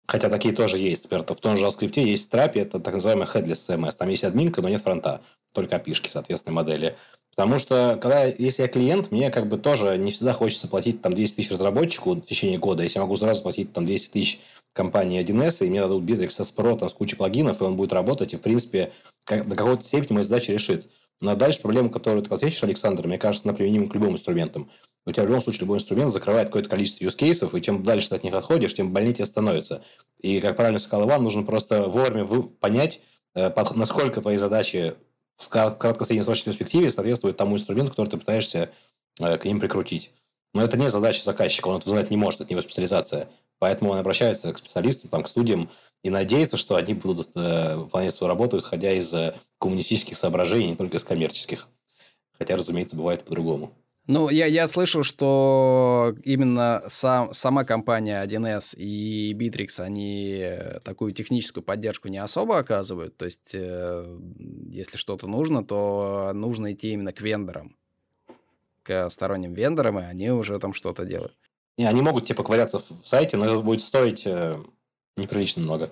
Хотя 0.07 0.31
такие 0.31 0.55
тоже 0.55 0.79
есть. 0.79 1.05
Например, 1.05 1.27
в 1.27 1.39
том 1.39 1.59
же 1.59 1.67
JavaScript 1.67 2.01
есть 2.01 2.33
Strapi, 2.33 2.63
это 2.63 2.81
так 2.81 2.95
называемый 2.95 3.27
headless 3.27 3.69
CMS. 3.69 3.95
Там 3.99 4.09
есть 4.09 4.25
админка, 4.25 4.63
но 4.63 4.71
нет 4.71 4.81
фронта. 4.81 5.21
Только 5.59 5.75
api 5.75 6.09
соответственно, 6.09 6.55
модели. 6.55 6.97
Потому 7.35 7.59
что, 7.59 7.99
когда, 8.01 8.25
если 8.27 8.63
я 8.63 8.69
клиент, 8.69 9.11
мне 9.11 9.31
как 9.31 9.49
бы 9.49 9.59
тоже 9.59 9.97
не 9.99 10.13
всегда 10.13 10.33
хочется 10.33 10.69
платить 10.69 11.03
там 11.03 11.13
200 11.13 11.37
тысяч 11.37 11.51
разработчику 11.51 12.15
в 12.15 12.21
течение 12.21 12.59
года. 12.59 12.85
Если 12.85 12.99
я 12.99 13.03
могу 13.03 13.17
сразу 13.17 13.43
платить 13.43 13.73
там 13.73 13.85
200 13.85 14.13
тысяч 14.13 14.41
компании 14.73 15.21
1С, 15.21 15.67
и 15.67 15.69
мне 15.69 15.81
дадут 15.81 16.05
Bittrex 16.05 16.41
S 16.41 16.55
Pro 16.57 16.79
там, 16.79 16.89
с 16.89 16.95
кучей 16.95 17.17
плагинов, 17.17 17.61
и 17.61 17.65
он 17.65 17.75
будет 17.75 17.93
работать, 17.93 18.33
и, 18.35 18.37
в 18.37 18.41
принципе, 18.41 18.93
как, 19.25 19.49
до 19.49 19.57
какой-то 19.57 19.83
степени 19.83 20.15
мои 20.15 20.23
задачи 20.23 20.53
решит. 20.53 20.89
Но 21.21 21.35
дальше 21.35 21.61
проблема, 21.61 21.89
которую 21.89 22.23
ты 22.23 22.31
подсветишь, 22.31 22.63
Александр, 22.63 23.09
мне 23.09 23.19
кажется, 23.19 23.49
она 23.49 23.57
применима 23.57 23.89
к 23.89 23.95
любым 23.95 24.13
инструментам. 24.13 24.71
У 25.07 25.11
тебя 25.11 25.25
в 25.25 25.27
любом 25.27 25.41
случае 25.41 25.63
любой 25.63 25.79
инструмент 25.79 26.13
закрывает 26.13 26.49
какое-то 26.49 26.69
количество 26.69 27.05
use 27.05 27.19
cases, 27.19 27.57
и 27.57 27.61
чем 27.61 27.83
дальше 27.83 28.11
ты 28.11 28.15
от 28.15 28.23
них 28.23 28.35
отходишь, 28.35 28.75
тем 28.75 28.93
больнее 28.93 29.15
тебе 29.15 29.27
становится. 29.27 29.83
И, 30.19 30.39
как 30.41 30.55
правильно 30.57 30.79
сказал 30.79 31.09
Иван, 31.09 31.25
нужно 31.25 31.43
просто 31.43 31.85
вовремя 31.89 32.25
понять, 32.61 33.01
э, 33.35 33.51
насколько 33.75 34.21
твои 34.21 34.37
задачи 34.37 34.95
в 35.39 35.49
краткосреднесрочной 35.49 36.53
перспективе 36.53 36.91
соответствует 36.91 37.36
тому 37.36 37.57
инструменту, 37.57 37.91
который 37.91 38.09
ты 38.09 38.18
пытаешься 38.18 38.70
э, 39.20 39.39
к 39.39 39.45
ним 39.45 39.61
прикрутить. 39.61 40.11
Но 40.53 40.62
это 40.62 40.76
не 40.76 40.89
задача 40.89 41.22
заказчика, 41.22 41.68
он 41.68 41.78
это 41.78 41.89
знать 41.91 42.11
не 42.11 42.16
может, 42.16 42.41
это 42.41 42.51
не 42.51 42.55
его 42.55 42.62
специализация. 42.62 43.28
Поэтому 43.59 43.91
он 43.91 43.99
обращается 43.99 44.53
к 44.53 44.59
специалистам, 44.59 45.11
там, 45.11 45.22
к 45.22 45.28
студиям 45.28 45.70
и 46.03 46.11
надеется, 46.11 46.57
что 46.57 46.76
они 46.76 46.95
будут 46.95 47.30
э, 47.36 47.76
выполнять 47.76 48.14
свою 48.14 48.28
работу, 48.28 48.59
исходя 48.59 48.93
из 48.93 49.12
э, 49.14 49.34
коммунистических 49.59 50.16
соображений, 50.16 50.70
не 50.70 50.76
только 50.76 50.97
из 50.97 51.05
коммерческих. 51.05 51.68
Хотя, 52.36 52.57
разумеется, 52.57 52.97
бывает 52.97 53.24
по-другому. 53.24 53.72
Ну, 54.09 54.31
я, 54.31 54.47
я 54.47 54.67
слышал, 54.67 55.03
что 55.03 56.15
именно 56.25 56.83
сам, 56.87 57.35
сама 57.35 57.65
компания 57.65 58.25
1С 58.25 58.75
и 58.75 59.35
Bittrex, 59.35 59.81
они 59.81 60.51
такую 60.83 61.13
техническую 61.13 61.63
поддержку 61.63 62.09
не 62.09 62.17
особо 62.17 62.57
оказывают. 62.57 63.19
То 63.19 63.27
есть, 63.27 63.51
э, 63.53 64.19
если 64.73 64.97
что-то 64.97 65.27
нужно, 65.27 65.63
то 65.63 66.33
нужно 66.33 66.73
идти 66.73 66.95
именно 66.95 67.13
к 67.13 67.21
вендорам, 67.21 67.77
к 68.83 69.11
сторонним 69.11 69.53
вендорам, 69.53 69.99
и 69.99 70.05
они 70.05 70.31
уже 70.31 70.59
там 70.59 70.73
что-то 70.73 71.05
делают. 71.05 71.37
Не, 71.77 71.85
они 71.85 72.01
могут 72.01 72.25
типа 72.25 72.43
ковыряться 72.43 72.79
в 72.79 73.07
сайте, 73.07 73.37
но 73.37 73.45
это 73.45 73.61
будет 73.61 73.83
стоить 73.83 74.23
э, 74.25 74.57
неприлично 75.19 75.61
много. 75.61 75.91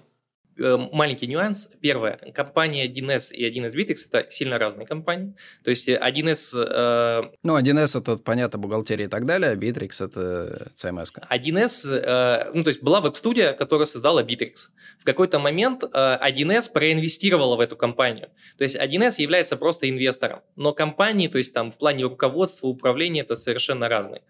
Э, 0.59 0.77
маленький 0.93 1.27
нюанс. 1.27 1.69
Первое. 1.81 2.19
Компания 2.35 2.87
1С 2.87 3.33
и 3.33 3.45
1С 3.45 3.75
Bittrex– 3.75 3.97
это 4.11 4.31
сильно 4.31 4.59
разные 4.59 4.87
компании. 4.87 5.35
То 5.63 5.71
есть 5.71 5.89
1С… 5.89 6.57
Э, 6.57 7.31
ну, 7.43 7.59
1С– 7.59 7.99
это, 8.01 8.17
понятно, 8.17 8.59
бухгалтерия 8.59 9.07
и 9.07 9.09
так 9.09 9.27
далее, 9.27 9.51
а 9.51 9.55
Bittrex– 9.55 10.05
это 10.07 10.71
CMS. 10.75 11.13
1С… 11.31 11.89
Э, 11.89 12.51
ну, 12.55 12.65
то 12.65 12.69
есть 12.69 12.83
была 12.83 13.01
веб-студия, 13.01 13.53
которая 13.53 13.87
создала 13.87 14.23
Bittrex. 14.23 14.71
В 14.99 15.05
какой-то 15.05 15.39
момент 15.39 15.85
1С 15.85 16.73
проинвестировала 16.73 17.57
в 17.57 17.61
эту 17.61 17.77
компанию. 17.77 18.29
То 18.57 18.65
есть 18.65 18.77
1С 18.77 19.21
является 19.21 19.57
просто 19.57 19.91
инвестором. 19.91 20.41
Но 20.57 20.73
компании, 20.73 21.29
то 21.29 21.39
есть 21.39 21.53
там 21.53 21.71
в 21.71 21.77
плане 21.77 22.05
руководства, 22.05 22.69
управления– 22.69 23.21
это 23.23 23.37
совершенно 23.37 23.89
разные. 23.89 24.23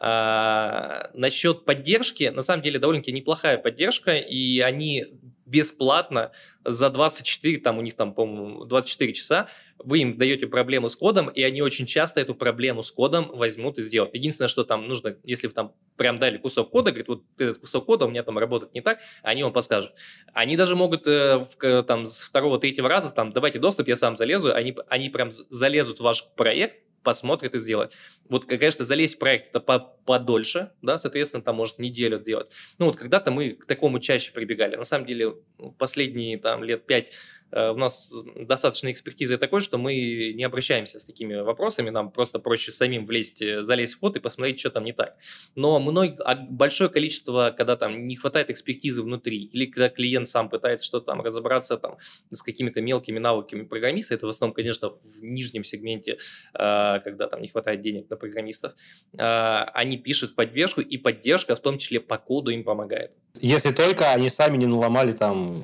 А, 0.00 1.10
насчет 1.14 1.64
поддержки, 1.64 2.24
на 2.24 2.42
самом 2.42 2.62
деле 2.62 2.78
довольно-таки 2.78 3.12
неплохая 3.12 3.58
поддержка, 3.58 4.16
и 4.16 4.60
они 4.60 5.06
бесплатно 5.46 6.32
за 6.64 6.90
24, 6.90 7.58
там 7.58 7.78
у 7.78 7.82
них 7.82 7.94
там, 7.94 8.14
по-моему, 8.14 8.64
24 8.64 9.12
часа, 9.12 9.48
вы 9.78 10.00
им 10.00 10.16
даете 10.16 10.46
проблему 10.46 10.88
с 10.88 10.96
кодом, 10.96 11.28
и 11.28 11.42
они 11.42 11.62
очень 11.62 11.86
часто 11.86 12.20
эту 12.20 12.34
проблему 12.34 12.82
с 12.82 12.90
кодом 12.90 13.28
возьмут 13.34 13.78
и 13.78 13.82
сделают. 13.82 14.14
Единственное, 14.14 14.48
что 14.48 14.64
там 14.64 14.88
нужно, 14.88 15.16
если 15.24 15.46
вы 15.46 15.52
там 15.52 15.74
прям 15.96 16.18
дали 16.18 16.38
кусок 16.38 16.70
кода, 16.70 16.90
говорит, 16.90 17.08
вот 17.08 17.22
этот 17.38 17.58
кусок 17.58 17.86
кода 17.86 18.06
у 18.06 18.10
меня 18.10 18.22
там 18.22 18.38
работает 18.38 18.74
не 18.74 18.80
так, 18.80 19.00
они 19.22 19.42
вам 19.42 19.52
подскажут. 19.52 19.92
Они 20.32 20.56
даже 20.56 20.76
могут 20.76 21.06
э, 21.06 21.38
в, 21.38 21.82
там 21.82 22.06
с 22.06 22.22
второго, 22.22 22.58
третьего 22.58 22.88
раза, 22.88 23.10
там, 23.10 23.32
давайте 23.32 23.58
доступ, 23.58 23.88
я 23.88 23.96
сам 23.96 24.16
залезу, 24.16 24.54
они, 24.54 24.74
они 24.88 25.10
прям 25.10 25.30
залезут 25.30 25.98
в 25.98 26.02
ваш 26.02 26.32
проект, 26.34 26.76
посмотрит 27.04 27.54
и 27.54 27.58
сделает. 27.58 27.92
Вот, 28.28 28.46
конечно, 28.46 28.84
залезть 28.84 29.16
в 29.16 29.18
проект 29.18 29.54
это 29.54 29.60
подольше, 29.60 30.72
да, 30.82 30.98
соответственно, 30.98 31.42
там 31.42 31.56
может 31.56 31.78
неделю 31.78 32.18
делать. 32.18 32.50
Ну 32.78 32.86
вот 32.86 32.96
когда-то 32.96 33.30
мы 33.30 33.50
к 33.50 33.66
такому 33.66 34.00
чаще 34.00 34.32
прибегали. 34.32 34.76
На 34.76 34.84
самом 34.84 35.06
деле, 35.06 35.34
последние 35.78 36.38
там 36.38 36.64
лет 36.64 36.86
пять 36.86 37.12
у 37.54 37.76
нас 37.76 38.12
достаточно 38.36 38.90
экспертизы 38.90 39.38
такой, 39.38 39.60
что 39.60 39.78
мы 39.78 40.32
не 40.34 40.42
обращаемся 40.42 40.98
с 40.98 41.04
такими 41.04 41.36
вопросами, 41.36 41.90
нам 41.90 42.10
просто 42.10 42.38
проще 42.40 42.72
самим 42.72 43.06
влезть, 43.06 43.42
э, 43.42 43.62
залезть 43.62 43.94
в 43.94 44.00
код 44.00 44.16
и 44.16 44.20
посмотреть, 44.20 44.58
что 44.58 44.70
там 44.70 44.84
не 44.84 44.92
так. 44.92 45.16
Но 45.54 45.78
много, 45.78 46.16
а 46.24 46.34
большое 46.34 46.90
количество, 46.90 47.54
когда 47.56 47.76
там 47.76 48.08
не 48.08 48.16
хватает 48.16 48.50
экспертизы 48.50 49.02
внутри, 49.02 49.44
или 49.44 49.66
когда 49.66 49.88
клиент 49.88 50.26
сам 50.26 50.48
пытается 50.48 50.84
что-то 50.84 51.06
там 51.06 51.20
разобраться 51.20 51.76
там 51.76 51.98
с 52.30 52.42
какими-то 52.42 52.80
мелкими 52.80 53.20
навыками 53.20 53.62
программиста, 53.62 54.14
это 54.14 54.26
в 54.26 54.30
основном, 54.30 54.54
конечно, 54.54 54.90
в 54.90 55.22
нижнем 55.22 55.62
сегменте, 55.62 56.18
когда 56.52 57.28
там 57.28 57.40
не 57.40 57.48
хватает 57.48 57.80
денег 57.80 58.10
на 58.10 58.16
программистов, 58.16 58.74
они 59.16 59.98
пишут 59.98 60.34
поддержку, 60.34 60.80
и 60.80 60.98
поддержка 60.98 61.54
в 61.54 61.60
том 61.60 61.78
числе 61.78 62.00
по 62.00 62.18
коду 62.18 62.50
им 62.50 62.64
помогает. 62.64 63.12
Если 63.40 63.72
только 63.72 64.12
они 64.12 64.28
сами 64.30 64.56
не 64.56 64.66
наломали 64.66 65.12
там 65.12 65.56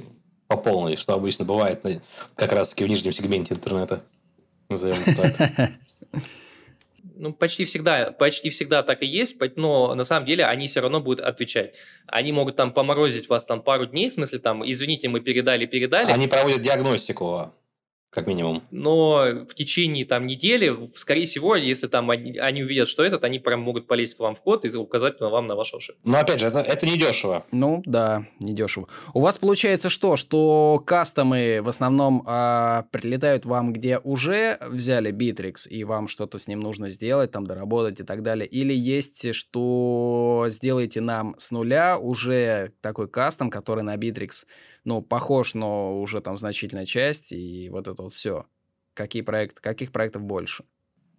по 0.51 0.57
полной, 0.57 0.97
что 0.97 1.15
обычно 1.15 1.45
бывает 1.45 1.81
как 2.35 2.51
раз-таки 2.51 2.83
в 2.83 2.89
нижнем 2.89 3.13
сегменте 3.13 3.55
интернета. 3.55 4.03
Назовем 4.69 4.97
так. 5.15 5.71
Ну, 7.15 7.33
почти 7.33 7.65
всегда, 7.65 8.11
почти 8.11 8.51
всегда 8.51 8.83
так 8.83 9.03
и 9.03 9.07
есть, 9.07 9.39
но 9.55 9.95
на 9.95 10.05
самом 10.05 10.27
деле 10.27 10.47
они 10.47 10.67
все 10.67 10.81
равно 10.81 11.01
будут 11.01 11.25
отвечать. 11.25 11.75
Они 12.07 12.33
могут 12.33 12.57
там 12.57 12.73
поморозить 12.73 13.29
вас 13.29 13.45
там 13.45 13.63
пару 13.63 13.87
дней, 13.87 14.09
в 14.09 14.13
смысле 14.13 14.41
там, 14.41 14.69
извините, 14.69 15.09
мы 15.09 15.21
передали, 15.21 15.67
передали. 15.67 16.11
Они 16.11 16.27
проводят 16.27 16.63
диагностику 16.63 17.53
как 18.11 18.27
минимум. 18.27 18.65
Но 18.73 19.47
в 19.49 19.55
течение 19.55 20.05
там 20.05 20.27
недели, 20.27 20.91
скорее 20.97 21.27
всего, 21.27 21.55
если 21.55 21.87
там 21.87 22.11
они, 22.11 22.37
они 22.39 22.65
увидят, 22.65 22.89
что 22.89 23.05
этот, 23.05 23.23
они 23.23 23.39
прям 23.39 23.61
могут 23.61 23.87
полезть 23.87 24.17
к 24.17 24.21
вам 24.21 24.35
в 24.35 24.43
код 24.43 24.65
и 24.65 24.77
указать 24.77 25.21
вам 25.21 25.47
на 25.47 25.55
вашу 25.55 25.77
ошибку. 25.77 26.01
Но 26.05 26.19
опять 26.19 26.41
же, 26.41 26.47
это, 26.47 26.59
это 26.59 26.87
не 26.87 26.99
дешево. 26.99 27.47
Ну 27.53 27.83
да, 27.87 28.27
не 28.41 28.53
дешево. 28.53 28.89
У 29.15 29.21
вас 29.21 29.39
получается 29.39 29.91
что? 29.91 30.17
Что 30.17 30.83
кастомы 30.85 31.61
в 31.63 31.69
основном 31.69 32.25
а, 32.27 32.87
прилетают 32.91 33.45
вам, 33.45 33.73
где 33.73 33.99
уже 33.99 34.59
взяли 34.61 35.13
Bittrex, 35.13 35.69
и 35.69 35.85
вам 35.85 36.09
что-то 36.09 36.39
с 36.39 36.49
ним 36.49 36.61
нужно 36.61 36.91
сделать, 36.91 37.31
там 37.31 37.47
доработать 37.47 38.01
и 38.01 38.05
так 38.05 38.23
далее? 38.23 38.47
Или 38.47 38.75
есть, 38.75 39.35
что 39.35 40.47
сделайте 40.49 41.01
нам 41.01 41.35
с 41.39 41.53
нуля 41.53 41.97
уже 41.99 42.73
такой 42.81 43.09
кастом, 43.09 43.51
который 43.51 43.85
на 43.85 43.95
Bittrex 43.97 44.47
ну, 44.85 45.03
похож, 45.03 45.55
но 45.55 46.01
уже 46.01 46.21
там 46.21 46.37
значительная 46.37 46.87
часть, 46.87 47.33
и 47.33 47.69
вот 47.71 47.89
это 47.89 48.03
вот 48.03 48.13
все. 48.13 48.47
Какие 48.95 49.23
проекты, 49.23 49.61
каких 49.61 49.93
проектов 49.93 50.23
больше? 50.23 50.65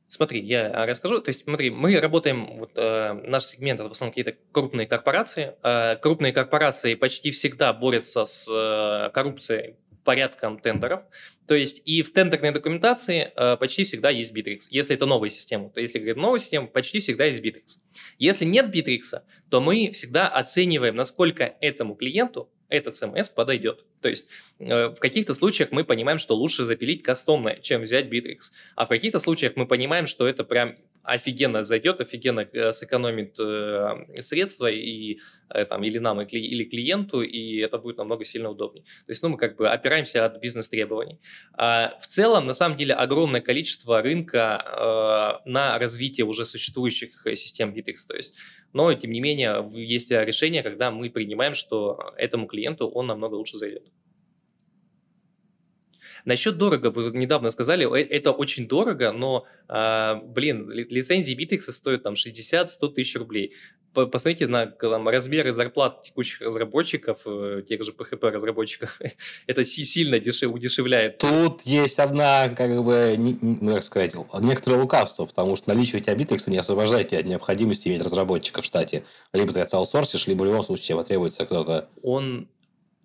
Смотри, 0.08 0.42
я 0.42 0.68
а, 0.68 0.86
расскажу. 0.86 1.22
То 1.22 1.30
есть, 1.30 1.44
смотри, 1.44 1.70
мы 1.70 1.98
работаем, 1.98 2.58
вот 2.58 2.72
э, 2.76 3.14
наш 3.14 3.46
сегмент 3.46 3.80
это 3.80 3.88
в 3.88 3.94
основном 3.94 4.12
какие-то 4.12 4.38
крупные 4.52 4.86
корпорации. 4.86 5.56
Э, 5.64 5.96
крупные 5.96 6.34
корпорации 6.34 6.96
почти 6.96 7.32
всегда 7.32 7.72
борются 7.72 8.26
с 8.26 8.46
э, 8.52 9.10
коррупцией 9.14 9.78
порядком 10.04 10.60
тендеров. 10.60 11.04
То 11.48 11.56
есть 11.56 11.82
и 11.86 12.02
в 12.02 12.12
тендерной 12.12 12.52
документации 12.52 13.32
э, 13.36 13.56
почти 13.58 13.86
всегда 13.86 14.10
есть 14.10 14.36
Bittrex. 14.36 14.68
Если 14.70 14.96
это 14.96 15.06
новая 15.06 15.30
система, 15.30 15.70
то 15.70 15.80
если 15.80 16.00
говорить 16.00 16.18
новая 16.18 16.40
система, 16.40 16.68
почти 16.68 17.00
всегда 17.00 17.26
есть 17.26 17.42
Bittrex. 17.42 17.80
Если 18.18 18.46
нет 18.46 18.74
Bittrex, 18.74 19.22
то 19.50 19.62
мы 19.62 19.92
всегда 19.92 20.28
оцениваем, 20.28 20.96
насколько 20.96 21.56
этому 21.62 21.96
клиенту 21.96 22.50
этот 22.72 22.96
CMS 22.96 23.32
подойдет. 23.34 23.86
То 24.02 24.10
есть 24.10 24.28
э, 24.60 24.88
в 24.88 24.96
каких-то 24.96 25.34
случаях 25.34 25.72
мы 25.72 25.84
понимаем, 25.84 26.18
что 26.18 26.36
лучше 26.36 26.66
запилить 26.66 27.04
кастомное, 27.04 27.60
чем 27.62 27.84
взять 27.84 28.08
Bittrex. 28.08 28.52
А 28.76 28.86
в 28.86 28.90
каких-то 28.90 29.20
случаях 29.20 29.54
мы 29.56 29.68
понимаем, 29.68 30.08
что 30.08 30.28
это 30.28 30.44
прям 30.44 30.78
офигенно 31.04 31.64
зайдет, 31.64 32.02
офигенно 32.02 32.42
э, 32.42 32.72
сэкономит 32.72 33.40
э, 33.40 34.22
средства 34.22 34.70
и 34.70 35.20
э, 35.50 35.66
там 35.66 35.84
или 35.84 35.98
нам, 35.98 36.22
или 36.22 36.64
клиенту, 36.64 37.22
и 37.22 37.58
это 37.58 37.78
будет 37.78 37.98
намного 37.98 38.26
сильно 38.26 38.50
удобнее. 38.50 38.84
То 38.84 39.12
есть, 39.12 39.24
ну, 39.24 39.30
мы 39.30 39.38
как 39.38 39.58
бы 39.58 39.70
опираемся 39.70 40.26
от 40.26 40.42
бизнес-требований. 40.42 41.20
А 41.54 41.98
в 42.00 42.08
целом, 42.08 42.46
на 42.46 42.54
самом 42.54 42.78
деле, 42.78 42.94
огромное 42.94 43.42
количество 43.42 44.02
рынка 44.02 45.42
на 45.46 45.78
развитие 45.80 46.26
уже 46.26 46.46
существующих 46.46 47.26
систем 47.36 47.74
Bittrex. 47.74 47.96
То 48.08 48.16
есть, 48.16 48.38
но, 48.74 48.94
тем 48.94 49.12
не 49.12 49.22
менее, 49.22 49.68
есть 49.74 50.12
решение, 50.12 50.64
когда 50.64 50.92
мы 50.92 51.10
принимаем, 51.10 51.54
что 51.54 52.14
этому 52.18 52.48
клиенту 52.48 52.88
он 52.88 53.08
намного 53.08 53.36
лучше 53.36 53.58
зайдет. 53.58 53.84
Насчет 56.26 56.58
дорого, 56.58 56.92
вы 56.92 57.10
недавно 57.18 57.50
сказали, 57.50 57.86
э, 57.98 58.04
это 58.04 58.32
очень 58.32 58.68
дорого, 58.68 59.12
но, 59.12 59.46
э, 59.68 60.16
блин, 60.24 60.70
лицензии 60.72 61.36
Bittrex 61.36 61.72
стоят 61.72 62.04
там 62.04 62.16
60-100 62.16 62.90
тысяч 62.90 63.16
рублей. 63.16 63.54
Посмотрите 63.94 64.48
на 64.48 64.68
там, 64.68 65.10
размеры 65.10 65.52
зарплат 65.52 66.04
текущих 66.04 66.40
разработчиков, 66.42 67.24
э, 67.26 67.62
тех 67.68 67.84
же 67.84 67.92
PHP-разработчиков. 67.92 69.00
это 69.48 69.66
сильно 69.66 70.18
дешев, 70.20 70.54
удешевляет. 70.54 71.18
Тут 71.18 71.64
есть 71.64 72.00
одна, 72.00 72.50
как 72.50 72.84
бы, 72.84 73.16
не, 73.18 73.38
ну, 73.42 73.74
как 73.76 73.84
сказать, 73.84 74.14
некоторое 74.40 74.78
лукавство, 74.78 75.26
потому 75.26 75.58
что 75.58 75.74
наличие 75.74 76.00
у 76.00 76.04
тебя 76.04 76.14
Bittrex 76.14 76.50
не 76.50 76.58
освобождает 76.58 77.10
тебя 77.10 77.20
от 77.20 77.26
необходимости 77.26 77.90
иметь 77.90 78.02
разработчиков 78.02 78.64
в 78.64 78.68
штате. 78.68 79.04
Либо 79.34 79.52
ты 79.52 79.60
это 79.60 79.78
аутсорсишь, 79.78 80.28
либо 80.28 80.44
в 80.44 80.46
любом 80.46 80.64
случае 80.64 80.86
тебе 80.88 80.98
потребуется 80.98 81.46
кто-то... 81.46 81.90
Он 82.02 82.48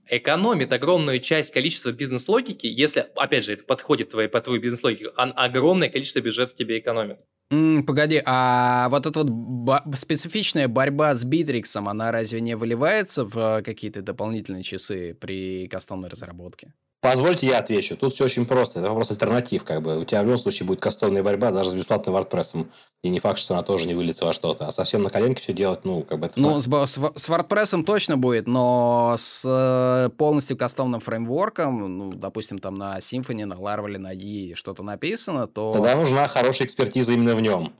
экономит 0.08 0.72
огромную 0.72 1.20
часть 1.20 1.52
количества 1.52 1.92
бизнес-логики, 1.92 2.66
если, 2.66 3.06
опять 3.16 3.44
же, 3.44 3.52
это 3.52 3.64
подходит 3.64 4.10
твоей, 4.10 4.28
по 4.28 4.40
твоей 4.40 4.60
бизнес-логике, 4.60 5.08
он 5.16 5.32
огромное 5.36 5.88
количество 5.88 6.20
бюджета 6.20 6.54
тебе 6.54 6.78
экономит. 6.78 7.18
Mm, 7.52 7.84
погоди, 7.84 8.20
а 8.26 8.88
вот 8.88 9.06
эта 9.06 9.20
вот 9.20 9.30
бо- 9.30 9.84
специфичная 9.94 10.66
борьба 10.66 11.14
с 11.14 11.24
Битриксом, 11.24 11.88
она 11.88 12.10
разве 12.10 12.40
не 12.40 12.56
выливается 12.56 13.24
в 13.24 13.62
какие-то 13.62 14.02
дополнительные 14.02 14.64
часы 14.64 15.14
при 15.14 15.68
кастомной 15.68 16.08
разработке? 16.08 16.72
Позвольте 17.10 17.46
я 17.46 17.58
отвечу. 17.58 17.96
Тут 17.96 18.14
все 18.14 18.24
очень 18.24 18.46
просто. 18.46 18.80
Это 18.80 18.88
вопрос 18.88 19.10
альтернатив. 19.10 19.64
Как 19.64 19.82
бы. 19.82 19.98
У 19.98 20.04
тебя 20.04 20.22
в 20.22 20.24
любом 20.24 20.38
случае 20.38 20.66
будет 20.66 20.80
кастомная 20.80 21.22
борьба 21.22 21.50
даже 21.50 21.70
с 21.70 21.74
бесплатным 21.74 22.16
WordPress. 22.16 22.66
И 23.02 23.08
не 23.08 23.20
факт, 23.20 23.38
что 23.38 23.54
она 23.54 23.62
тоже 23.62 23.86
не 23.86 23.94
выльется 23.94 24.24
во 24.24 24.32
что-то. 24.32 24.66
А 24.66 24.72
совсем 24.72 25.02
на 25.02 25.10
коленке 25.10 25.40
все 25.42 25.52
делать, 25.52 25.84
ну, 25.84 26.02
как 26.02 26.18
бы 26.18 26.26
это 26.26 26.40
Ну, 26.40 26.58
с, 26.58 26.64
с, 26.64 26.98
с 27.14 27.28
WordPress 27.28 27.84
точно 27.84 28.16
будет, 28.16 28.48
но 28.48 29.14
с 29.16 29.44
э, 29.46 30.10
полностью 30.16 30.56
кастомным 30.56 31.00
фреймворком, 31.00 31.98
ну, 31.98 32.12
допустим, 32.14 32.58
там 32.58 32.74
на 32.74 32.98
Symfony, 32.98 33.44
на 33.44 33.54
Laravel, 33.54 33.98
на 33.98 34.12
E 34.12 34.54
что-то 34.54 34.82
написано, 34.82 35.46
то... 35.46 35.72
Тогда 35.72 35.94
нужна 35.94 36.26
хорошая 36.26 36.66
экспертиза 36.66 37.12
именно 37.12 37.36
в 37.36 37.40
нем. 37.40 37.72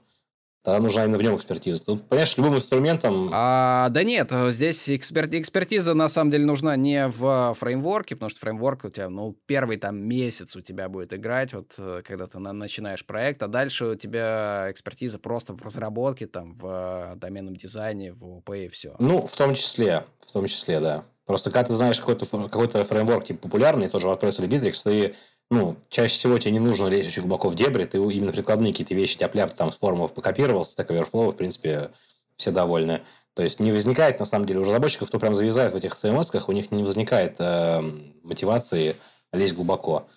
Тогда 0.67 0.81
нужна 0.81 1.05
именно 1.05 1.17
в 1.17 1.23
нем 1.23 1.37
экспертиза. 1.37 1.85
Тут, 1.85 2.09
понимаешь, 2.09 2.35
любым 2.35 2.57
инструментом... 2.57 3.29
А, 3.31 3.87
да 3.87 4.03
нет, 4.03 4.33
здесь 4.49 4.89
эксперт, 4.89 5.33
экспертиза 5.33 5.93
на 5.93 6.09
самом 6.09 6.29
деле 6.29 6.43
нужна 6.43 6.75
не 6.75 7.07
в 7.07 7.53
фреймворке, 7.57 8.17
потому 8.17 8.29
что 8.29 8.41
фреймворк 8.41 8.83
у 8.83 8.89
тебя, 8.89 9.07
ну, 9.07 9.37
первый 9.45 9.77
там 9.77 9.95
месяц 9.95 10.57
у 10.57 10.61
тебя 10.61 10.89
будет 10.89 11.13
играть, 11.13 11.53
вот 11.53 11.75
э, 11.77 12.01
когда 12.05 12.27
ты 12.27 12.39
на, 12.39 12.51
начинаешь 12.51 13.05
проект, 13.05 13.41
а 13.43 13.47
дальше 13.47 13.85
у 13.85 13.95
тебя 13.95 14.67
экспертиза 14.69 15.19
просто 15.19 15.53
в 15.53 15.63
разработке, 15.63 16.27
там, 16.27 16.51
в 16.51 17.13
доменном 17.15 17.55
дизайне, 17.55 18.11
в 18.11 18.25
ОП 18.25 18.49
и 18.49 18.67
все. 18.67 18.97
Ну, 18.99 19.25
в 19.25 19.37
том 19.37 19.55
числе, 19.55 20.03
в 20.25 20.33
том 20.33 20.47
числе, 20.47 20.81
да. 20.81 21.05
Просто 21.27 21.49
когда 21.49 21.67
ты 21.67 21.73
знаешь 21.75 21.97
какой-то 22.01 22.25
какой 22.25 22.67
фреймворк 22.67 23.23
типа 23.23 23.43
популярный, 23.43 23.87
тоже 23.87 24.07
WordPress 24.07 24.43
или 24.43 24.49
Bittrex, 24.49 24.81
ты 24.83 25.15
ну, 25.49 25.77
чаще 25.89 26.13
всего 26.13 26.37
тебе 26.37 26.51
не 26.51 26.59
нужно 26.59 26.87
лезть 26.87 27.07
очень 27.07 27.21
глубоко 27.21 27.47
в 27.47 27.55
дебри, 27.55 27.85
ты 27.85 27.97
именно 27.97 28.31
прикладные 28.31 28.73
какие-то 28.73 28.93
вещи, 28.93 29.17
тяп 29.17 29.33
там 29.53 29.71
с 29.71 29.77
форумов 29.77 30.13
покопировал, 30.13 30.65
с 30.65 30.77
Stack 30.77 30.87
Overflow, 30.87 31.31
в 31.31 31.35
принципе, 31.35 31.91
все 32.35 32.51
довольны. 32.51 33.01
То 33.33 33.43
есть 33.43 33.59
не 33.59 33.71
возникает, 33.71 34.19
на 34.19 34.25
самом 34.25 34.45
деле, 34.45 34.59
у 34.61 34.63
разработчиков, 34.63 35.07
кто 35.09 35.19
прям 35.19 35.33
завязает 35.35 35.71
в 35.71 35.75
этих 35.75 35.93
CMS, 35.93 36.43
у 36.47 36.51
них 36.51 36.71
не 36.71 36.83
возникает 36.83 37.35
э, 37.39 37.81
мотивации 38.23 38.95
лезть 39.31 39.53
глубоко. 39.53 40.07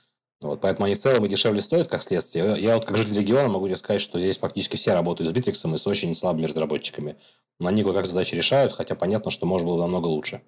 Вот, 0.40 0.62
поэтому 0.62 0.86
они 0.86 0.94
в 0.94 0.98
целом 0.98 1.26
и 1.26 1.28
дешевле 1.28 1.60
стоят, 1.60 1.88
как 1.88 2.02
следствие. 2.02 2.56
Я 2.58 2.76
вот 2.76 2.86
как 2.86 2.96
житель 2.96 3.18
региона 3.18 3.48
могу 3.48 3.66
тебе 3.66 3.76
сказать, 3.76 4.00
что 4.00 4.18
здесь 4.18 4.38
практически 4.38 4.76
все 4.76 4.94
работают 4.94 5.28
с 5.28 5.38
Bittrex 5.38 5.74
и 5.74 5.78
с 5.78 5.86
очень 5.86 6.14
слабыми 6.14 6.46
разработчиками. 6.46 7.16
Но 7.58 7.68
они 7.68 7.84
как 7.84 8.06
задачи 8.06 8.34
решают, 8.34 8.72
хотя 8.72 8.94
понятно, 8.94 9.30
что 9.30 9.44
можно 9.44 9.68
было 9.68 9.82
намного 9.82 10.06
лучше. 10.06 10.40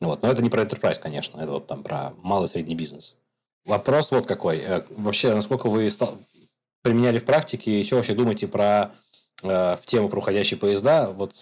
Вот. 0.00 0.22
Но 0.22 0.32
это 0.32 0.42
не 0.42 0.50
про 0.50 0.62
enterprise, 0.62 0.98
конечно. 1.00 1.40
Это 1.40 1.52
вот 1.52 1.68
там 1.68 1.84
про 1.84 2.12
малый 2.18 2.46
и 2.46 2.48
средний 2.48 2.74
бизнес. 2.74 3.14
Вопрос 3.64 4.10
вот 4.10 4.26
какой. 4.26 4.58
Э, 4.58 4.82
вообще, 4.90 5.34
насколько 5.34 5.68
вы 5.68 5.90
применяли 6.82 7.18
в 7.18 7.24
практике, 7.24 7.80
и 7.80 7.84
что 7.84 7.96
вообще 7.96 8.14
думаете 8.14 8.48
про 8.48 8.92
э, 9.44 9.76
в 9.76 9.86
тему 9.86 10.08
про 10.08 10.18
уходящие 10.18 10.58
поезда? 10.58 11.10
Вот 11.12 11.34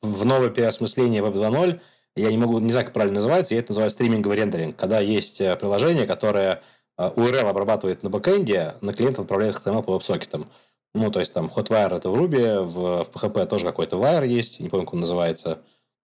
в 0.00 0.24
новое 0.24 0.50
переосмысление 0.50 1.22
Web 1.22 1.34
2.0 1.34 1.80
я 2.16 2.30
не 2.30 2.38
могу, 2.38 2.58
не 2.60 2.70
знаю, 2.70 2.86
как 2.86 2.94
правильно 2.94 3.16
называется, 3.16 3.54
я 3.54 3.60
это 3.60 3.70
называю 3.70 3.90
стриминговый 3.90 4.36
рендеринг, 4.36 4.76
когда 4.76 5.00
есть 5.00 5.40
э, 5.40 5.56
приложение, 5.56 6.06
которое 6.06 6.62
URL 6.96 7.48
обрабатывает 7.48 8.02
на 8.02 8.10
бэкэнде, 8.10 8.74
на 8.80 8.92
клиент 8.92 9.20
отправляет 9.20 9.54
HTML 9.54 9.84
по 9.84 9.92
веб-сокетам. 9.92 10.48
Ну, 10.94 11.12
то 11.12 11.20
есть, 11.20 11.32
там, 11.32 11.46
Hotwire 11.54 11.96
это 11.96 12.10
в 12.10 12.16
Ruby, 12.16 12.60
в, 12.60 13.04
в 13.04 13.10
PHP 13.10 13.46
тоже 13.46 13.64
какой-то 13.66 13.96
wire 13.98 14.26
есть, 14.26 14.58
не 14.58 14.68
помню, 14.68 14.84
как 14.84 14.94
он 14.94 15.00
называется. 15.00 15.60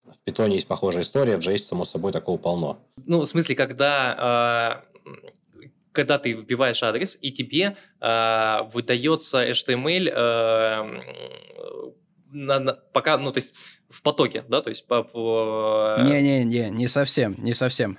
В 0.05 0.29
Python 0.29 0.51
есть 0.51 0.67
похожая 0.67 1.05
история, 1.05 1.37
в 1.37 1.41
JS, 1.41 1.59
само 1.59 1.85
собой, 1.85 2.11
такого 2.11 2.39
полно. 2.39 2.79
Ну, 3.05 3.21
в 3.21 3.25
смысле, 3.27 3.55
когда 3.55 4.83
когда 5.93 6.19
ты 6.19 6.33
вбиваешь 6.33 6.83
адрес, 6.83 7.19
и 7.21 7.33
тебе 7.33 7.77
э, 8.01 8.59
выдается 8.73 9.49
HTML 9.49 10.09
э, 10.09 11.01
на, 12.33 12.61
на, 12.61 12.73
пока, 12.73 13.19
ну, 13.19 13.33
то 13.33 13.39
есть 13.39 13.53
в 13.89 14.03
потоке, 14.03 14.45
да, 14.49 14.63
то 14.63 14.71
есть 14.71 14.87
по... 14.87 15.03
по... 15.03 15.97
Не-не-не, 16.01 16.71
не 16.71 16.87
совсем, 16.87 17.35
не 17.39 17.53
совсем. 17.53 17.99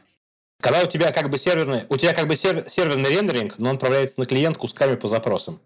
Когда 0.61 0.83
у 0.83 0.87
тебя 0.87 1.11
как 1.11 1.29
бы 1.29 1.37
серверный, 1.37 1.83
у 1.89 1.97
тебя 1.97 2.13
как 2.13 2.27
бы 2.27 2.35
сер, 2.35 2.69
серверный 2.69 3.09
рендеринг, 3.09 3.57
но 3.57 3.71
он 3.71 3.75
отправляется 3.75 4.19
на 4.19 4.25
клиент 4.25 4.57
кусками 4.57 4.95
по 4.95 5.07
запросам. 5.07 5.59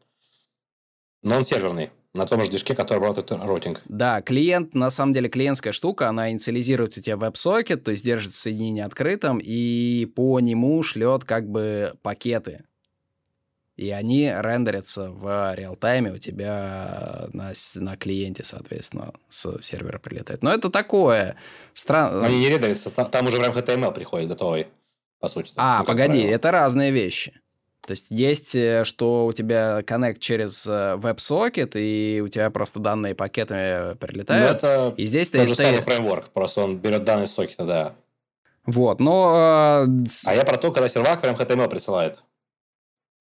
Но 1.22 1.36
он 1.36 1.44
серверный, 1.44 1.92
на 2.16 2.26
том 2.26 2.44
же 2.44 2.50
движке, 2.50 2.74
который 2.74 3.00
работает 3.00 3.32
routing. 3.32 3.82
Да, 3.86 4.22
клиент, 4.22 4.74
на 4.74 4.90
самом 4.90 5.14
деле, 5.14 5.30
клиентская 5.30 5.74
штука, 5.74 6.08
она 6.08 6.32
инициализирует 6.32 6.98
у 6.98 7.02
тебя 7.02 7.18
WebSocket, 7.18 7.84
то 7.84 7.92
есть 7.92 8.04
держит 8.04 8.34
соединение 8.34 8.86
открытым, 8.86 9.40
и 9.44 10.06
по 10.16 10.40
нему 10.40 10.82
шлет 10.82 11.26
как 11.26 11.50
бы 11.50 11.94
пакеты. 12.02 12.64
И 13.76 13.90
они 13.90 14.32
рендерятся 14.34 15.12
в 15.12 15.54
real-time 15.54 16.08
е 16.08 16.14
у 16.14 16.18
тебя 16.18 17.28
на, 17.34 17.52
на 17.76 17.98
клиенте, 17.98 18.46
соответственно, 18.46 19.14
с 19.28 19.62
сервера 19.62 20.00
прилетает. 20.00 20.44
Но 20.44 20.54
это 20.54 20.70
такое 20.70 21.36
странно. 21.74 22.26
Они 22.26 22.40
не 22.40 22.48
рендерятся, 22.48 22.90
там, 22.90 23.08
там 23.08 23.28
уже 23.28 23.38
прям 23.38 23.54
HTML 23.54 23.94
приходит 23.94 24.30
готовый, 24.30 24.68
по 25.20 25.28
сути. 25.28 25.52
А, 25.58 25.80
ну, 25.80 25.86
погоди, 25.86 26.22
это 26.22 26.52
разные 26.52 26.92
вещи. 26.92 27.34
То 27.86 27.92
есть 27.92 28.10
есть, 28.10 28.56
э, 28.56 28.84
что 28.84 29.28
у 29.28 29.34
тебя 29.34 29.84
коннект 29.84 30.20
через 30.20 30.68
WebSocket, 30.68 31.72
э, 31.76 31.80
и 31.80 32.22
у 32.22 32.28
тебя 32.30 32.50
просто 32.50 32.80
данные 32.80 33.14
пакетами 33.14 33.96
прилетают. 33.98 34.52
Ну, 34.52 34.58
это 34.58 34.94
и 34.98 35.06
здесь 35.06 35.30
тот 35.30 35.42
ты, 35.42 35.48
же 35.50 35.56
самый 35.56 35.82
фреймворк, 35.82 36.30
просто 36.30 36.62
он 36.62 36.78
берет 36.78 37.04
данные 37.04 37.28
сокета, 37.28 37.64
да. 37.64 37.96
Вот, 38.66 39.00
но... 39.00 39.86
Э, 39.86 40.06
а 40.26 40.36
я 40.36 40.44
про 40.44 40.58
то, 40.58 40.72
когда 40.72 40.90
сервак 40.90 41.22
прям 41.22 41.36
HTML 41.36 41.70
присылает. 41.70 42.24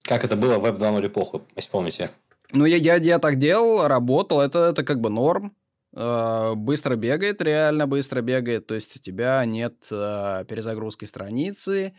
Как 0.02 0.24
это 0.24 0.34
было 0.34 0.58
в 0.58 0.64
Web 0.64 0.78
2.0 0.78 1.08
эпоху, 1.08 1.42
если 1.56 1.70
помните? 1.70 2.10
Ну, 2.52 2.64
я, 2.64 2.76
я, 2.76 2.94
я 2.96 3.18
так 3.18 3.36
делал, 3.36 3.86
работал, 3.86 4.40
это, 4.40 4.70
это 4.70 4.82
как 4.82 5.00
бы 5.00 5.10
норм. 5.10 5.54
Быстро 5.92 6.96
бегает, 6.96 7.40
реально 7.40 7.86
быстро 7.86 8.20
бегает. 8.20 8.66
То 8.66 8.74
есть 8.74 8.96
у 8.96 8.98
тебя 8.98 9.44
нет 9.44 9.74
перезагрузки 9.88 11.04
страницы, 11.04 11.94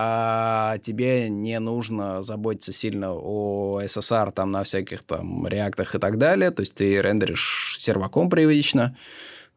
а 0.00 0.78
тебе 0.78 1.28
не 1.28 1.58
нужно 1.58 2.22
заботиться 2.22 2.70
сильно 2.70 3.12
о 3.12 3.80
SSR 3.82 4.30
там 4.30 4.52
на 4.52 4.62
всяких 4.62 5.02
там 5.02 5.44
React 5.48 5.78
ах 5.78 5.96
и 5.96 5.98
так 5.98 6.18
далее. 6.18 6.52
То 6.52 6.60
есть 6.60 6.76
ты 6.76 7.02
рендеришь 7.02 7.78
серваком 7.80 8.30
привычно. 8.30 8.96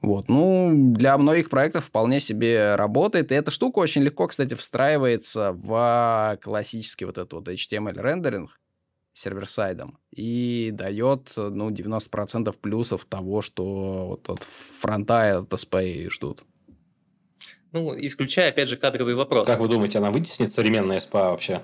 Вот, 0.01 0.29
ну, 0.29 0.71
для 0.95 1.15
многих 1.19 1.51
проектов 1.51 1.85
вполне 1.85 2.19
себе 2.19 2.73
работает. 2.73 3.31
И 3.31 3.35
эта 3.35 3.51
штука 3.51 3.77
очень 3.77 4.01
легко, 4.01 4.25
кстати, 4.25 4.55
встраивается 4.55 5.51
в 5.53 6.39
классический 6.41 7.05
вот 7.05 7.19
этот 7.19 7.33
вот 7.33 7.47
HTML-рендеринг 7.47 8.49
server-side 9.13 9.86
ом 9.86 9.99
и 10.09 10.71
дает, 10.73 11.33
ну, 11.35 11.69
90% 11.69 12.51
плюсов 12.59 13.05
того, 13.05 13.43
что 13.43 14.07
вот 14.07 14.27
от 14.27 14.41
фронта 14.41 15.27
и 15.27 15.31
от 15.33 15.53
SPA 15.53 16.09
ждут. 16.09 16.41
Ну, 17.71 17.95
исключая, 17.97 18.49
опять 18.49 18.67
же, 18.67 18.77
кадровый 18.77 19.15
вопрос. 19.15 19.47
Как 19.47 19.59
вы 19.59 19.67
думаете, 19.67 19.99
она 19.99 20.11
вытеснит 20.11 20.51
современная 20.51 20.97
SPA 20.97 21.31
вообще? 21.31 21.61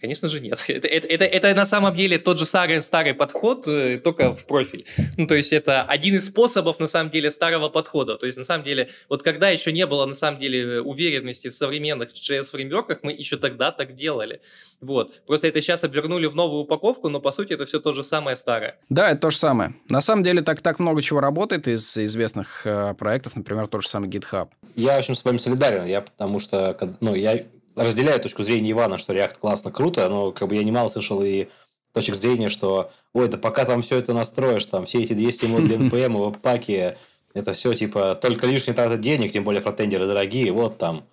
Конечно 0.00 0.28
же 0.28 0.40
нет. 0.40 0.64
Это, 0.68 0.88
это, 0.88 1.06
это, 1.06 1.24
это 1.24 1.54
на 1.54 1.66
самом 1.66 1.94
деле 1.94 2.18
тот 2.18 2.38
же 2.38 2.46
старый, 2.46 2.80
старый 2.82 3.14
подход, 3.14 3.66
э, 3.68 3.98
только 3.98 4.34
в 4.34 4.46
профиль. 4.46 4.86
Ну, 5.16 5.26
то 5.26 5.34
есть 5.34 5.52
это 5.52 5.82
один 5.82 6.16
из 6.16 6.26
способов, 6.26 6.80
на 6.80 6.86
самом 6.86 7.10
деле, 7.10 7.30
старого 7.30 7.68
подхода. 7.68 8.16
То 8.16 8.26
есть, 8.26 8.38
на 8.38 8.44
самом 8.44 8.64
деле, 8.64 8.88
вот 9.08 9.22
когда 9.22 9.48
еще 9.48 9.72
не 9.72 9.86
было, 9.86 10.06
на 10.06 10.14
самом 10.14 10.38
деле, 10.38 10.80
уверенности 10.80 11.48
в 11.48 11.54
современных 11.54 12.10
JS-фреймворках, 12.12 13.00
мы 13.02 13.12
еще 13.12 13.36
тогда 13.36 13.70
так 13.70 13.94
делали. 13.94 14.40
Вот. 14.80 15.24
Просто 15.26 15.46
это 15.46 15.60
сейчас 15.60 15.84
обвернули 15.84 16.26
в 16.26 16.34
новую 16.34 16.62
упаковку, 16.62 17.08
но, 17.08 17.20
по 17.20 17.30
сути, 17.30 17.52
это 17.52 17.64
все 17.64 17.80
то 17.80 17.92
же 17.92 18.02
самое 18.02 18.36
старое. 18.36 18.76
Да, 18.88 19.10
это 19.10 19.20
то 19.20 19.30
же 19.30 19.36
самое. 19.36 19.74
На 19.88 20.00
самом 20.00 20.22
деле, 20.22 20.42
так, 20.42 20.60
так 20.60 20.78
много 20.78 21.02
чего 21.02 21.20
работает 21.20 21.68
из 21.68 21.96
известных 21.96 22.66
э, 22.66 22.94
проектов, 22.94 23.36
например, 23.36 23.66
тот 23.68 23.82
же 23.82 23.88
самый 23.88 24.08
GitHub. 24.08 24.48
Я, 24.74 24.96
в 24.96 24.98
общем, 24.98 25.14
с 25.14 25.24
вами 25.24 25.38
солидарен, 25.38 25.86
я 25.86 26.00
потому 26.00 26.40
что, 26.40 26.76
ну, 27.00 27.14
я 27.14 27.44
разделяю 27.76 28.20
точку 28.20 28.42
зрения 28.42 28.72
Ивана, 28.72 28.98
что 28.98 29.12
React 29.12 29.38
классно, 29.38 29.70
круто, 29.70 30.08
но 30.08 30.32
как 30.32 30.48
бы 30.48 30.56
я 30.56 30.64
немало 30.64 30.88
слышал 30.88 31.22
и 31.22 31.48
точек 31.92 32.14
зрения, 32.14 32.48
что 32.48 32.90
ой, 33.12 33.28
да 33.28 33.38
пока 33.38 33.64
там 33.64 33.82
все 33.82 33.98
это 33.98 34.12
настроишь, 34.14 34.66
там 34.66 34.86
все 34.86 35.02
эти 35.02 35.12
200 35.12 35.46
модулей 35.46 35.76
NPM, 35.88 36.38
паки, 36.40 36.96
это 37.34 37.52
все 37.52 37.74
типа 37.74 38.14
только 38.14 38.46
лишний 38.46 38.74
трата 38.74 38.96
денег, 38.96 39.32
тем 39.32 39.44
более 39.44 39.60
фронтендеры 39.60 40.06
дорогие, 40.06 40.52
вот 40.52 40.78
там 40.78 41.06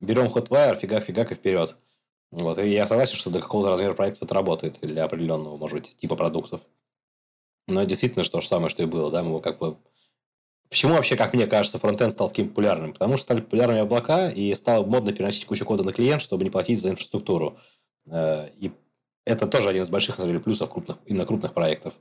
берем 0.00 0.26
Hotwire, 0.26 0.78
фигак-фигак 0.78 1.32
и 1.32 1.34
вперед. 1.34 1.76
Вот, 2.30 2.58
и 2.58 2.68
я 2.68 2.84
согласен, 2.86 3.16
что 3.16 3.30
до 3.30 3.40
какого-то 3.40 3.70
размера 3.70 3.94
проект 3.94 4.20
это 4.20 4.34
работает 4.34 4.78
для 4.82 5.04
определенного, 5.04 5.56
может 5.56 5.78
быть, 5.78 5.96
типа 5.96 6.16
продуктов. 6.16 6.62
Но 7.68 7.84
действительно, 7.84 8.24
то 8.24 8.40
же 8.40 8.48
самое, 8.48 8.68
что 8.68 8.82
и 8.82 8.86
было, 8.86 9.10
да, 9.10 9.22
мы 9.22 9.40
как 9.40 9.58
бы 9.58 9.76
Почему 10.68 10.94
вообще, 10.94 11.16
как 11.16 11.34
мне 11.34 11.46
кажется, 11.46 11.78
фронтенд 11.78 12.12
стал 12.12 12.28
таким 12.28 12.48
популярным? 12.48 12.92
Потому 12.92 13.16
что 13.16 13.24
стали 13.24 13.40
популярными 13.40 13.80
облака, 13.80 14.28
и 14.28 14.52
стало 14.54 14.84
модно 14.84 15.12
переносить 15.12 15.46
кучу 15.46 15.64
кода 15.64 15.84
на 15.84 15.92
клиент, 15.92 16.22
чтобы 16.22 16.44
не 16.44 16.50
платить 16.50 16.80
за 16.80 16.90
инфраструктуру. 16.90 17.58
Э, 18.06 18.48
и 18.58 18.72
это 19.24 19.46
тоже 19.46 19.68
один 19.68 19.82
из 19.82 19.90
больших, 19.90 20.16
на 20.16 20.22
самом 20.22 20.32
деле, 20.32 20.42
плюсов 20.42 20.70
крупных, 20.70 20.98
именно 21.06 21.26
крупных 21.26 21.54
проектов. 21.54 21.94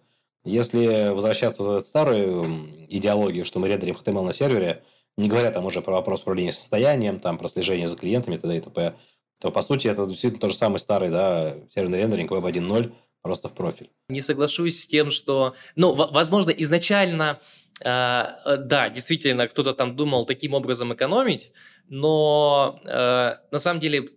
Если 0.43 1.09
возвращаться 1.09 1.63
в 1.63 1.81
старую 1.81 2.45
идеологию, 2.89 3.45
что 3.45 3.59
мы 3.59 3.69
рендерим 3.69 3.95
HTML 3.95 4.25
на 4.25 4.33
сервере, 4.33 4.83
не 5.17 5.29
говоря 5.29 5.51
там 5.51 5.65
уже 5.65 5.81
про 5.81 5.93
вопрос 5.93 6.21
управления 6.21 6.51
состоянием, 6.51 7.19
там, 7.19 7.37
про 7.37 7.47
слежение 7.47 7.87
за 7.87 7.95
клиентами, 7.95 8.37
т.д. 8.37 8.57
и 8.57 8.59
т.п., 8.59 8.95
то, 9.39 9.51
по 9.51 9.61
сути, 9.61 9.87
это 9.87 10.05
действительно 10.05 10.41
тот 10.41 10.51
же 10.51 10.57
самый 10.57 10.79
старый 10.79 11.09
да, 11.09 11.55
серверный 11.73 11.99
рендеринг 11.99 12.31
Web 12.31 12.49
1.0, 12.49 12.93
просто 13.21 13.47
в 13.49 13.53
профиль. 13.53 13.89
Не 14.09 14.21
соглашусь 14.21 14.81
с 14.81 14.87
тем, 14.87 15.09
что... 15.09 15.53
Ну, 15.75 15.93
возможно, 15.93 16.49
изначально 16.51 17.39
а, 17.83 18.57
да, 18.57 18.89
действительно, 18.89 19.47
кто-то 19.47 19.73
там 19.73 19.95
думал 19.95 20.25
таким 20.25 20.53
образом 20.53 20.93
экономить, 20.93 21.51
но 21.89 22.79
э, 22.85 23.35
на 23.51 23.57
самом 23.57 23.79
деле 23.79 24.09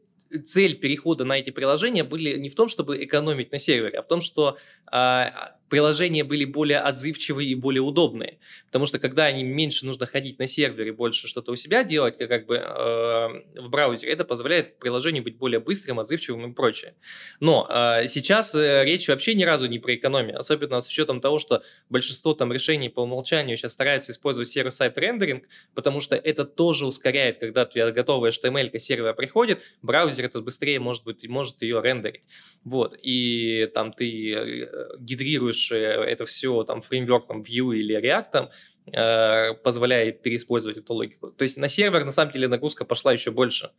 цель 0.44 0.76
перехода 0.76 1.24
на 1.24 1.38
эти 1.38 1.50
приложения 1.50 2.04
были 2.04 2.36
не 2.38 2.48
в 2.48 2.54
том, 2.54 2.68
чтобы 2.68 3.02
экономить 3.04 3.52
на 3.52 3.58
сервере, 3.58 3.98
а 3.98 4.02
в 4.02 4.08
том, 4.08 4.20
что 4.20 4.56
а, 4.90 5.55
приложения 5.68 6.24
были 6.24 6.44
более 6.44 6.78
отзывчивые 6.78 7.48
и 7.48 7.54
более 7.54 7.82
удобные. 7.82 8.38
Потому 8.66 8.86
что 8.86 8.98
когда 8.98 9.24
они 9.24 9.42
меньше 9.42 9.86
нужно 9.86 10.06
ходить 10.06 10.38
на 10.38 10.46
сервере, 10.46 10.92
больше 10.92 11.28
что-то 11.28 11.52
у 11.52 11.56
себя 11.56 11.84
делать, 11.84 12.18
как, 12.18 12.46
бы 12.46 12.56
э, 12.56 13.60
в 13.60 13.68
браузере, 13.68 14.12
это 14.12 14.24
позволяет 14.24 14.78
приложению 14.78 15.24
быть 15.24 15.36
более 15.36 15.60
быстрым, 15.60 15.98
отзывчивым 15.98 16.50
и 16.50 16.54
прочее. 16.54 16.94
Но 17.40 17.66
э, 17.68 18.06
сейчас 18.06 18.54
э, 18.54 18.84
речь 18.84 19.08
вообще 19.08 19.34
ни 19.34 19.44
разу 19.44 19.66
не 19.66 19.78
про 19.78 19.94
экономию, 19.94 20.38
особенно 20.38 20.80
с 20.80 20.88
учетом 20.88 21.20
того, 21.20 21.38
что 21.38 21.62
большинство 21.88 22.32
там 22.34 22.52
решений 22.52 22.88
по 22.88 23.00
умолчанию 23.00 23.56
сейчас 23.56 23.72
стараются 23.72 24.12
использовать 24.12 24.48
сервер-сайт 24.48 24.96
рендеринг, 24.98 25.44
потому 25.74 26.00
что 26.00 26.16
это 26.16 26.44
тоже 26.44 26.86
ускоряет, 26.86 27.38
когда 27.38 27.62
у 27.62 27.66
тебя 27.66 27.90
готовая 27.90 28.30
HTML 28.30 28.76
сервера 28.78 29.12
приходит, 29.14 29.62
браузер 29.82 30.26
этот 30.26 30.44
быстрее 30.44 30.80
может 30.80 31.04
быть 31.04 31.26
может 31.28 31.62
ее 31.62 31.80
рендерить. 31.82 32.22
Вот, 32.64 32.98
и 33.02 33.70
там 33.74 33.92
ты 33.92 34.32
э, 34.32 34.96
гидрируешь 34.98 35.55
э, 35.72 35.76
это 35.76 36.24
все 36.24 36.64
там 36.64 36.82
фреймворком 36.82 37.42
Vue 37.42 37.76
или 37.76 38.00
React, 38.00 38.48
э, 38.92 39.54
позволяет 39.54 40.22
переиспользовать 40.22 40.78
эту 40.78 40.94
логику. 40.94 41.28
То 41.30 41.42
есть 41.42 41.56
на 41.56 41.68
сервер 41.68 42.04
на 42.04 42.10
самом 42.10 42.32
деле 42.32 42.48
нагрузка 42.48 42.84
пошла 42.84 43.12
еще 43.12 43.30
больше, 43.30 43.70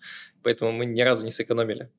поэтому 0.43 0.71
мы 0.71 0.85
ни 0.85 1.01
разу 1.01 1.23
не 1.23 1.31
сэкономили. 1.31 1.89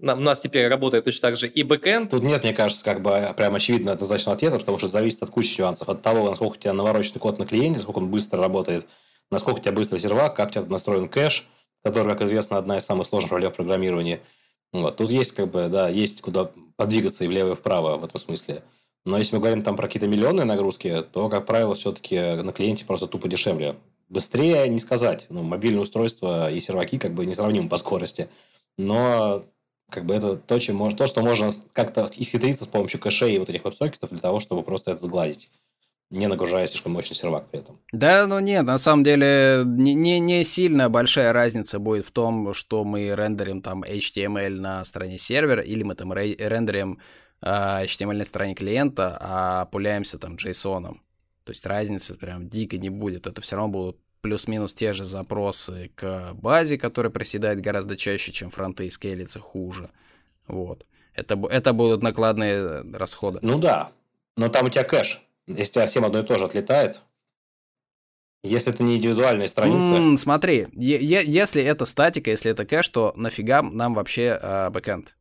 у 0.00 0.04
нас 0.04 0.40
теперь 0.40 0.68
работает 0.68 1.04
точно 1.04 1.28
так 1.28 1.36
же 1.36 1.48
и 1.48 1.62
бэкэнд. 1.62 2.10
Тут 2.10 2.22
нет, 2.22 2.42
мне 2.42 2.54
кажется, 2.54 2.84
как 2.84 3.02
бы 3.02 3.34
прям 3.36 3.54
очевидно 3.54 3.92
однозначного 3.92 4.36
ответа, 4.36 4.58
потому 4.58 4.78
что 4.78 4.88
зависит 4.88 5.22
от 5.22 5.30
кучи 5.30 5.60
нюансов. 5.60 5.88
От 5.88 6.02
того, 6.02 6.28
насколько 6.28 6.56
у 6.56 6.60
тебя 6.60 6.72
навороченный 6.72 7.20
код 7.20 7.38
на 7.38 7.46
клиенте, 7.46 7.80
сколько 7.80 7.98
он 7.98 8.10
быстро 8.10 8.40
работает, 8.40 8.86
насколько 9.30 9.58
у 9.58 9.62
тебя 9.62 9.72
быстро 9.72 9.98
сервак, 9.98 10.36
как 10.36 10.48
у 10.48 10.52
тебя 10.52 10.62
настроен 10.62 11.08
кэш, 11.08 11.46
который, 11.82 12.08
как 12.08 12.22
известно, 12.22 12.58
одна 12.58 12.76
из 12.76 12.84
самых 12.84 13.06
сложных 13.06 13.30
проблем 13.30 13.52
в 13.52 13.56
программировании. 13.56 14.20
Вот. 14.72 14.96
Тут 14.96 15.10
есть, 15.10 15.32
как 15.32 15.50
бы, 15.50 15.68
да, 15.68 15.88
есть 15.88 16.22
куда 16.22 16.50
подвигаться 16.76 17.24
и 17.24 17.28
влево, 17.28 17.52
и 17.52 17.54
вправо 17.54 17.96
в 17.96 18.04
этом 18.04 18.20
смысле. 18.20 18.62
Но 19.04 19.16
если 19.16 19.34
мы 19.34 19.40
говорим 19.40 19.62
там 19.62 19.76
про 19.76 19.86
какие-то 19.86 20.08
миллионные 20.08 20.44
нагрузки, 20.44 21.04
то, 21.12 21.28
как 21.28 21.46
правило, 21.46 21.74
все-таки 21.74 22.18
на 22.18 22.52
клиенте 22.52 22.84
просто 22.84 23.06
тупо 23.06 23.28
дешевле. 23.28 23.76
Быстрее 24.08 24.68
не 24.68 24.80
сказать. 24.80 25.26
Ну, 25.28 25.42
мобильные 25.42 25.82
устройства 25.82 26.50
и 26.50 26.60
серваки 26.60 26.98
как 26.98 27.14
бы 27.14 27.24
несравнимы 27.24 27.68
по 27.68 27.76
скорости. 27.76 28.28
Но 28.76 29.44
как 29.88 30.04
бы 30.04 30.14
это 30.14 30.36
то, 30.36 30.58
чем 30.58 30.76
можно, 30.76 30.98
то, 30.98 31.06
что 31.06 31.22
можно 31.22 31.50
как-то 31.72 32.08
исхитриться 32.16 32.64
с 32.64 32.66
помощью 32.66 33.00
кэшей 33.00 33.34
и 33.34 33.38
вот 33.38 33.48
этих 33.48 33.64
веб-сокетов 33.64 34.10
для 34.10 34.18
того, 34.18 34.40
чтобы 34.40 34.62
просто 34.62 34.92
это 34.92 35.02
сгладить 35.02 35.50
не 36.10 36.26
нагружая 36.26 36.66
слишком 36.66 36.92
мощный 36.92 37.14
сервак 37.14 37.48
при 37.50 37.60
этом. 37.60 37.78
Да, 37.92 38.26
ну 38.26 38.40
нет, 38.40 38.64
на 38.64 38.78
самом 38.78 39.04
деле 39.04 39.62
не, 39.64 39.94
не, 39.94 40.18
не 40.18 40.42
сильно 40.44 40.90
большая 40.90 41.32
разница 41.32 41.78
будет 41.78 42.04
в 42.04 42.10
том, 42.10 42.52
что 42.52 42.84
мы 42.84 43.14
рендерим 43.14 43.62
там 43.62 43.84
HTML 43.84 44.50
на 44.50 44.84
стороне 44.84 45.18
сервера, 45.18 45.62
или 45.62 45.84
мы 45.84 45.94
там 45.94 46.12
рендерим 46.12 46.98
HTML 47.42 48.16
на 48.16 48.24
стороне 48.24 48.54
клиента, 48.54 49.16
а 49.20 49.64
пуляемся 49.66 50.18
там 50.18 50.36
JSON. 50.36 50.94
То 51.44 51.50
есть 51.50 51.64
разницы 51.66 52.16
прям 52.16 52.48
дико 52.48 52.76
не 52.78 52.90
будет. 52.90 53.26
Это 53.26 53.40
все 53.40 53.56
равно 53.56 53.72
будут 53.72 53.98
плюс-минус 54.20 54.74
те 54.74 54.92
же 54.92 55.04
запросы 55.04 55.90
к 55.94 56.32
базе, 56.34 56.78
которая 56.78 57.10
проседает 57.10 57.60
гораздо 57.60 57.96
чаще, 57.96 58.32
чем 58.32 58.50
фронты 58.50 58.86
и 58.86 58.90
скейлится 58.90 59.40
хуже. 59.40 59.90
Вот. 60.46 60.86
Это, 61.14 61.40
это 61.50 61.72
будут 61.72 62.02
накладные 62.02 62.82
расходы. 62.92 63.38
Ну 63.42 63.58
да, 63.58 63.90
но 64.36 64.48
там 64.48 64.66
у 64.66 64.68
тебя 64.68 64.84
кэш. 64.84 65.20
Если 65.46 65.62
у 65.62 65.74
тебя 65.74 65.86
всем 65.86 66.04
одно 66.04 66.20
и 66.20 66.22
то 66.22 66.38
же 66.38 66.44
отлетает, 66.44 67.00
Если 68.42 68.72
это 68.72 68.82
не 68.82 68.96
индивидуальная 68.96 69.48
страница. 69.48 69.96
М, 69.96 70.16
смотри, 70.16 70.68
если 70.74 71.62
это 71.62 71.84
статика, 71.84 72.30
если 72.30 72.50
это 72.50 72.64
кэш, 72.64 72.88
то 72.88 73.12
нафига 73.16 73.60
нам 73.62 73.94
вообще 73.94 74.38
э, 74.40 74.70
бэкэнд? 74.70 75.14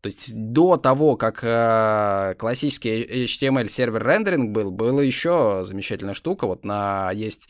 То 0.00 0.06
есть 0.06 0.32
до 0.34 0.76
того, 0.76 1.16
как 1.16 1.40
э, 1.42 2.34
классический 2.38 3.02
HTML 3.24 3.68
server 3.68 4.02
rendering 4.06 4.50
был, 4.52 4.70
была 4.70 5.02
еще 5.02 5.60
замечательная 5.64 6.14
штука. 6.14 6.46
Вот 6.46 6.64
на 6.64 7.10
есть 7.12 7.48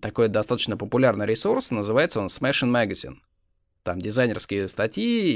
такой 0.00 0.28
достаточно 0.28 0.76
популярный 0.76 1.24
ресурс, 1.24 1.70
называется 1.70 2.20
он 2.20 2.26
Smashing 2.26 2.70
Magazine. 2.70 3.16
Там 3.84 4.00
дизайнерские 4.00 4.68
статьи 4.68 5.32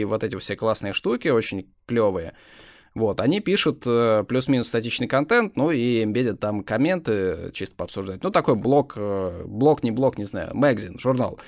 и 0.00 0.04
вот 0.04 0.24
эти 0.24 0.36
все 0.36 0.56
классные 0.56 0.94
штуки, 0.94 1.28
очень 1.28 1.70
клевые. 1.86 2.32
Вот, 2.94 3.20
они 3.20 3.40
пишут 3.40 3.84
э, 3.86 4.24
плюс-минус 4.26 4.68
статичный 4.68 5.08
контент, 5.08 5.56
ну 5.56 5.70
и 5.70 6.04
эмбедят 6.04 6.40
там 6.40 6.62
комменты, 6.62 7.50
чисто 7.52 7.76
пообсуждать. 7.76 8.22
Ну, 8.22 8.30
такой 8.30 8.54
блок, 8.54 8.94
э, 8.96 9.44
блок, 9.46 9.82
не 9.82 9.90
блок, 9.90 10.18
не 10.18 10.24
знаю, 10.24 10.50
магазин, 10.54 10.98
журнал. 10.98 11.38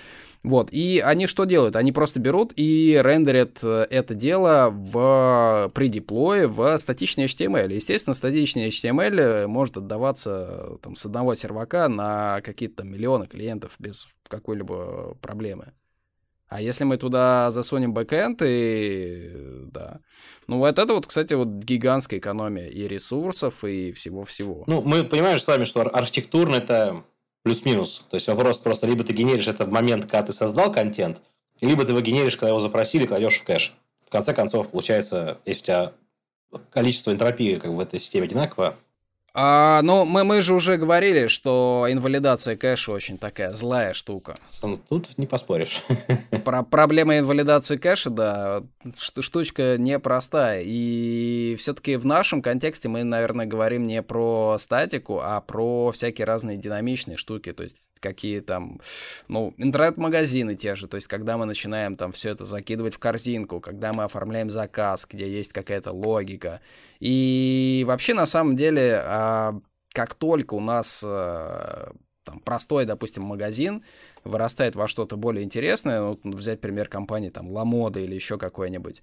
Вот, 0.44 0.68
и 0.72 1.00
они 1.02 1.26
что 1.26 1.46
делают? 1.46 1.74
Они 1.74 1.90
просто 1.90 2.20
берут 2.20 2.52
и 2.54 3.00
рендерят 3.02 3.60
э, 3.62 3.86
это 3.88 4.12
дело 4.12 4.68
в, 4.70 5.72
при 5.74 5.88
деплое 5.88 6.46
в 6.46 6.76
статичный 6.76 7.24
HTML. 7.24 7.72
Естественно, 7.72 8.12
статичный 8.12 8.68
HTML 8.68 9.46
может 9.46 9.78
отдаваться 9.78 10.76
там, 10.82 10.96
с 10.96 11.06
одного 11.06 11.34
сервака 11.34 11.88
на 11.88 12.42
какие-то 12.42 12.84
миллионы 12.84 13.26
клиентов 13.26 13.76
без 13.78 14.06
какой-либо 14.28 15.16
проблемы. 15.22 15.72
А 16.48 16.60
если 16.60 16.84
мы 16.84 16.98
туда 16.98 17.50
засунем 17.50 17.94
бэкэнд, 17.94 18.42
и 18.44 19.30
да. 19.72 20.00
Ну, 20.46 20.58
вот 20.58 20.78
это 20.78 20.92
вот, 20.92 21.06
кстати, 21.06 21.32
вот 21.32 21.48
гигантская 21.48 22.20
экономия 22.20 22.66
и 22.66 22.86
ресурсов, 22.86 23.64
и 23.64 23.92
всего-всего. 23.92 24.64
Ну, 24.66 24.82
мы 24.82 25.04
понимаем 25.04 25.38
с 25.38 25.46
вами, 25.46 25.64
что 25.64 25.80
архитектурно 25.80 26.56
это 26.56 27.02
плюс-минус. 27.44 28.02
То 28.10 28.16
есть 28.16 28.26
вопрос 28.26 28.58
просто, 28.58 28.86
либо 28.86 29.04
ты 29.04 29.12
генеришь 29.12 29.46
это 29.46 29.64
в 29.64 29.70
момент, 29.70 30.06
когда 30.06 30.24
ты 30.24 30.32
создал 30.32 30.72
контент, 30.72 31.20
либо 31.60 31.84
ты 31.84 31.92
его 31.92 32.00
генеришь, 32.00 32.36
когда 32.36 32.48
его 32.48 32.60
запросили, 32.60 33.06
кладешь 33.06 33.38
в 33.38 33.44
кэш. 33.44 33.74
В 34.04 34.10
конце 34.10 34.34
концов, 34.34 34.70
получается, 34.70 35.38
если 35.44 35.62
у 35.62 35.64
тебя 35.64 35.92
количество 36.70 37.12
энтропии 37.12 37.56
как 37.56 37.70
в 37.70 37.78
этой 37.78 38.00
системе 38.00 38.24
одинаково, 38.26 38.76
а, 39.36 39.82
ну, 39.82 40.04
мы, 40.04 40.22
мы 40.22 40.40
же 40.40 40.54
уже 40.54 40.76
говорили, 40.76 41.26
что 41.26 41.88
инвалидация 41.90 42.54
кэша 42.54 42.92
очень 42.92 43.18
такая 43.18 43.52
злая 43.54 43.92
штука. 43.92 44.36
Ну, 44.62 44.78
тут 44.88 45.18
не 45.18 45.26
поспоришь. 45.26 45.82
Про 46.44 46.62
проблема 46.62 47.18
инвалидации 47.18 47.76
кэша, 47.76 48.10
да, 48.10 48.62
штучка 48.94 49.76
непростая. 49.76 50.62
И 50.64 51.56
все-таки 51.58 51.96
в 51.96 52.06
нашем 52.06 52.42
контексте 52.42 52.88
мы, 52.88 53.02
наверное, 53.02 53.44
говорим 53.44 53.88
не 53.88 54.02
про 54.02 54.56
статику, 54.60 55.18
а 55.20 55.40
про 55.40 55.90
всякие 55.90 56.26
разные 56.26 56.56
динамичные 56.56 57.16
штуки. 57.16 57.52
То 57.52 57.64
есть 57.64 57.90
какие 57.98 58.38
там, 58.38 58.80
ну, 59.26 59.52
интернет-магазины 59.58 60.54
те 60.54 60.76
же. 60.76 60.86
То 60.86 60.94
есть 60.94 61.08
когда 61.08 61.36
мы 61.38 61.46
начинаем 61.46 61.96
там 61.96 62.12
все 62.12 62.30
это 62.30 62.44
закидывать 62.44 62.94
в 62.94 63.00
корзинку, 63.00 63.58
когда 63.58 63.92
мы 63.92 64.04
оформляем 64.04 64.48
заказ, 64.48 65.08
где 65.10 65.28
есть 65.28 65.52
какая-то 65.52 65.90
логика. 65.90 66.60
И 67.00 67.84
вообще, 67.86 68.14
на 68.14 68.26
самом 68.26 68.56
деле, 68.56 69.02
а, 69.04 69.23
как 69.92 70.14
только 70.14 70.54
у 70.54 70.60
нас 70.60 71.04
э, 71.06 71.90
там, 72.24 72.40
простой, 72.40 72.84
допустим, 72.84 73.22
магазин 73.22 73.84
вырастает 74.24 74.74
во 74.74 74.88
что-то 74.88 75.16
более 75.16 75.44
интересное, 75.44 76.02
вот 76.02 76.20
взять 76.24 76.60
пример 76.60 76.88
компании 76.88 77.28
там 77.28 77.50
Ламода 77.50 78.00
или 78.00 78.14
еще 78.14 78.38
какой-нибудь, 78.38 79.02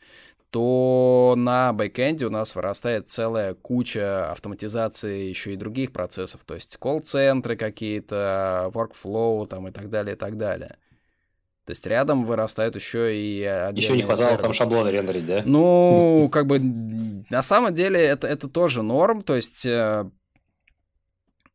то 0.49 1.33
на 1.37 1.71
бэкэнде 1.71 2.25
у 2.25 2.29
нас 2.29 2.55
вырастает 2.55 3.09
целая 3.09 3.53
куча 3.53 4.31
автоматизации 4.31 5.29
еще 5.29 5.53
и 5.53 5.57
других 5.57 5.93
процессов, 5.93 6.43
то 6.45 6.55
есть 6.55 6.75
колл-центры 6.77 7.55
какие-то, 7.55 8.69
workflow 8.73 9.47
там 9.47 9.69
и 9.69 9.71
так 9.71 9.89
далее, 9.89 10.15
и 10.15 10.17
так 10.17 10.37
далее. 10.37 10.75
То 11.65 11.71
есть 11.71 11.85
рядом 11.85 12.25
вырастают 12.25 12.75
еще 12.75 13.15
и 13.15 13.37
Еще 13.75 13.95
не 13.95 14.01
хватало 14.03 14.29
сервисы. 14.29 14.41
там 14.41 14.53
шаблоны 14.53 14.89
рендерить, 14.89 15.25
да? 15.27 15.43
Ну, 15.45 16.29
как 16.31 16.47
бы 16.47 16.59
на 16.59 17.41
самом 17.43 17.73
деле 17.73 17.99
это, 17.99 18.27
это 18.27 18.47
тоже 18.47 18.81
норм, 18.81 19.21
то 19.21 19.35
есть... 19.35 19.65
Э, 19.65 20.09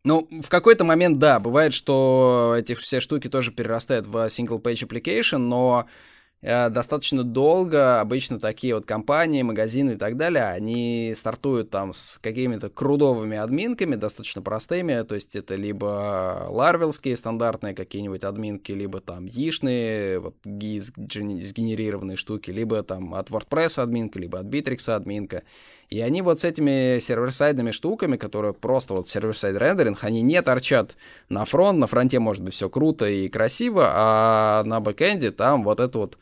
ну, 0.04 0.28
в 0.30 0.48
какой-то 0.48 0.84
момент, 0.84 1.18
да, 1.18 1.40
бывает, 1.40 1.72
что 1.72 2.54
эти 2.56 2.74
все 2.74 3.00
штуки 3.00 3.28
тоже 3.28 3.50
перерастают 3.50 4.06
в 4.06 4.16
single-page 4.26 4.86
application, 4.88 5.38
но 5.38 5.86
достаточно 6.42 7.24
долго 7.24 8.00
обычно 8.00 8.38
такие 8.38 8.74
вот 8.74 8.86
компании, 8.86 9.42
магазины 9.42 9.92
и 9.92 9.96
так 9.96 10.16
далее, 10.16 10.44
они 10.44 11.12
стартуют 11.14 11.70
там 11.70 11.92
с 11.92 12.18
какими-то 12.22 12.68
крудовыми 12.68 13.36
админками, 13.36 13.96
достаточно 13.96 14.42
простыми, 14.42 15.02
то 15.02 15.14
есть 15.14 15.34
это 15.34 15.56
либо 15.56 16.46
ларвелские 16.48 17.16
стандартные 17.16 17.74
какие-нибудь 17.74 18.24
админки, 18.24 18.72
либо 18.72 19.00
там 19.00 19.26
яишные, 19.26 20.20
вот 20.20 20.36
сгенерированные 20.44 22.16
штуки, 22.16 22.50
либо 22.50 22.82
там 22.82 23.14
от 23.14 23.30
WordPress 23.30 23.80
админка, 23.82 24.18
либо 24.18 24.38
от 24.38 24.46
Bittrex 24.46 24.90
админка. 24.92 25.42
И 25.88 26.00
они 26.00 26.20
вот 26.20 26.40
с 26.40 26.44
этими 26.44 26.98
server-side 26.98 27.51
ными 27.51 27.70
штуками, 27.70 28.16
которые 28.16 28.54
просто 28.54 28.94
вот 28.94 29.08
server-side 29.08 29.56
rendering, 29.56 30.02
они 30.02 30.22
не 30.22 30.40
торчат 30.42 30.96
на 31.28 31.44
фронт, 31.44 31.78
на 31.78 31.86
фронте 31.86 32.18
может 32.18 32.42
быть 32.42 32.54
все 32.54 32.68
круто 32.68 33.06
и 33.08 33.28
красиво, 33.28 33.88
а 33.92 34.64
на 34.64 34.80
бэкэнде 34.80 35.30
там 35.30 35.62
вот 35.62 35.78
это 35.78 35.98
вот 35.98 36.18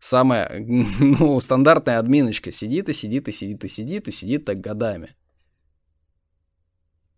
самая, 0.00 0.50
ну, 1.00 1.40
стандартная 1.40 1.98
админочка 1.98 2.50
сидит 2.50 2.88
и 2.90 2.92
сидит 2.92 3.28
и 3.28 3.32
сидит 3.32 3.64
и 3.64 3.68
сидит 3.68 4.08
и 4.08 4.10
сидит 4.10 4.44
так 4.44 4.60
годами. 4.60 5.14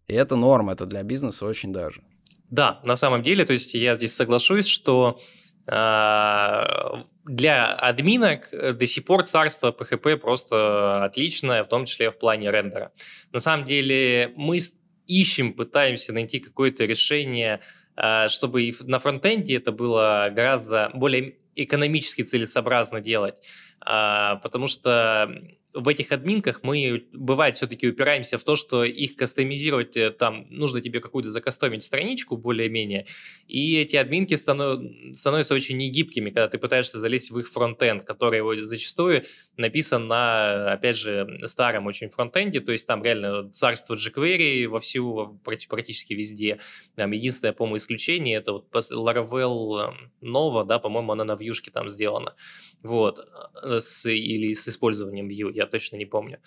И 0.06 0.14
это 0.14 0.36
норма, 0.36 0.72
это 0.72 0.86
для 0.86 1.02
бизнеса 1.02 1.46
очень 1.46 1.72
даже. 1.72 2.02
Да, 2.50 2.80
на 2.84 2.96
самом 2.96 3.22
деле, 3.22 3.44
то 3.44 3.54
есть 3.54 3.74
я 3.74 3.96
здесь 3.96 4.14
соглашусь, 4.14 4.66
что 4.66 5.18
а, 5.66 7.06
для 7.24 7.72
админок 7.72 8.52
э, 8.52 8.72
до 8.72 8.86
сих 8.86 9.04
пор 9.04 9.24
царство 9.24 9.70
PHP 9.70 10.16
просто 10.16 11.04
отличное, 11.04 11.62
в 11.64 11.68
том 11.68 11.84
числе 11.84 12.10
в 12.10 12.18
плане 12.18 12.50
рендера. 12.50 12.92
На 13.32 13.38
самом 13.38 13.64
деле 13.64 14.32
мы 14.36 14.58
ищем, 15.06 15.52
пытаемся 15.52 16.12
найти 16.12 16.40
какое-то 16.40 16.84
решение, 16.84 17.60
а, 17.96 18.28
чтобы 18.28 18.72
на 18.82 18.98
фронтенде 18.98 19.56
это 19.56 19.72
было 19.72 20.30
гораздо 20.32 20.90
более 20.94 21.36
экономически 21.54 22.22
целесообразно 22.22 23.00
делать, 23.00 23.34
а, 23.80 24.36
потому 24.36 24.66
что 24.66 25.30
в 25.74 25.88
этих 25.88 26.12
админках 26.12 26.60
мы, 26.62 27.06
бывает, 27.12 27.56
все-таки 27.56 27.88
упираемся 27.88 28.36
в 28.36 28.44
то, 28.44 28.56
что 28.56 28.84
их 28.84 29.16
кастомизировать, 29.16 29.96
э, 29.96 30.10
там, 30.10 30.44
нужно 30.50 30.80
тебе 30.80 31.00
какую-то 31.00 31.30
закастомить 31.30 31.82
страничку 31.82 32.36
более-менее, 32.36 33.06
и 33.46 33.76
эти 33.76 33.96
админки 33.96 34.34
станов... 34.34 34.80
становятся 35.14 35.54
очень 35.54 35.78
негибкими, 35.78 36.30
когда 36.30 36.48
ты 36.48 36.58
пытаешься 36.58 36.98
залезть 36.98 37.30
в 37.30 37.38
их 37.38 37.48
фронтенд, 37.48 38.04
который 38.04 38.38
его 38.38 38.54
зачастую 38.56 39.24
написан 39.56 40.06
на, 40.08 40.72
опять 40.72 40.96
же, 40.96 41.26
старом 41.44 41.86
очень 41.86 42.10
фронтенде, 42.10 42.60
то 42.60 42.72
есть 42.72 42.86
там 42.86 43.02
реально 43.02 43.50
царство 43.50 43.94
jQuery 43.94 44.66
во 44.68 44.80
всю, 44.80 45.40
практически 45.42 46.12
везде. 46.12 46.58
Там 46.96 47.12
единственное, 47.12 47.52
по-моему, 47.52 47.76
исключение, 47.76 48.36
это 48.36 48.52
вот 48.52 48.70
Laravel 48.74 49.94
Nova, 50.22 50.66
да, 50.66 50.78
по-моему, 50.78 51.12
она 51.12 51.24
на 51.24 51.34
вьюшке 51.34 51.70
там 51.70 51.88
сделана, 51.88 52.34
вот, 52.82 53.20
э, 53.62 53.80
с, 53.80 54.08
или 54.08 54.52
с 54.52 54.68
использованием 54.68 55.28
Vue, 55.28 55.52
я 55.52 55.61
точно 55.66 55.96
не 55.96 56.06
помню. 56.06 56.38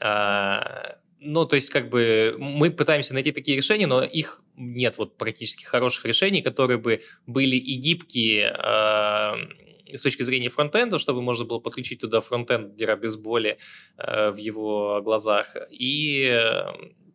А, 0.00 0.98
ну, 1.20 1.46
то 1.46 1.56
есть, 1.56 1.70
как 1.70 1.88
бы 1.88 2.36
мы 2.38 2.70
пытаемся 2.70 3.14
найти 3.14 3.32
такие 3.32 3.56
решения, 3.56 3.86
но 3.86 4.02
их 4.02 4.42
нет 4.56 4.98
вот 4.98 5.16
практически 5.16 5.64
хороших 5.64 6.04
решений, 6.04 6.42
которые 6.42 6.78
бы 6.78 7.00
были 7.26 7.56
и 7.56 7.74
гибкие 7.74 8.54
э, 8.56 9.96
с 9.96 10.02
точки 10.02 10.22
зрения 10.22 10.48
фронтенда, 10.48 10.98
чтобы 10.98 11.22
можно 11.22 11.44
было 11.44 11.60
подключить 11.60 12.00
туда 12.00 12.20
фронтендера 12.20 12.96
без 12.96 13.16
боли 13.16 13.58
э, 13.96 14.30
в 14.30 14.36
его 14.36 15.00
глазах. 15.02 15.56
И 15.70 16.24
э, 16.24 16.66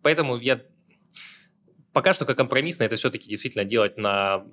поэтому 0.02 0.38
я 0.38 0.62
пока 1.94 2.14
что 2.14 2.26
как 2.26 2.38
компромиссно 2.38 2.84
это 2.84 2.96
все-таки 2.96 3.30
действительно 3.30 3.64
делать 3.64 3.98
на 3.98 4.46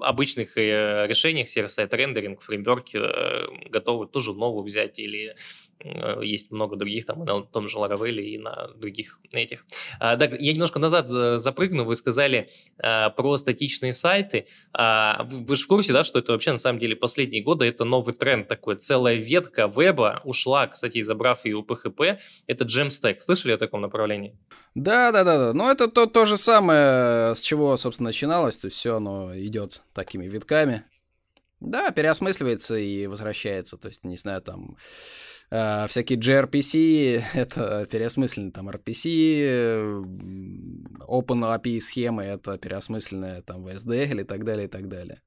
обычных 0.00 0.56
э, 0.56 1.06
решениях, 1.06 1.48
сервис-сайт 1.48 1.92
рендеринг, 1.92 2.40
фреймворки, 2.40 2.98
э, 3.00 3.68
готовы 3.68 4.06
тоже 4.06 4.32
новую 4.32 4.64
взять 4.64 4.98
или 4.98 5.36
есть 5.80 6.50
много 6.50 6.76
других, 6.76 7.04
там, 7.04 7.24
на 7.24 7.42
том 7.42 7.68
же 7.68 7.76
Laravel 7.76 8.16
и 8.16 8.38
на 8.38 8.68
других 8.76 9.20
этих. 9.32 9.66
А, 10.00 10.16
так, 10.16 10.32
я 10.40 10.52
немножко 10.52 10.78
назад 10.78 11.08
запрыгну, 11.08 11.84
вы 11.84 11.94
сказали 11.96 12.50
а, 12.78 13.10
про 13.10 13.36
статичные 13.36 13.92
сайты. 13.92 14.46
А, 14.72 15.24
вы, 15.24 15.44
вы 15.44 15.56
же 15.56 15.64
в 15.64 15.68
курсе, 15.68 15.92
да, 15.92 16.02
что 16.02 16.18
это 16.18 16.32
вообще 16.32 16.52
на 16.52 16.58
самом 16.58 16.78
деле 16.78 16.96
последние 16.96 17.42
годы 17.42 17.66
это 17.66 17.84
новый 17.84 18.14
тренд 18.14 18.48
такой, 18.48 18.76
целая 18.76 19.16
ветка 19.16 19.70
веба 19.74 20.20
ушла, 20.24 20.66
кстати, 20.66 21.02
забрав 21.02 21.44
ее 21.44 21.56
у 21.56 21.62
PHP, 21.62 22.18
это 22.46 22.64
Jamstack. 22.64 23.20
Слышали 23.20 23.52
о 23.52 23.58
таком 23.58 23.82
направлении? 23.82 24.36
Да, 24.74 25.12
да, 25.12 25.24
да, 25.24 25.38
да. 25.38 25.52
Но 25.52 25.70
это 25.70 25.88
то, 25.88 26.06
то 26.06 26.24
же 26.24 26.36
самое, 26.36 27.34
с 27.34 27.42
чего, 27.42 27.76
собственно, 27.76 28.08
начиналось, 28.08 28.58
то 28.58 28.66
есть 28.66 28.76
все 28.76 28.96
оно 28.96 29.36
идет 29.36 29.82
такими 29.92 30.26
витками. 30.26 30.84
Да, 31.60 31.90
переосмысливается 31.90 32.76
и 32.76 33.06
возвращается, 33.06 33.78
то 33.78 33.88
есть, 33.88 34.04
не 34.04 34.18
знаю, 34.18 34.42
там 34.42 34.76
э, 35.50 35.86
всякие 35.88 36.18
gRPC, 36.18 37.22
это 37.34 37.86
переосмысленный 37.90 38.52
там 38.52 38.68
RPC, 38.68 40.04
Open 41.08 41.42
API 41.42 41.80
схемы— 41.80 42.22
это 42.24 42.58
переосмысленная 42.58 43.42
там 43.42 43.66
VSDL 43.66 44.20
и 44.20 44.24
так 44.24 44.44
далее, 44.44 44.66
и 44.66 44.68
так 44.68 44.88
далее. 44.88 45.20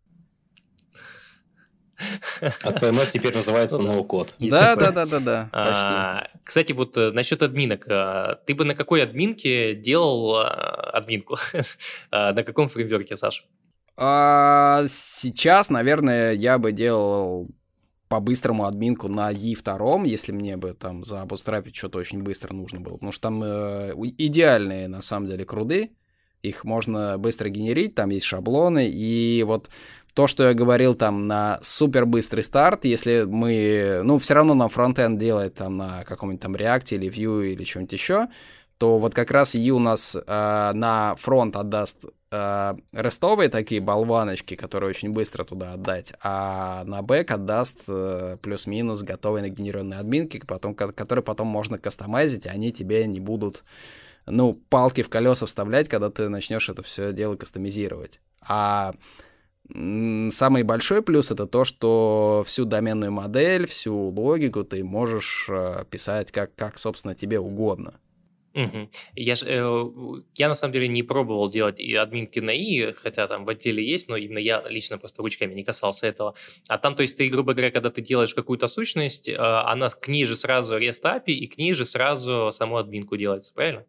А 2.62 2.72
CMS 2.72 3.12
теперь 3.12 3.36
называется 3.36 3.78
ноу-код. 3.78 4.36
Да, 4.40 4.76
да, 4.76 4.92
да, 4.92 5.06
да, 5.06 5.20
да, 5.20 5.50
почти. 5.52 6.40
Кстати, 6.46 6.72
вот 6.72 6.98
э, 6.98 7.12
насчет 7.12 7.44
админок. 7.44 7.86
э, 7.90 8.38
Ты 8.46 8.56
бы 8.56 8.64
на 8.64 8.74
какой 8.74 9.04
админке 9.04 9.76
делал 9.76 10.42
э, 10.42 10.46
админку? 10.46 11.38
На 12.12 12.44
каком 12.44 12.70
фреймверке, 12.70 13.18
Саша? 13.18 13.44
А, 13.98 14.86
сейчас, 14.88 15.70
наверное, 15.70 16.32
я 16.32 16.58
бы 16.58 16.72
делал 16.72 17.50
по-быстрому 18.10 18.66
админку 18.66 19.08
на 19.08 19.32
E2, 19.32 20.08
если 20.08 20.32
мне 20.32 20.58
бы 20.58 20.74
там 20.74 21.06
заабустрапить 21.06 21.76
что-то 21.76 22.00
очень 22.00 22.24
быстро 22.24 22.54
нужно 22.54 22.82
было. 22.82 22.96
Потому 22.96 23.12
что 23.12 23.22
там 23.22 23.44
э, 23.44 23.94
идеальные, 24.18 24.88
на 24.88 25.02
самом 25.02 25.28
деле, 25.28 25.46
круды. 25.46 25.92
Их 26.42 26.64
можно 26.64 27.18
быстро 27.18 27.50
генерить, 27.50 27.96
там 27.96 28.10
есть 28.10 28.26
шаблоны. 28.26 28.90
И 28.90 29.44
вот 29.44 29.70
то, 30.14 30.26
что 30.26 30.48
я 30.48 30.54
говорил 30.54 30.96
там 30.96 31.28
на 31.28 31.60
супер 31.62 32.06
быстрый 32.06 32.42
старт, 32.42 32.86
если 32.86 33.26
мы... 33.28 34.02
Ну, 34.04 34.18
все 34.18 34.34
равно 34.34 34.56
нам 34.56 34.70
фронтенд 34.70 35.20
делает 35.20 35.54
там 35.54 35.78
на 35.78 36.04
каком-нибудь 36.04 36.42
там 36.42 36.56
React 36.56 36.96
или 36.96 37.10
Vue 37.10 37.52
или 37.52 37.64
чем-нибудь 37.64 37.94
еще, 37.94 38.28
то 38.80 38.98
вот 38.98 39.14
как 39.14 39.30
раз 39.30 39.54
E 39.54 39.70
у 39.70 39.80
нас 39.80 40.16
э, 40.16 40.72
на 40.74 41.16
фронт 41.16 41.56
отдаст 41.56 42.06
э, 42.32 42.76
рестовые 42.92 43.50
такие 43.50 43.82
болваночки, 43.82 44.56
которые 44.56 44.90
очень 44.90 45.12
быстро 45.12 45.44
туда 45.44 45.74
отдать, 45.74 46.14
а 46.22 46.84
на 46.86 47.02
бэк 47.02 47.32
отдаст 47.32 47.84
э, 47.88 48.38
плюс-минус 48.42 49.04
готовые 49.04 49.44
нагенерированные 49.44 50.00
админки, 50.00 50.42
потом, 50.46 50.76
ко- 50.76 50.92
которые 50.92 51.24
потом 51.24 51.48
можно 51.48 51.78
кастомайзить, 51.78 52.46
и 52.46 52.50
они 52.50 52.72
тебе 52.72 53.06
не 53.08 53.20
будут, 53.20 53.64
ну, 54.26 54.54
палки 54.70 55.02
в 55.02 55.10
колеса 55.10 55.46
вставлять, 55.46 55.90
когда 55.90 56.10
ты 56.10 56.30
начнешь 56.30 56.70
это 56.70 56.84
все 56.84 57.14
дело 57.14 57.36
кастомизировать. 57.36 58.20
А 58.42 58.94
самый 59.72 60.64
большой 60.64 61.02
плюс 61.02 61.32
это 61.32 61.46
то, 61.46 61.64
что 61.64 62.44
всю 62.46 62.66
доменную 62.66 63.12
модель, 63.12 63.68
всю 63.68 63.96
логику 63.96 64.64
ты 64.64 64.84
можешь 64.84 65.48
э, 65.50 65.86
писать 65.90 66.32
как, 66.32 66.56
как, 66.56 66.78
собственно, 66.78 67.14
тебе 67.14 67.40
угодно. 67.40 68.00
Мгм. 68.54 68.90
Я, 69.16 69.36
ж, 69.36 69.44
э, 69.46 70.20
я 70.36 70.48
на 70.48 70.56
самом 70.56 70.74
деле 70.74 70.88
не 70.88 71.04
пробовал 71.04 71.50
делать 71.50 71.80
и 71.80 71.94
админки 71.96 72.40
на 72.40 72.52
И, 72.52 72.94
хотя 72.94 73.28
там 73.28 73.46
в 73.46 73.50
отделе 73.50 73.86
есть, 73.86 74.10
но 74.10 74.18
именно 74.18 74.40
я 74.40 74.64
лично 74.68 74.98
просто 74.98 75.22
ручками 75.22 75.54
не 75.54 75.64
касался 75.64 76.08
этого. 76.08 76.34
А 76.68 76.78
там, 76.78 76.96
то 76.96 77.02
есть 77.02 77.18
ты, 77.18 77.30
грубо 77.30 77.54
говоря, 77.54 77.72
когда 77.72 77.90
ты 77.92 78.02
делаешь 78.02 78.34
какую-то 78.34 78.68
сущность, 78.68 79.30
э, 79.30 79.36
она 79.38 79.90
к 79.90 80.08
ней 80.08 80.26
же 80.26 80.36
сразу 80.36 80.78
REST 80.80 81.04
API 81.04 81.34
и 81.34 81.48
к 81.48 81.58
ней 81.58 81.74
же 81.74 81.86
сразу 81.86 82.50
саму 82.52 82.78
админку 82.78 83.18
делается, 83.18 83.54
правильно? 83.54 83.86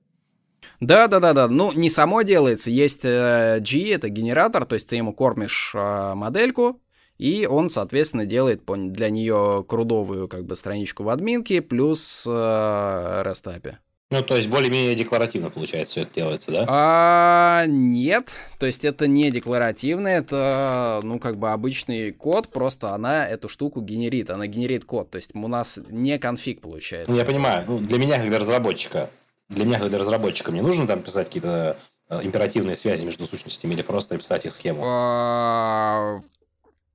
Да, 0.80 1.08
да, 1.08 1.20
да, 1.20 1.32
да. 1.32 1.48
Ну, 1.48 1.72
не 1.72 1.88
само 1.88 2.22
делается. 2.22 2.70
Есть 2.70 3.04
э, 3.04 3.60
G, 3.60 3.94
это 3.94 4.08
генератор, 4.10 4.66
то 4.66 4.74
есть 4.74 4.88
ты 4.88 4.96
ему 4.96 5.14
кормишь 5.14 5.72
э, 5.74 6.14
модельку, 6.14 6.82
и 7.16 7.46
он, 7.46 7.70
соответственно, 7.70 8.26
делает 8.26 8.62
для 8.66 9.10
нее 9.10 9.64
крудовую 9.66 10.28
как 10.28 10.44
бы 10.44 10.56
страничку 10.56 11.02
в 11.02 11.08
админке 11.08 11.62
плюс 11.62 12.26
э, 12.26 12.30
REST 12.30 13.56
API. 13.56 13.76
Ну, 14.12 14.22
то 14.22 14.36
есть 14.36 14.48
более-менее 14.48 14.96
декларативно, 14.96 15.50
получается, 15.50 15.92
все 15.92 16.02
это 16.02 16.14
делается, 16.14 16.50
да? 16.50 16.64
А, 16.66 17.64
нет, 17.68 18.32
то 18.58 18.66
есть 18.66 18.84
это 18.84 19.06
не 19.06 19.30
декларативно, 19.30 20.08
это, 20.08 20.98
ну, 21.04 21.20
как 21.20 21.36
бы 21.36 21.52
обычный 21.52 22.10
код, 22.10 22.48
просто 22.48 22.92
она 22.92 23.28
эту 23.28 23.48
штуку 23.48 23.80
генерит, 23.80 24.30
она 24.30 24.48
генерит 24.48 24.84
код, 24.84 25.10
то 25.10 25.16
есть 25.16 25.32
у 25.36 25.46
нас 25.46 25.78
не 25.90 26.18
конфиг 26.18 26.60
получается. 26.60 27.12
Я 27.12 27.24
понимаю. 27.24 27.64
Ну, 27.68 27.78
для 27.78 27.98
меня, 27.98 28.16
как 28.16 28.26
для 28.26 28.40
разработчика, 28.40 29.10
для 29.48 29.64
меня, 29.64 29.78
как 29.78 29.90
для 29.90 29.98
разработчика, 29.98 30.50
мне 30.50 30.62
нужно 30.62 30.88
там 30.88 31.02
писать 31.02 31.28
какие-то 31.28 31.78
э, 32.08 32.20
императивные 32.24 32.74
связи 32.74 33.04
между 33.04 33.26
сущностями 33.26 33.74
или 33.74 33.82
просто 33.82 34.18
писать 34.18 34.44
их 34.44 34.54
схему? 34.54 34.82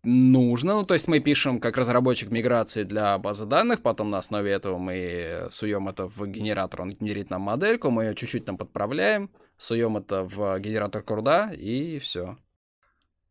Нужно. 0.06 0.76
Ну, 0.76 0.86
то 0.86 0.94
есть 0.94 1.08
мы 1.08 1.20
пишем 1.20 1.60
как 1.60 1.78
разработчик 1.78 2.30
миграции 2.30 2.84
для 2.84 3.18
базы 3.18 3.46
данных, 3.46 3.82
потом 3.82 4.12
на 4.12 4.20
основе 4.20 4.52
этого 4.52 4.78
мы 4.78 5.48
суем 5.50 5.88
это 5.88 6.08
в 6.08 6.28
генератор, 6.28 6.84
он 6.84 6.92
генерит 6.92 7.32
нам 7.32 7.42
модельку, 7.42 7.90
мы 7.90 8.04
ее 8.04 8.16
чуть-чуть 8.16 8.46
там 8.46 8.56
подправляем, 8.56 9.32
суем 9.58 9.98
это 9.98 10.24
в 10.24 10.60
генератор 10.60 11.02
круда, 11.02 11.52
и 11.54 11.98
все. 11.98 12.38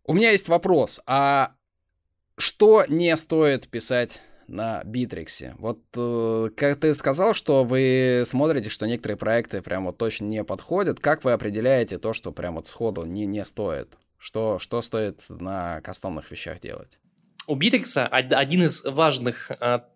У 0.04 0.14
меня 0.14 0.32
есть 0.32 0.48
вопрос. 0.48 1.00
А 1.06 1.54
что 2.36 2.84
не 2.88 3.16
стоит 3.16 3.68
писать 3.68 4.20
на 4.48 4.82
Битриксе? 4.82 5.54
Вот 5.58 5.78
э, 5.96 6.48
как 6.56 6.80
ты 6.80 6.92
сказал, 6.94 7.34
что 7.34 7.62
вы 7.62 8.24
смотрите, 8.24 8.68
что 8.68 8.86
некоторые 8.86 9.16
проекты 9.16 9.62
прям 9.62 9.84
вот 9.84 9.96
точно 9.96 10.24
не 10.24 10.42
подходят. 10.42 10.98
Как 10.98 11.22
вы 11.22 11.32
определяете 11.34 11.98
то, 11.98 12.12
что 12.12 12.32
прям 12.32 12.56
вот 12.56 12.66
сходу 12.66 13.04
не, 13.04 13.26
не 13.26 13.44
стоит? 13.44 13.96
Что, 14.24 14.58
что 14.58 14.80
стоит 14.80 15.20
на 15.28 15.82
кастомных 15.82 16.30
вещах 16.30 16.58
делать? 16.58 16.98
У 17.46 17.56
Битрикса 17.56 18.08
од- 18.10 18.32
один 18.32 18.62
из 18.62 18.82
важных 18.82 19.50
а, 19.50 19.86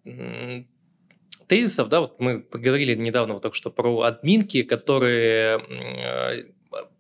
тезисов, 1.47 1.89
да, 1.89 2.01
вот 2.01 2.21
мы 2.21 2.43
поговорили 2.43 2.95
недавно 2.95 3.33
вот 3.33 3.43
только 3.43 3.57
что 3.57 3.71
про 3.71 4.03
админки, 4.03 4.65
которые 4.65 5.59
э, 5.59 6.45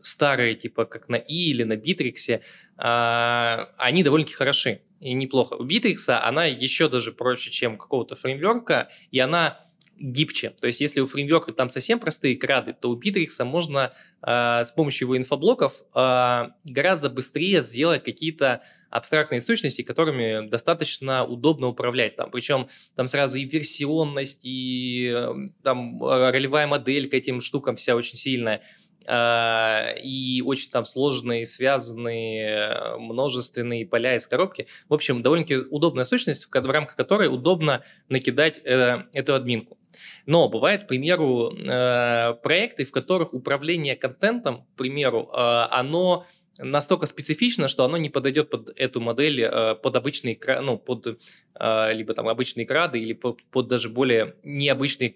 старые, 0.00 0.54
типа 0.54 0.86
как 0.86 1.10
на 1.10 1.16
Yii 1.16 1.50
или 1.50 1.64
на 1.64 1.76
Битриксе, 1.76 2.40
а, 2.78 3.74
они 3.76 4.02
довольно-таки 4.02 4.34
хороши 4.34 4.80
и 4.98 5.12
неплохо. 5.12 5.52
У 5.52 5.64
Битрикса 5.64 6.24
она 6.24 6.46
еще 6.46 6.88
даже 6.88 7.12
проще, 7.12 7.50
чем 7.50 7.76
какого-то 7.76 8.16
фреймворка, 8.16 8.88
и 9.10 9.18
она 9.18 9.67
гибче. 9.98 10.50
То 10.50 10.66
есть, 10.66 10.80
если 10.80 11.00
у 11.00 11.06
фреймворка 11.06 11.52
там 11.52 11.70
совсем 11.70 11.98
простые 11.98 12.36
CRUD 12.36 12.62
ы, 12.62 12.74
то 12.78 12.90
у 12.90 12.94
Битрикса 12.94 13.44
можно 13.44 13.92
а, 14.22 14.64
с 14.64 14.72
помощью 14.72 15.06
его 15.06 15.16
инфоблоков 15.16 15.82
а, 15.92 16.52
гораздо 16.64 17.10
быстрее 17.10 17.62
сделать 17.62 18.04
какие-то 18.04 18.62
абстрактные 18.90 19.40
сущности, 19.40 19.82
которыми 19.82 20.48
достаточно 20.48 21.24
удобно 21.24 21.66
управлять. 21.66 22.16
Там, 22.16 22.30
причем 22.30 22.68
там 22.94 23.06
сразу 23.06 23.38
и 23.38 23.44
версионность, 23.44 24.40
и 24.44 25.12
э, 25.14 25.34
там 25.62 26.02
э, 26.02 26.30
ролевая 26.30 26.66
модель 26.66 27.08
к 27.08 27.14
этим 27.14 27.40
штукам 27.40 27.76
вся 27.76 27.94
очень 27.96 28.16
сильная. 28.16 28.62
А, 29.08 29.94
И 30.02 30.42
очень 30.42 30.70
там 30.70 30.84
сложные, 30.84 31.46
связанные, 31.46 32.96
множественные 32.98 33.86
поля 33.86 34.14
из 34.16 34.26
коробки. 34.26 34.66
В 34.88 34.94
общем, 34.94 35.22
довольно-таки 35.22 35.56
удобная 35.70 36.04
сущность, 36.04 36.48
в 36.52 36.70
рамках 36.70 36.96
которой 36.96 37.28
удобно 37.28 37.82
накидать 38.08 38.60
э, 38.64 39.04
эту 39.14 39.34
админку. 39.34 39.78
Но 40.26 40.48
бывают, 40.48 40.84
к 40.84 40.88
примеру, 40.88 41.52
э, 41.56 42.34
проекты, 42.42 42.84
в 42.84 42.92
которых 42.92 43.32
управление 43.32 43.96
контентом, 43.96 44.64
к 44.74 44.76
примеру, 44.76 45.30
э, 45.32 45.36
оно 45.70 46.26
настолько 46.58 47.06
специфично, 47.06 47.68
что 47.68 47.84
оно 47.84 47.96
не 47.96 48.10
подойдет 48.10 48.50
под 48.50 48.70
эту 48.76 49.00
модель, 49.00 49.42
э, 49.42 49.74
под 49.74 49.96
обычные, 49.96 50.38
ну, 50.62 50.76
под 50.76 51.20
э, 51.54 51.92
либо 51.94 52.14
там 52.14 52.28
обычные 52.28 52.66
крады, 52.66 53.00
или 53.00 53.12
под, 53.12 53.42
под 53.44 53.68
даже 53.68 53.88
более 53.88 54.34
необычные 54.42 55.14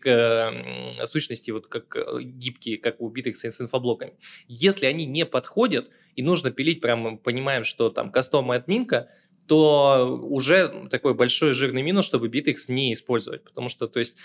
сущности, 1.04 1.50
вот 1.50 1.66
как 1.66 1.96
э, 1.96 2.22
гибкие, 2.22 2.78
как 2.78 3.00
у 3.00 3.10
Bittrex 3.10 3.34
с 3.34 3.60
инфоблоками. 3.60 4.14
Если 4.48 4.86
они 4.86 5.04
не 5.04 5.26
подходят, 5.26 5.90
и 6.14 6.22
нужно 6.22 6.50
пилить, 6.50 6.80
прям 6.80 7.18
понимаем, 7.18 7.64
что 7.64 7.90
там 7.90 8.12
кастомная 8.12 8.58
админка, 8.58 9.08
то 9.48 10.20
уже 10.22 10.86
такой 10.88 11.14
большой 11.14 11.52
жирный 11.52 11.82
минус, 11.82 12.06
чтобы 12.06 12.28
Bittrex 12.28 12.56
не 12.68 12.92
использовать. 12.92 13.42
Потому 13.42 13.68
что, 13.68 13.88
то 13.88 13.98
есть, 13.98 14.16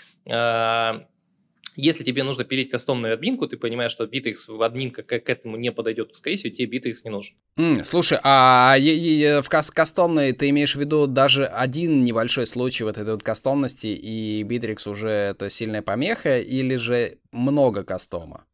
если 1.80 2.02
тебе 2.02 2.24
нужно 2.24 2.44
пилить 2.44 2.70
кастомную 2.70 3.14
админку, 3.14 3.46
ты 3.46 3.56
понимаешь, 3.56 3.92
что 3.92 4.04
Bittrex 4.04 4.34
в 4.48 4.60
админка 4.62 5.04
к 5.04 5.12
этому 5.12 5.56
не 5.56 5.70
подойдет, 5.70 6.10
скорее 6.16 6.36
всего, 6.36 6.52
тебе 6.52 6.76
Bittrex 6.78 6.96
не 7.04 7.10
нужен. 7.10 7.36
М, 7.56 7.84
слушай, 7.84 8.18
а 8.24 8.74
е- 8.78 9.40
в 9.42 9.48
кас- 9.48 9.70
кастомной 9.70 10.32
ты 10.32 10.50
имеешь 10.50 10.74
в 10.74 10.80
виду 10.80 11.06
даже 11.06 11.46
один 11.46 12.02
небольшой 12.02 12.46
случай 12.46 12.82
вот 12.82 12.98
этой 12.98 13.12
вот 13.12 13.22
кастомности, 13.22 13.86
и 13.86 14.42
Bittrex 14.42 14.90
уже 14.90 15.08
это 15.08 15.48
сильная 15.48 15.82
помеха, 15.82 16.40
или 16.40 16.74
же 16.74 17.18
много 17.30 17.84
кастома? 17.84 18.44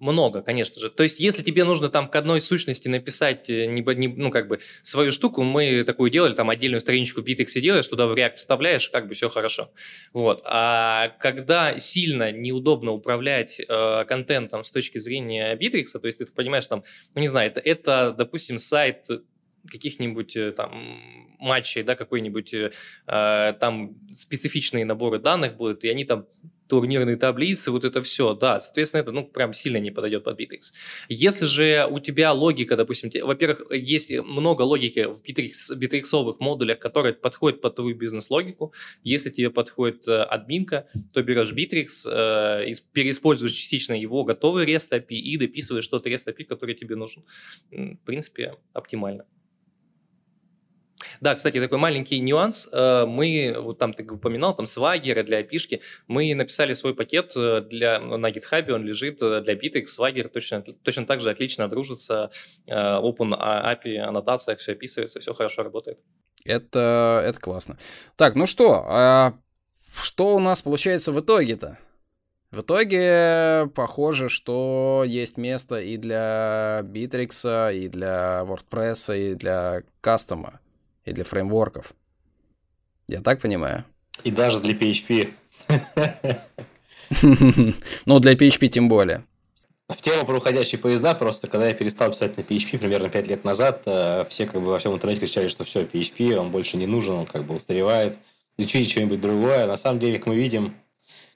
Много, 0.00 0.42
конечно 0.42 0.80
же. 0.80 0.90
То 0.90 1.02
есть, 1.02 1.18
если 1.18 1.42
тебе 1.42 1.64
нужно 1.64 1.88
там 1.88 2.08
к 2.08 2.14
одной 2.14 2.40
сущности 2.40 2.86
написать, 2.86 3.50
э, 3.50 3.66
не, 3.66 3.82
ну, 4.08 4.30
как 4.30 4.46
бы, 4.46 4.60
свою 4.82 5.10
штуку, 5.10 5.42
мы 5.42 5.82
такую 5.82 6.10
делали, 6.10 6.34
там, 6.34 6.50
отдельную 6.50 6.80
страничку 6.80 7.20
в 7.20 7.24
Bittrex 7.24 7.60
делаешь, 7.60 7.88
туда 7.88 8.06
в 8.06 8.14
React 8.14 8.36
вставляешь, 8.36 8.88
как 8.88 9.08
бы 9.08 9.14
все 9.14 9.28
хорошо. 9.28 9.72
Вот. 10.12 10.42
А 10.44 11.08
когда 11.20 11.78
сильно 11.78 12.30
неудобно 12.30 12.92
управлять 12.92 13.60
э, 13.60 14.04
контентом 14.04 14.62
с 14.62 14.70
точки 14.70 14.98
зрения 14.98 15.56
Bittrex, 15.56 15.86
то 15.98 16.06
есть, 16.06 16.18
ты 16.18 16.26
понимаешь, 16.26 16.66
там, 16.68 16.84
ну, 17.14 17.20
не 17.20 17.28
знаю, 17.28 17.50
это, 17.50 17.60
это 17.60 18.14
допустим, 18.16 18.58
сайт 18.58 19.06
каких-нибудь 19.68 20.36
э, 20.36 20.52
там 20.52 20.70
матчей, 21.38 21.82
да, 21.82 21.94
какой-нибудь 21.96 22.54
э, 22.54 22.72
э, 23.06 23.52
там 23.58 23.96
специфичные 24.12 24.84
наборы 24.84 25.18
данных 25.18 25.56
будут, 25.56 25.84
и 25.84 25.88
они 25.88 26.04
там 26.04 26.26
турнирные 26.68 27.16
таблицы, 27.16 27.70
вот 27.70 27.84
это 27.84 28.02
все, 28.02 28.34
да, 28.34 28.60
соответственно, 28.60 29.02
это, 29.02 29.12
ну, 29.12 29.24
прям 29.24 29.52
сильно 29.52 29.78
не 29.78 29.90
подойдет 29.90 30.24
под 30.24 30.38
Bittrex. 30.38 30.72
Если 31.08 31.44
же 31.44 31.86
у 31.90 31.98
тебя 31.98 32.32
логика, 32.32 32.76
допустим, 32.76 33.10
во-первых, 33.26 33.70
есть 33.70 34.10
много 34.10 34.62
логики 34.62 35.06
в 35.06 35.22
Bittrex, 35.22 35.76
Bittrex 35.76 36.36
модулях, 36.38 36.78
которые 36.78 37.14
подходят 37.14 37.60
под 37.60 37.74
твою 37.76 37.96
бизнес-логику. 37.96 38.72
Если 39.02 39.30
тебе 39.30 39.50
подходит 39.50 40.06
э, 40.08 40.22
админка, 40.22 40.86
то 41.12 41.22
берешь 41.22 41.52
Bittrex, 41.52 42.06
э, 42.06 42.72
переиспользуешь 42.92 43.52
частично 43.52 43.94
его 43.94 44.24
готовый 44.24 44.66
REST 44.66 44.92
API 44.92 45.16
и 45.16 45.36
дописываешь 45.36 45.88
тот 45.88 46.06
REST 46.06 46.26
API, 46.26 46.44
который 46.44 46.74
тебе 46.74 46.96
нужен. 46.96 47.24
В 47.70 47.96
принципе, 48.04 48.54
оптимально. 48.72 49.24
Да, 51.20 51.34
кстати, 51.34 51.60
такой 51.60 51.78
маленький 51.78 52.20
нюанс. 52.20 52.68
Э, 52.72 53.04
мы, 53.06 53.56
вот 53.58 53.78
там 53.78 53.92
ты 53.92 54.04
упоминал, 54.04 54.54
там 54.54 54.66
Swagger 54.66 55.22
для 55.22 55.42
API, 55.42 55.80
мы 56.06 56.34
написали 56.34 56.74
свой 56.74 56.94
пакет 56.94 57.32
э, 57.36 57.62
для, 57.62 57.98
на 58.00 58.30
GitHub, 58.30 58.70
он 58.70 58.84
лежит 58.84 59.22
э, 59.22 59.40
для 59.40 59.54
Bittrex, 59.54 59.86
Swagger 59.98 60.28
точно, 60.28 60.62
точно 60.62 61.06
так 61.06 61.20
же 61.20 61.30
отлично 61.30 61.68
дружится, 61.68 62.30
Open 62.66 63.36
API, 63.38 63.98
аннотация, 63.98 64.56
все 64.56 64.72
описывается, 64.72 65.20
все 65.20 65.34
хорошо 65.34 65.62
работает. 65.62 65.98
Это, 66.44 67.22
это 67.26 67.38
классно. 67.40 67.76
Так, 68.16 68.34
ну 68.34 68.46
что, 68.46 68.84
а 68.86 69.34
что 69.94 70.36
у 70.36 70.40
нас 70.40 70.62
получается 70.62 71.12
в 71.12 71.20
итоге-то? 71.20 71.78
В 72.50 72.60
итоге 72.60 73.70
похоже, 73.74 74.30
что 74.30 75.04
есть 75.06 75.36
место 75.36 75.80
и 75.80 75.98
для 75.98 76.80
Bittrex, 76.82 77.74
и 77.74 77.88
для 77.88 78.42
WordPress, 78.46 79.18
и 79.18 79.34
для 79.34 79.82
кастома 80.00 80.60
и 81.08 81.12
для 81.12 81.24
фреймворков. 81.24 81.92
Я 83.08 83.20
так 83.20 83.40
понимаю? 83.40 83.84
И 84.24 84.30
даже 84.30 84.60
для 84.60 84.74
PHP. 84.74 85.32
Ну, 88.04 88.18
для 88.18 88.34
PHP 88.34 88.68
тем 88.68 88.90
более. 88.90 89.24
В 89.88 89.96
тему 89.96 90.26
про 90.26 90.36
уходящие 90.36 90.78
поезда, 90.78 91.14
просто 91.14 91.46
когда 91.46 91.68
я 91.68 91.72
перестал 91.72 92.10
писать 92.10 92.36
на 92.36 92.42
PHP 92.42 92.76
примерно 92.76 93.08
5 93.08 93.26
лет 93.26 93.44
назад, 93.44 93.82
э, 93.86 94.26
все 94.28 94.44
как 94.44 94.60
бы 94.60 94.66
во 94.66 94.78
всем 94.78 94.92
интернете 94.92 95.22
кричали, 95.22 95.48
что 95.48 95.64
все, 95.64 95.84
PHP, 95.84 96.34
он 96.34 96.50
больше 96.50 96.76
не 96.76 96.86
нужен, 96.86 97.14
он 97.14 97.26
как 97.26 97.46
бы 97.46 97.54
устаревает. 97.54 98.18
Изучите 98.58 98.90
что-нибудь 98.90 99.22
другое. 99.22 99.66
На 99.66 99.78
самом 99.78 99.98
деле, 99.98 100.18
как 100.18 100.26
мы 100.26 100.36
видим, 100.36 100.74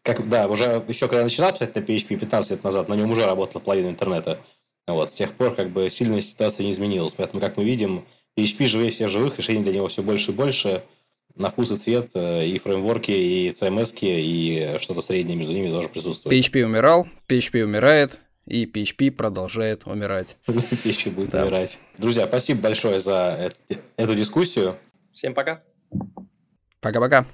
как, 0.03 0.29
да, 0.29 0.49
уже 0.49 0.85
еще 0.87 1.07
когда 1.07 1.21
я 1.21 1.25
начинал 1.25 1.53
писать 1.53 1.75
на 1.75 1.81
PHP 1.81 2.19
15 2.19 2.51
лет 2.51 2.65
назад, 2.65 2.89
на 2.91 2.95
нем 2.95 3.11
уже 3.11 3.25
работала 3.25 3.63
половина 3.63 3.89
интернета. 3.89 4.39
Вот, 4.87 5.11
с 5.11 5.15
тех 5.15 5.35
пор 5.35 5.55
как 5.55 5.71
бы 5.71 5.89
сильная 5.89 6.21
ситуация 6.21 6.65
не 6.65 6.73
изменилась. 6.73 7.15
Поэтому, 7.15 7.41
как 7.41 7.57
мы 7.57 7.65
видим, 7.65 8.05
PHP 8.37 8.67
живее 8.67 8.91
всех 8.91 9.09
живых, 9.09 9.39
решений 9.39 9.63
для 9.63 9.75
него 9.75 9.89
все 9.89 10.03
больше 10.03 10.31
и 10.31 10.35
больше. 10.35 10.85
На 11.35 11.49
вкус 11.49 11.71
и 11.73 11.77
цвет 11.77 12.11
э, 12.15 12.47
и 12.47 12.59
фреймворки, 12.59 13.11
и 13.11 13.51
CMS, 13.51 13.95
и 14.03 14.77
что-то 14.79 15.01
среднее 15.01 15.37
между 15.37 15.53
ними 15.53 15.69
тоже 15.69 15.89
присутствует. 15.89 16.35
PHP 16.35 16.65
умирал, 16.65 17.07
PHP 17.29 17.63
умирает, 17.65 18.21
и 18.47 18.67
PHP 18.67 19.11
продолжает 19.13 19.87
умирать. 19.87 20.37
PHP 20.47 21.11
будет 21.11 21.31
да. 21.31 21.43
умирать. 21.43 21.79
Друзья, 21.97 22.27
спасибо 22.27 22.61
большое 22.63 23.01
за 23.01 23.51
эту 23.97 24.15
дискуссию. 24.15 24.77
Всем 25.13 25.33
пока. 25.33 25.63
Пока-пока. 26.81 27.27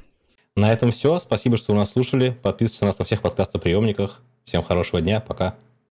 На 0.55 0.73
этом 0.73 0.93
все. 0.93 1.19
Спасибо, 1.21 1.57
что 1.57 1.73
вы 1.73 1.79
нас 1.79 1.93
слушали. 1.93 2.37
Подписывайтесь 2.43 2.81
на 2.81 2.87
нас 2.89 2.99
на 2.99 3.05
всех 3.05 3.23
подкастоприемниках. 3.23 4.23
Всем 4.45 4.63
хорошего 4.63 5.01
дня. 5.01 5.21
Пока. 5.21 5.57